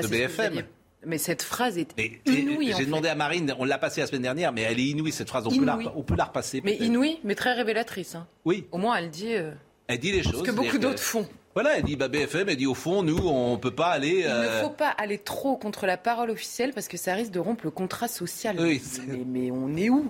[0.00, 0.62] de BFM.
[1.08, 1.94] Mais cette phrase est
[2.26, 2.74] inouïe.
[2.76, 5.28] J'ai demandé à Marine, on l'a passée la semaine dernière, mais elle est inouïe cette
[5.28, 5.46] phrase.
[5.46, 6.60] On, peut la, on peut la, repasser.
[6.62, 8.14] Mais inouïe, mais très révélatrice.
[8.14, 8.26] Hein.
[8.44, 8.66] Oui.
[8.70, 9.34] Au moins, elle dit.
[9.34, 9.52] Euh,
[9.86, 10.40] elle dit les choses.
[10.40, 11.26] Ce que beaucoup d'autres font.
[11.54, 14.20] Voilà, elle dit bah, BFM, elle dit au fond, nous, on ne peut pas aller.
[14.20, 17.32] Il ne euh, faut pas aller trop contre la parole officielle parce que ça risque
[17.32, 18.56] de rompre le contrat social.
[18.60, 20.06] Oui, mais, mais on est où?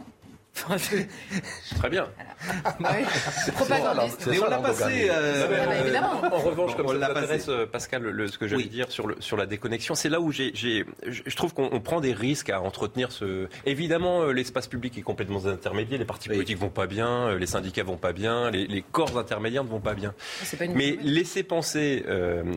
[1.77, 2.09] Très bien.
[3.45, 4.27] C'est propagandiste.
[4.27, 5.09] Mais on l'a passé.
[5.11, 6.23] Euh, ah, évidemment.
[6.33, 9.37] En revanche, comme ça intéresse, euh, Pascal, le, ce que j'allais dire sur, le, sur
[9.37, 13.49] la déconnexion, c'est là où j'ai, je trouve qu'on prend des risques à entretenir ce.
[13.67, 15.99] Évidemment, euh, l'espace public est complètement intermédiaire.
[15.99, 19.69] Les partis politiques vont pas bien, les syndicats vont pas bien, les, corps intermédiaires ne
[19.69, 20.15] vont pas bien.
[20.43, 22.05] Ah, Mais laisser penser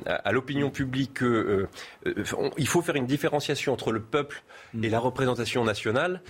[0.05, 4.43] à, l'opinion publique qu'il faut faire une différenciation entre le peuple
[4.81, 6.21] et la représentation nationale,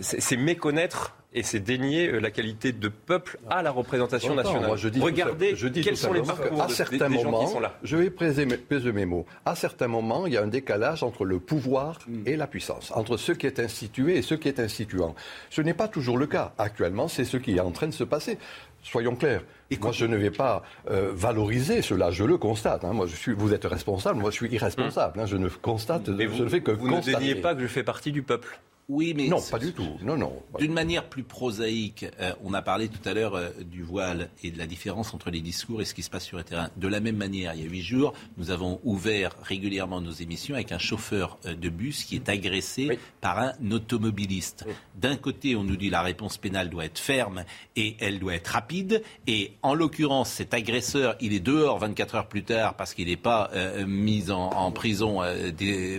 [0.00, 4.76] c'est méconnaître et c'est dénier euh, la qualité de peuple à la représentation nationale.
[4.76, 7.78] je dis Regardez je dis quels sont les parcours à certains moments, sont là.
[7.82, 8.44] Je vais peser
[8.92, 9.26] mes, mots.
[9.44, 12.22] À certains moments, il y a un décalage entre le pouvoir mm.
[12.26, 15.14] et la puissance, entre ce qui est institué et ce qui est instituant.
[15.50, 16.52] Ce n'est pas toujours le cas.
[16.58, 18.38] Actuellement, c'est ce qui est en train de se passer.
[18.82, 19.42] Soyons clairs.
[19.70, 22.10] Et moi, je ne vais pas euh, valoriser cela.
[22.10, 22.84] Je le constate.
[22.84, 22.92] Hein.
[22.92, 24.18] Moi, je suis, vous êtes responsable.
[24.18, 25.20] Moi, je suis irresponsable.
[25.20, 25.26] Hein.
[25.26, 26.08] Je ne constate.
[26.08, 28.58] Mais je ne fais que vous ne déniez pas que je fais partie du peuple.
[28.92, 29.88] Oui, mais non, pas du tout.
[30.02, 30.34] Non, non.
[30.58, 34.50] D'une manière plus prosaïque, euh, on a parlé tout à l'heure euh, du voile et
[34.50, 36.68] de la différence entre les discours et ce qui se passe sur le terrain.
[36.76, 40.56] De la même manière, il y a huit jours, nous avons ouvert régulièrement nos émissions
[40.56, 44.66] avec un chauffeur euh, de bus qui est agressé par un automobiliste.
[44.94, 47.44] D'un côté, on nous dit la réponse pénale doit être ferme
[47.76, 49.02] et elle doit être rapide.
[49.26, 53.16] Et en l'occurrence, cet agresseur, il est dehors 24 heures plus tard parce qu'il n'est
[53.16, 53.50] pas
[53.86, 55.20] mis en, en prison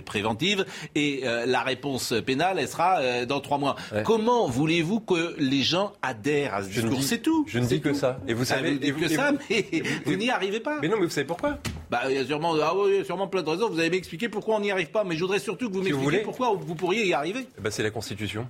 [0.04, 0.64] préventive.
[0.94, 3.76] Et la réponse pénale, elle sera euh, dans trois mois.
[4.04, 7.44] Comment voulez-vous que les gens adhèrent à ce discours C'est tout.
[7.48, 8.18] Je ne dis que ça.
[8.28, 9.66] Et vous savez, vous dites que ça, mais
[10.04, 10.78] vous, n'y arrivez pas.
[10.80, 11.58] Mais non, mais vous savez pourquoi
[11.90, 13.68] Bah, il y a sûrement, ah oui, sûrement plein de raisons.
[13.68, 16.20] Vous avez m'expliquer pourquoi on n'y arrive pas, mais je voudrais surtout que vous m'expliquiez
[16.20, 17.46] pourquoi vous pourriez y arriver.
[17.60, 18.46] Bah, c'est la Constitution.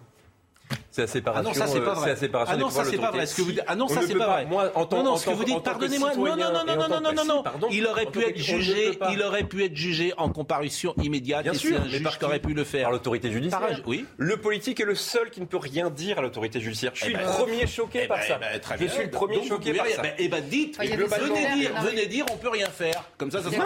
[0.94, 1.50] C'est la séparation.
[1.50, 2.14] Ah non, ça c'est pas vrai.
[2.46, 3.26] ah non, ça c'est pas vrai.
[3.26, 4.46] Ce que vous ah non, ça c'est pas vrai.
[4.46, 6.14] Moi, en tant, non, non, ce que vous dites, pardonnez-moi.
[6.14, 7.68] Non, non, non, non, non, non, non, non.
[7.72, 8.96] Il aurait pu être jugé.
[9.10, 11.42] Il aurait pu être jugé en comparution immédiate.
[11.42, 12.84] Bien sûr, un juge qui aurait pu le faire.
[12.84, 13.82] Par l'autorité judiciaire.
[13.86, 14.06] Oui.
[14.18, 16.92] Le politique est le seul qui ne peut rien dire à l'autorité judiciaire.
[16.94, 18.38] Je suis le premier choqué par ça.
[18.78, 20.02] Je suis le premier choqué par ça.
[20.18, 20.78] Eh ben, dites.
[20.78, 23.02] Venez dire, venez dire, on peut rien faire.
[23.18, 23.56] Comme ça, ça se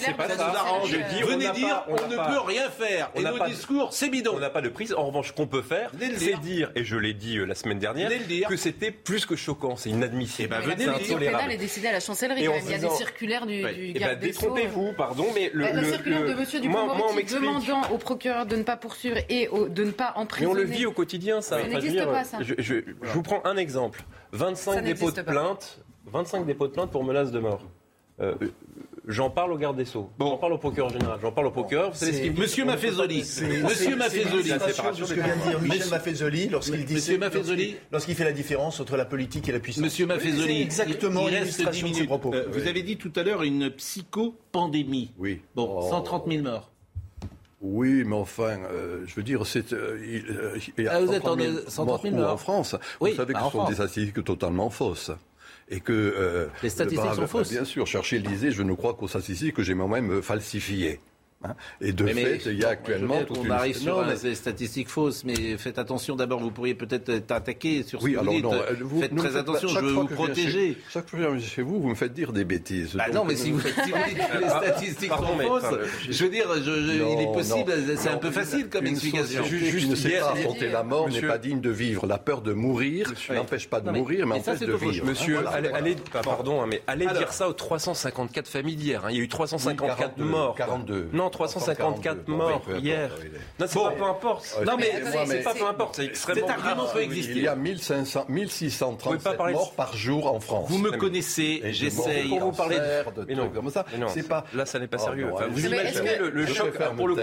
[0.00, 0.64] C'est pas ça.
[1.24, 3.12] Venez dire, on ne peut rien faire.
[3.14, 4.32] Et nos discours, c'est bidon.
[4.34, 4.92] On n'a pas de prise.
[4.92, 7.78] En revanche, ce qu'on peut faire, c'est dire, et je l'ai dit euh, la semaine
[7.78, 8.10] dernière
[8.48, 10.54] que c'était plus que choquant, c'est inadmissible.
[10.54, 11.18] Et eh ben, venez le dire.
[11.18, 12.40] pénal est décidé à la chancellerie.
[12.40, 13.74] Il y a des circulaires du, ouais.
[13.74, 17.82] du eh ben, garde des Détrompez-vous, pardon, mais le, la circulaire de Monsieur Dupond-Moretti demandant
[17.90, 20.54] au procureur de ne pas poursuivre et de ne pas emprisonner.
[20.54, 21.60] Mais on le vit au quotidien, ça.
[21.60, 22.38] Ça n'existe pas, ça.
[22.40, 24.02] Je, vous prends un exemple.
[24.32, 27.62] 25 dépôts de plainte, 25 dépôts de plainte pour menace de mort.
[28.20, 28.34] Euh,
[29.08, 30.10] J'en parle au garde des Sceaux.
[30.20, 31.18] J'en parle au procureur général.
[31.22, 31.92] J'en parle au procureur.
[31.92, 33.20] Vous savez ce qu'il Monsieur Maffezoli.
[33.20, 34.50] Monsieur Maffezoli.
[34.50, 36.94] C'est ce que vient de dire Michel Maffezoli lorsqu'il dit.
[36.94, 37.76] Monsieur Maffezoli.
[37.90, 39.82] Lorsqu'il fait la différence entre la politique et la puissance.
[39.82, 40.60] Monsieur Maffezoli.
[40.60, 42.34] exactement l'illustration de ses propos.
[42.34, 45.12] Euh, vous avez dit tout à l'heure une psychopandémie.
[45.16, 45.40] Oui.
[45.54, 46.70] Bon, 130 000 morts.
[47.62, 49.72] Oui, mais enfin, euh, je veux dire, c'est.
[49.72, 49.98] Euh,
[50.76, 51.36] il, y a ah, vous êtes en
[51.66, 52.76] 130 000 morts en France.
[53.00, 55.12] Oui, vous savez que ce sont des statistiques totalement fausses
[55.70, 57.50] et que euh, les statistiques sont fausses.
[57.50, 61.00] Bien sûr, chercher le disait, je ne crois qu'aux statistiques que j'ai moi-même falsifiées.
[61.44, 61.54] Hein.
[61.80, 65.56] et de fait, il y a actuellement toute on arrive sur des statistiques fausses, mais
[65.56, 68.42] faites attention d'abord, vous pourriez peut-être être attaqué sur ce oui, que vous dites.
[68.42, 70.76] Non, euh, vous, faites très attention, je veux vous protéger.
[70.90, 72.96] chaque fois que je viens chez vous, vous me faites dire des bêtises.
[72.96, 75.78] Bah non, mais si vous, dites que les statistiques sont fausses,
[76.10, 79.44] je veux dire, il est possible, c'est un peu facile comme explication.
[79.44, 82.06] Juste ne sait pas affronter la mort n'est pas digne de vivre.
[82.06, 85.06] La peur de mourir n'empêche pas de mourir, mais empêche de vivre.
[85.06, 89.06] Monsieur, allez, pardon, mais allez dire ça aux 354 familles hier.
[89.10, 90.56] Il y a eu 354 morts.
[90.56, 91.10] 42.
[91.12, 93.10] Non, seulement 354 morts hier.
[93.58, 94.60] Non, c'est pas peu importe.
[94.66, 94.90] Non, mais
[95.26, 95.96] c'est pas peu importe.
[95.96, 96.92] C'est extrêmement grave.
[96.92, 97.34] peut exister.
[97.36, 100.70] Il y a 1500, 1637 morts par jour en France.
[100.70, 102.28] Vous me connaissez, j'essaye.
[102.28, 104.44] Pour vous parler de trucs comme ça, c'est pas.
[104.54, 105.30] Là, ça n'est pas sérieux.
[105.50, 107.20] Vous imaginez le choc pour le coup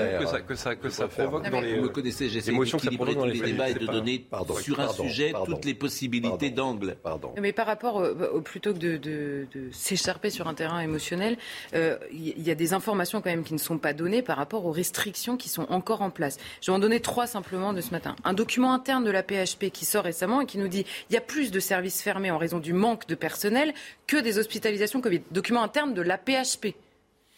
[0.47, 1.75] que ça que ça provoque dans les.
[1.75, 4.27] Vous me connaissez, j'essaie d'équilibrer tous les débats et de donner
[4.61, 6.97] sur un sujet toutes les possibilités d'angle.
[7.39, 8.03] Mais par rapport,
[8.43, 11.37] plutôt que de s'écharper sur un terrain émotionnel,
[11.73, 14.71] il y a des informations quand même qui ne sont pas données par rapport aux
[14.71, 16.37] restrictions qui sont encore en place.
[16.61, 18.15] Je vais en donner trois simplement de ce matin.
[18.23, 21.17] Un document interne de la PHP qui sort récemment et qui nous dit qu'il y
[21.17, 23.73] a plus de services fermés en raison du manque de personnel
[24.07, 25.21] que des hospitalisations Covid.
[25.31, 26.75] Document interne de la PHP.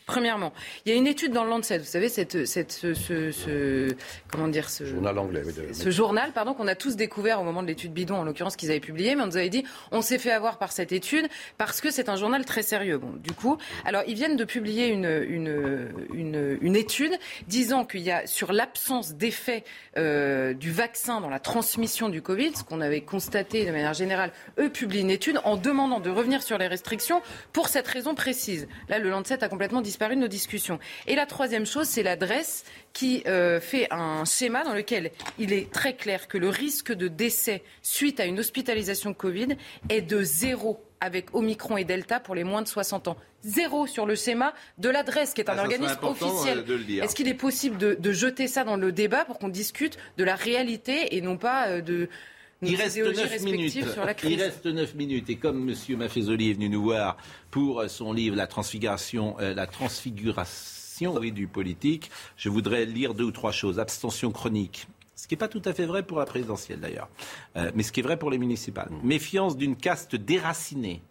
[0.07, 0.53] Premièrement,
[0.85, 3.93] il y a une étude dans le Lancet, vous savez, cette, cette, ce, ce,
[4.31, 5.43] comment dire, ce journal anglais,
[5.73, 8.71] ce journal, pardon, qu'on a tous découvert au moment de l'étude bidon, en l'occurrence qu'ils
[8.71, 11.27] avaient publié, mais on nous avait dit, on s'est fait avoir par cette étude
[11.57, 12.97] parce que c'est un journal très sérieux.
[12.97, 17.11] Bon, du coup, alors ils viennent de publier une, une, une, une étude
[17.47, 19.65] disant qu'il y a sur l'absence d'effet
[19.97, 24.31] euh, du vaccin dans la transmission du Covid, ce qu'on avait constaté de manière générale,
[24.57, 27.21] eux publient une étude en demandant de revenir sur les restrictions
[27.51, 28.69] pour cette raison précise.
[28.87, 30.77] Là, le Lancet a complètement disparu disparu de nos discussions.
[31.07, 35.09] Et la troisième chose, c'est l'adresse qui euh, fait un schéma dans lequel
[35.39, 39.57] il est très clair que le risque de décès suite à une hospitalisation Covid
[39.89, 43.17] est de zéro avec Omicron et Delta pour les moins de 60 ans.
[43.41, 46.63] Zéro sur le schéma de l'adresse, qui est un ah, organisme officiel.
[47.01, 50.35] Est-ce qu'il est possible de, jeter ça dans le débat pour qu'on discute de la
[50.35, 52.07] réalité et non pas euh, de,
[52.61, 53.75] il reste 9 minutes.
[54.23, 55.29] Il reste 9 minutes.
[55.29, 55.97] Et comme M.
[55.97, 57.17] Maffezoli est venu nous voir
[57.51, 63.31] pour son livre La transfiguration, euh, la transfiguration du politique, je voudrais lire deux ou
[63.31, 63.79] trois choses.
[63.79, 64.87] Abstention chronique.
[65.15, 67.09] Ce qui n'est pas tout à fait vrai pour la présidentielle d'ailleurs,
[67.55, 68.89] euh, mais ce qui est vrai pour les municipales.
[69.03, 71.01] Méfiance d'une caste déracinée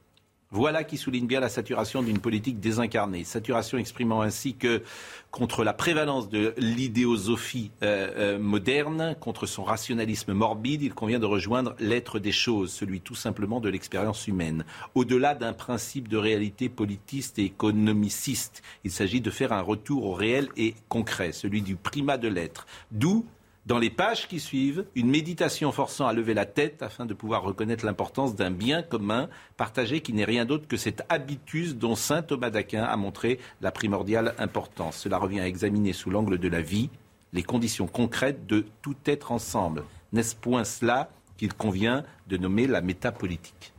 [0.50, 3.24] voilà qui souligne bien la saturation d'une politique désincarnée.
[3.24, 4.82] Saturation exprimant ainsi que
[5.30, 11.26] contre la prévalence de l'idéosophie euh, euh, moderne, contre son rationalisme morbide, il convient de
[11.26, 14.64] rejoindre l'être des choses, celui tout simplement de l'expérience humaine.
[14.94, 20.14] Au-delà d'un principe de réalité politiste et économiciste, il s'agit de faire un retour au
[20.14, 22.66] réel et concret, celui du primat de l'être.
[22.92, 23.26] D'où
[23.66, 27.42] dans les pages qui suivent, une méditation forçant à lever la tête afin de pouvoir
[27.42, 32.22] reconnaître l'importance d'un bien commun partagé qui n'est rien d'autre que cet habitus dont saint
[32.22, 34.98] Thomas d'Aquin a montré la primordiale importance.
[34.98, 36.90] Cela revient à examiner sous l'angle de la vie
[37.32, 39.82] les conditions concrètes de tout être ensemble.
[40.12, 43.72] N'est-ce point cela qu'il convient de nommer la métapolitique?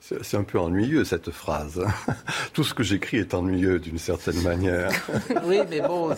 [0.00, 1.84] C'est un peu ennuyeux cette phrase.
[2.52, 4.90] Tout ce que j'écris est ennuyeux d'une certaine manière.
[5.44, 6.14] oui, mais bon,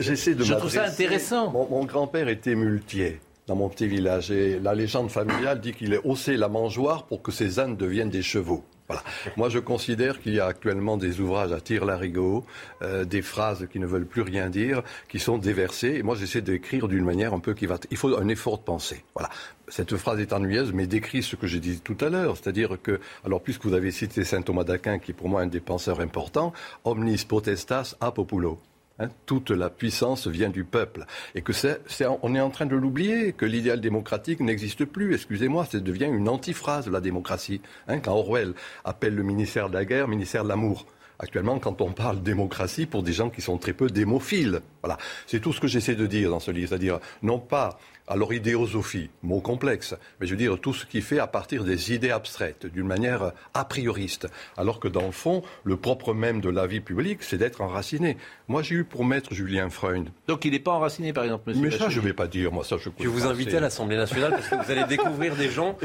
[0.00, 1.50] j'essaie de Je trouve ça intéressant.
[1.50, 6.04] Mon, grand-père était muletier dans mon petit village et la légende familiale dit qu'il a
[6.04, 8.64] haussé la mangeoire pour que ses ânes deviennent des chevaux.
[8.88, 9.02] Voilà.
[9.36, 12.46] Moi, je considère qu'il y a actuellement des ouvrages à tir larigot,
[12.82, 15.96] euh, des phrases qui ne veulent plus rien dire, qui sont déversées.
[15.96, 17.78] Et moi, j'essaie d'écrire d'une manière un peu qui va.
[17.90, 19.04] Il faut un effort de pensée.
[19.14, 19.28] Voilà.
[19.68, 23.00] Cette phrase est ennuyeuse, mais décrit ce que j'ai dit tout à l'heure, c'est-à-dire que,
[23.24, 26.54] alors puisque vous avez cité saint Thomas d'Aquin, qui pour moi un des penseurs importants,
[26.84, 28.58] omnis potestas a populo.
[29.00, 31.06] Hein, toute la puissance vient du peuple.
[31.34, 31.80] Et que c'est,
[32.22, 35.14] on est en train de l'oublier, que l'idéal démocratique n'existe plus.
[35.14, 37.60] Excusez-moi, ça devient une antiphrase, la démocratie.
[37.86, 38.54] Hein, quand Orwell
[38.84, 40.86] appelle le ministère de la guerre ministère de l'amour.
[41.20, 44.60] Actuellement, quand on parle démocratie pour des gens qui sont très peu démophiles.
[44.82, 44.98] Voilà.
[45.26, 46.68] C'est tout ce que j'essaie de dire dans ce livre.
[46.68, 47.78] C'est-à-dire, non pas
[48.08, 51.92] alors idéosophie, mot complexe, mais je veux dire tout ce qui fait à partir des
[51.92, 54.26] idées abstraites, d'une manière a prioriste,
[54.56, 58.16] alors que dans le fond, le propre même de la vie publique, c'est d'être enraciné.
[58.48, 60.08] Moi, j'ai eu pour maître Julien Freund.
[60.26, 62.52] Donc il n'est pas enraciné, par exemple, monsieur Mais ça, je ne vais pas dire,
[62.52, 65.36] moi, ça, je Je vais vous inviter à l'Assemblée nationale parce que vous allez découvrir
[65.36, 65.76] des gens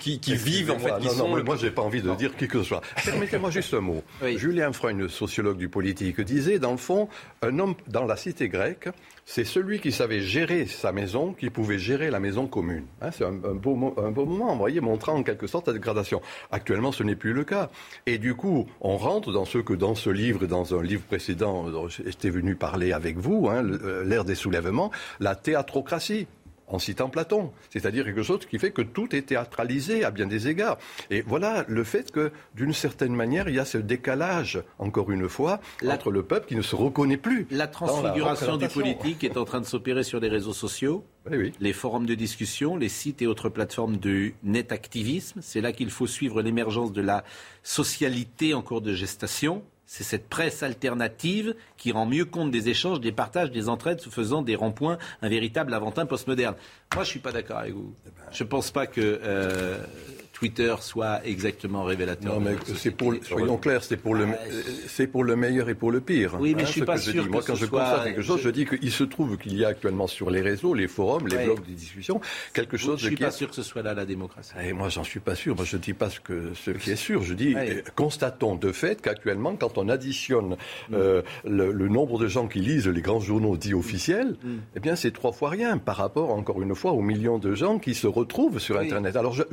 [0.00, 1.36] qui, vivent, en fait, qui non, sont...
[1.36, 2.82] Non, moi, je n'ai pas envie de dire qui que ce soit.
[3.04, 4.02] Permettez-moi juste un mot.
[4.36, 7.08] Julien Freund, sociologue du politique, disait, dans le fond,
[7.42, 8.88] un homme dans la cité grecque,
[9.26, 12.84] c'est celui qui savait gérer sa maison, qui pouvait gérer la maison commune.
[13.00, 16.20] Hein, c'est un, beau, moment, vous voyez, montrant en quelque sorte la dégradation.
[16.50, 17.70] Actuellement, ce n'est plus le cas.
[18.06, 21.02] Et du coup, on rentre dans ce que dans ce livre et dans un livre
[21.02, 24.90] précédent, j'étais venu parler avec vous, hein, euh, l'ère des soulèvements,
[25.20, 26.26] la théatrocratie
[26.74, 30.48] en citant Platon, c'est-à-dire quelque chose qui fait que tout est théâtralisé à bien des
[30.48, 30.76] égards.
[31.10, 35.28] Et voilà le fait que, d'une certaine manière, il y a ce décalage, encore une
[35.28, 37.46] fois, entre le peuple qui ne se reconnaît plus.
[37.50, 41.04] La transfiguration du politique est en train de s'opérer sur les réseaux sociaux.
[41.60, 45.90] Les forums de discussion, les sites et autres plateformes de net activisme, c'est là qu'il
[45.90, 47.24] faut suivre l'émergence de la
[47.62, 49.62] socialité en cours de gestation.
[49.96, 54.42] C'est cette presse alternative qui rend mieux compte des échanges, des partages, des entraides, faisant
[54.42, 56.56] des ronds-points un véritable aventin postmoderne.
[56.96, 57.94] Moi, je ne suis pas d'accord avec vous.
[58.32, 59.78] Je ne pense pas que euh,
[60.34, 62.34] Twitter soit exactement révélateur.
[62.34, 64.36] Non, mais c'est pour, soyons clairs, c'est pour, le, ah,
[64.88, 66.36] c'est pour le meilleur et pour le pire.
[66.40, 67.30] Oui, mais hein, je suis pas sûr.
[67.30, 70.08] Moi, quand je constate quelque chose, je dis qu'il se trouve qu'il y a actuellement
[70.08, 72.20] sur les réseaux, les forums, les blogs, les discussions,
[72.52, 73.00] quelque chose.
[73.00, 74.52] Je suis pas sûr que ce soit là la démocratie.
[74.60, 75.54] Et moi, j'en suis pas sûr.
[75.54, 77.22] Moi, je ne dis pas ce, que, ce qui est sûr.
[77.22, 80.56] Je dis, euh, constatons de fait qu'actuellement, quand on additionne
[80.88, 80.94] mm.
[80.94, 84.56] euh, le, nombre de gens qui lisent les grands journaux dits officiels, mm.
[84.74, 87.78] eh bien, c'est trois fois rien par rapport, encore une fois, aux millions de gens
[87.78, 89.14] qui se retrouvent sur Internet.
[89.14, 89.44] Alors, je,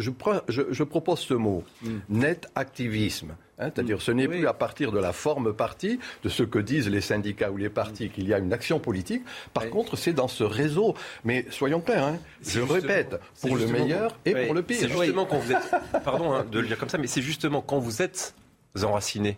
[0.71, 1.97] je propose ce mot, mm.
[2.09, 3.35] net activisme.
[3.61, 6.89] Hein, c'est-à-dire, ce n'est plus à partir de la forme partie, de ce que disent
[6.89, 9.21] les syndicats ou les partis, qu'il y a une action politique.
[9.53, 10.95] Par contre, c'est dans ce réseau.
[11.23, 14.77] Mais soyons clairs, hein, je répète, pour le meilleur et pour le pire.
[14.79, 15.71] C'est justement quand vous êtes,
[16.03, 18.33] pardon hein, de le dire comme ça, mais c'est justement quand vous êtes
[18.83, 19.37] enraciné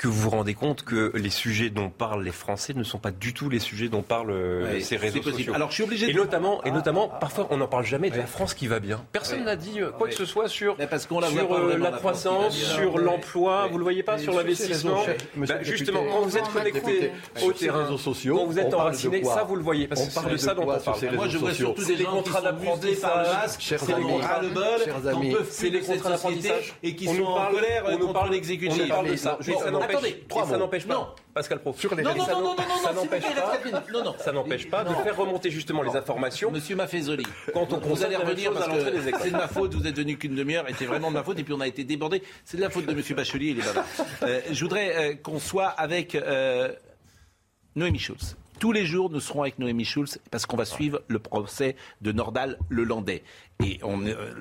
[0.00, 3.10] que vous vous rendez compte que les sujets dont parlent les Français ne sont pas
[3.10, 5.52] du tout les sujets dont parlent euh, ces réseaux sociaux.
[5.54, 6.08] Alors je suis obligé.
[6.08, 9.04] Et notamment, et notamment, parfois on n'en parle jamais de la France qui va bien.
[9.12, 11.90] Personne n'a dit euh, quoi que ce soit sur, parce qu'on la, sur euh, la,
[11.90, 13.68] croissance, sur l'emploi.
[13.70, 15.04] Vous le voyez pas sur l'investissement.
[15.36, 17.12] Bah, justement, quand vous êtes connecté
[17.42, 19.86] au terrain, réseaux sociaux, quand vous êtes enraciné, ça vous le voyez.
[19.86, 21.14] Parce que c'est de ça dont on parle.
[21.14, 26.08] Moi, je vois surtout des contrats d'apprentissage, c'est les contrats de bol, c'est les contrats
[26.08, 28.84] d'apprentissage et qui sont en colère contre l'exécutif.
[28.86, 29.38] On parle de ça.
[29.90, 31.14] Attendez, ça n'empêche pas.
[31.34, 31.74] Pascal Pro.
[31.74, 35.50] Sur les non, non, non, non, ça n'empêche pas, ça n'empêche pas de faire remonter
[35.50, 36.50] justement les informations.
[36.50, 39.96] Monsieur Maffezoli, quand on vous allez revenir parce que c'est de ma faute, vous êtes
[39.96, 42.22] venu qu'une demi-heure, et c'est vraiment de ma faute, et puis on a été débordé.
[42.44, 43.62] C'est de la faute de Monsieur Bachelier, il est.
[44.22, 46.72] Euh, je voudrais euh, qu'on soit avec euh,
[47.76, 48.36] Noémie Schulz.
[48.58, 52.12] Tous les jours, nous serons avec Noémie Schulz parce qu'on va suivre le procès de
[52.12, 53.22] Nordal Lelandais.
[53.64, 54.34] Et on, euh,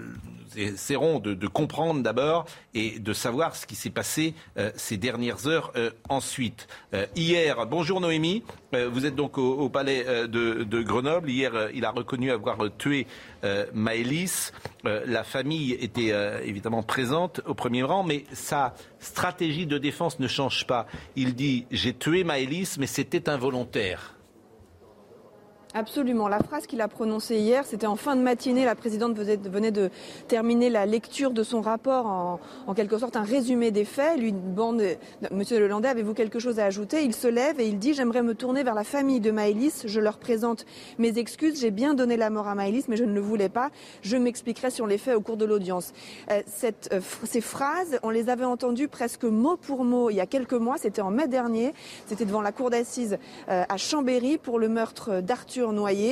[0.56, 5.72] essaierons de, comprendre d'abord et de savoir ce qui s'est passé euh, ces dernières heures
[5.76, 6.68] euh, ensuite.
[7.16, 8.44] hier, bonjour Noémie,
[8.74, 11.30] vous êtes donc au, palais de, Grenoble.
[11.30, 13.08] Hier, il a reconnu avoir tué
[13.74, 14.54] Maëlys.
[14.84, 16.14] la famille était
[16.46, 20.86] évidemment présente au premier rang, mais sa stratégie de défense ne change pas.
[21.16, 24.19] Il dit J'ai tué Maëlys, mais c'était involontaire.
[25.76, 26.28] Absolument.
[26.28, 28.66] La phrase qu'il a prononcée hier, c'était en fin de matinée.
[28.66, 29.92] La présidente venait de
[30.28, 34.18] terminer la lecture de son rapport, en, quelque sorte un résumé des faits.
[34.18, 34.82] Lui demande,
[35.30, 37.04] Monsieur Lelandais, avez-vous quelque chose à ajouter?
[37.04, 39.84] Il se lève et il dit, j'aimerais me tourner vers la famille de Maëlys.
[39.86, 40.66] Je leur présente
[40.98, 41.60] mes excuses.
[41.60, 43.70] J'ai bien donné la mort à Maëlys, mais je ne le voulais pas.
[44.02, 45.94] Je m'expliquerai sur les faits au cours de l'audience.
[46.32, 50.26] Euh, euh, ces phrases, on les avait entendues presque mot pour mot il y a
[50.26, 50.78] quelques mois.
[50.80, 51.76] C'était en mai dernier.
[52.08, 53.20] C'était devant la cour d'assises
[53.50, 55.59] euh, à Chambéry pour le meurtre d'Arthur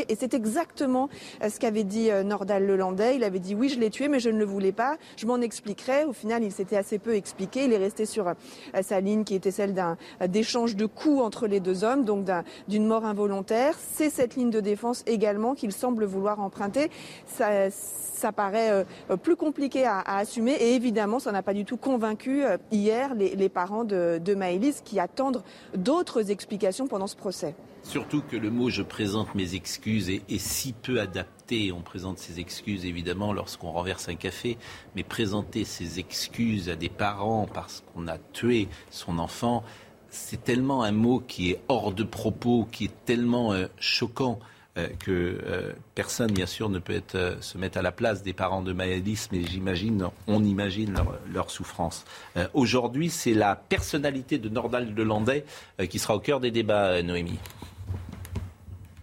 [0.10, 1.10] Et c'est exactement
[1.42, 3.16] euh, ce qu'avait dit euh, Nordal Lelandais.
[3.16, 4.98] Il avait dit oui, je l'ai tué, mais je ne le voulais pas.
[5.16, 6.04] Je m'en expliquerai.
[6.06, 7.66] Au final, il s'était assez peu expliqué.
[7.66, 8.34] Il est resté sur euh,
[8.82, 9.98] sa ligne qui était celle d'un
[10.28, 12.26] d'échange de coups entre les deux hommes, donc
[12.68, 13.76] d'une mort involontaire.
[13.94, 16.90] C'est cette ligne de défense également qu'il semble vouloir emprunter.
[17.26, 18.86] Ça, ça paraît
[19.22, 23.84] plus compliqué à, assumer et évidemment, ça n'a pas du tout convaincu hier les, parents
[23.84, 25.44] de, de Maëlys qui attendent
[25.76, 27.56] d'autres explications pendant ce procès.
[27.88, 31.72] Surtout que le mot je présente mes excuses est, si peu adapté.
[31.72, 34.58] On présente ses excuses évidemment lorsqu'on renverse un café,
[34.98, 39.64] mais présenter ses excuses à des parents parce qu'on a tué son enfant,
[40.10, 44.40] c'est tellement un mot qui est hors de propos, qui est tellement euh, choquant.
[44.78, 47.02] Euh, que euh, personne, bien sûr, ne peut
[47.40, 51.52] se mettre à la place des parents de Maëlys, mais j'imagine, on imagine leur, leur
[51.52, 52.06] souffrance.
[52.54, 55.46] Aujourd'hui, c'est la personnalité de Nordal de Landais
[55.90, 57.40] qui sera au cœur des débats, Noémie.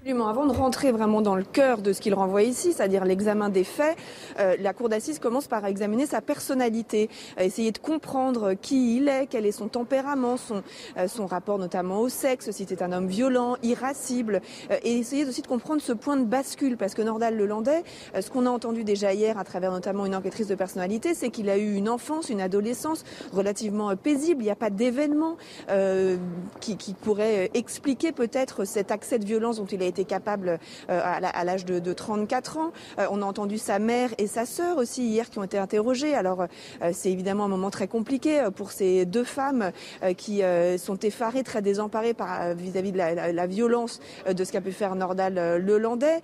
[0.07, 3.65] Avant de rentrer vraiment dans le cœur de ce qu'il renvoie ici, c'est-à-dire l'examen des
[3.65, 3.97] faits,
[4.39, 7.09] euh, la Cour d'assises commence par examiner sa personnalité,
[7.39, 10.63] essayer de comprendre qui il est, quel est son tempérament, son,
[10.99, 15.25] euh, son rapport notamment au sexe, si c'est un homme violent, irascible, euh, et essayer
[15.25, 17.83] aussi de comprendre ce point de bascule, parce que Nordal Lelandais,
[18.21, 21.49] ce qu'on a entendu déjà hier à travers notamment une enquêtrice de personnalité, c'est qu'il
[21.49, 25.39] a eu une enfance, une adolescence relativement paisible, il n'y a pas d'événement
[26.61, 30.59] qui, qui pourrait expliquer peut-être cet accès de violence dont il a été était capable
[30.91, 32.73] euh, à l'âge de, 34 ans.
[32.99, 36.15] Euh, on a entendu sa mère et sa sœur aussi hier qui ont été interrogées.
[36.15, 36.43] Alors
[36.83, 39.71] euh, c'est évidemment un moment très compliqué pour ces deux femmes
[40.17, 40.43] qui
[40.79, 42.15] sont effarées, très désemparées
[42.57, 44.01] vis-à-vis de la, violence
[44.31, 46.21] de ce qu'a pu faire Nordal Lelandais,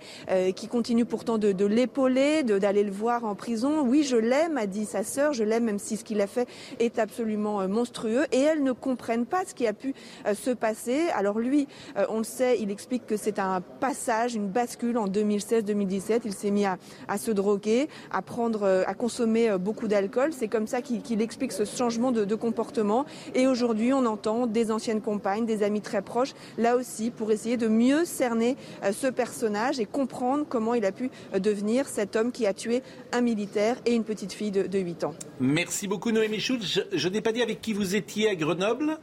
[0.55, 3.83] qui continue pourtant de, de l'épauler, d'aller le voir en prison.
[3.85, 6.47] Oui, je l'aime, a dit sa sœur, je l'aime même si ce qu'il a fait
[6.79, 8.25] est absolument monstrueux.
[8.31, 9.93] Et elles ne comprennent pas ce qui a pu
[10.33, 11.07] se passer.
[11.15, 11.67] Alors lui,
[12.09, 16.21] on le sait, il explique que c'est un passage, une bascule en 2016-2017.
[16.25, 16.77] Il s'est mis à,
[17.17, 18.21] se droguer, à
[18.61, 20.31] euh, consommer euh, beaucoup d'alcool.
[20.33, 23.05] C'est comme ça qu'il explique ce changement de, comportement.
[23.35, 27.57] Et aujourd'hui, on entend des anciennes compagnes, des amis très proches, là aussi, pour essayer
[27.57, 28.55] de mieux cerner
[28.91, 32.81] ce personnage et comprendre comment il a pu devenir cet homme qui a tué
[33.11, 35.13] un militaire et une petite fille de, 8 ans.
[35.39, 36.81] Merci beaucoup Noémie Schultz.
[36.91, 38.97] je n'ai pas dit avec qui vous étiez à Grenoble.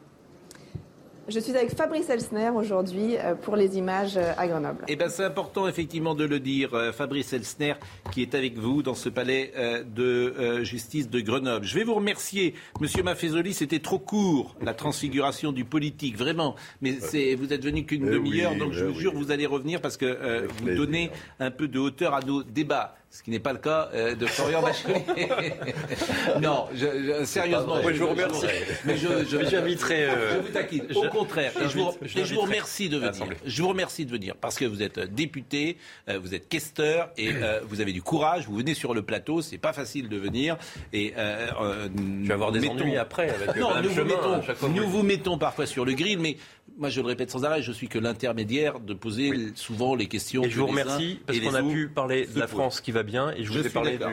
[1.28, 4.86] Je suis avec Fabrice Elsner aujourd'hui euh, pour les images euh, à Grenoble.
[4.88, 6.72] Eh bien, c'est important effectivement de le dire.
[6.72, 7.74] Euh, Fabrice Elsner
[8.12, 9.52] qui est avec vous dans ce palais
[9.94, 11.66] de justice de Grenoble.
[11.66, 13.52] Je vais vous remercier, Monsieur Maffezoli.
[13.52, 16.56] C'était trop court la transfiguration du politique, vraiment.
[16.80, 19.98] Mais c'est, vous êtes venu qu'une demi-heure, donc je vous jure, vous allez revenir parce
[19.98, 21.10] que vous donnez
[21.40, 24.26] un peu de hauteur à nos débats ce qui n'est pas le cas euh, de
[24.26, 25.02] Florian Bachelier.
[26.42, 27.76] non, je, sérieusement.
[27.82, 28.46] je vous remercie.
[28.84, 30.04] Mais je, je, j'inviterai.
[30.04, 30.86] Euh, je vous taquine.
[30.94, 31.52] Au contraire.
[31.58, 33.26] Et je, vous, je vous remercie de venir.
[33.46, 35.78] Je vous remercie de venir parce que vous êtes député,
[36.08, 37.30] euh, vous êtes questeur et
[37.64, 38.46] vous avez du courage.
[38.46, 40.58] Vous venez sur le plateau, c'est pas facile de venir.
[40.92, 45.38] Et tu vas avoir des ennuis après avec non, nous, vous mettons, nous vous mettons
[45.38, 46.36] parfois sur le grill, mais
[46.76, 50.42] moi je le répète sans arrêt, je suis que l'intermédiaire de poser souvent les questions.
[50.44, 53.30] Et je vous remercie parce qu'on a pu parler de la France qui va bien
[53.32, 54.04] et je, vous ai parlé du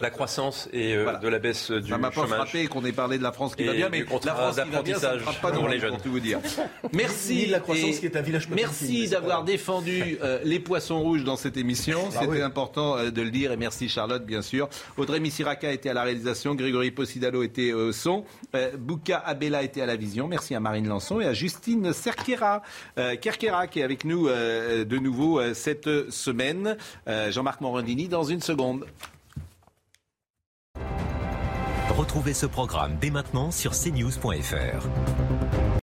[0.00, 2.14] la croissance et euh, de la baisse du chômage.
[2.14, 4.34] Ça m'a pas frappé qu'on ait parlé de la France qui va bien, mais la
[4.34, 5.90] France d'apprentissage pour les jeunes.
[5.90, 6.40] Pour tout vous dire.
[6.92, 7.46] Merci.
[7.46, 11.56] la croissance qui est un village Merci d'avoir défendu euh, les poissons rouges dans cette
[11.56, 12.00] émission.
[12.12, 14.68] Bah C'était important euh, de le dire et merci Charlotte bien sûr.
[14.96, 18.24] Audrey Missiraka était à la réalisation, Grégory Possidalo était au son,
[18.78, 20.28] Bouka Abella était à la vision.
[20.28, 22.62] Merci à Marine Lançon et à Justine Cerquera,
[22.96, 26.76] Kerkera qui est avec nous de nouveau cette semaine.
[27.06, 28.84] Jean-Marc Morandini dans une seconde.
[31.96, 35.47] Retrouvez ce programme dès maintenant sur cnews.fr.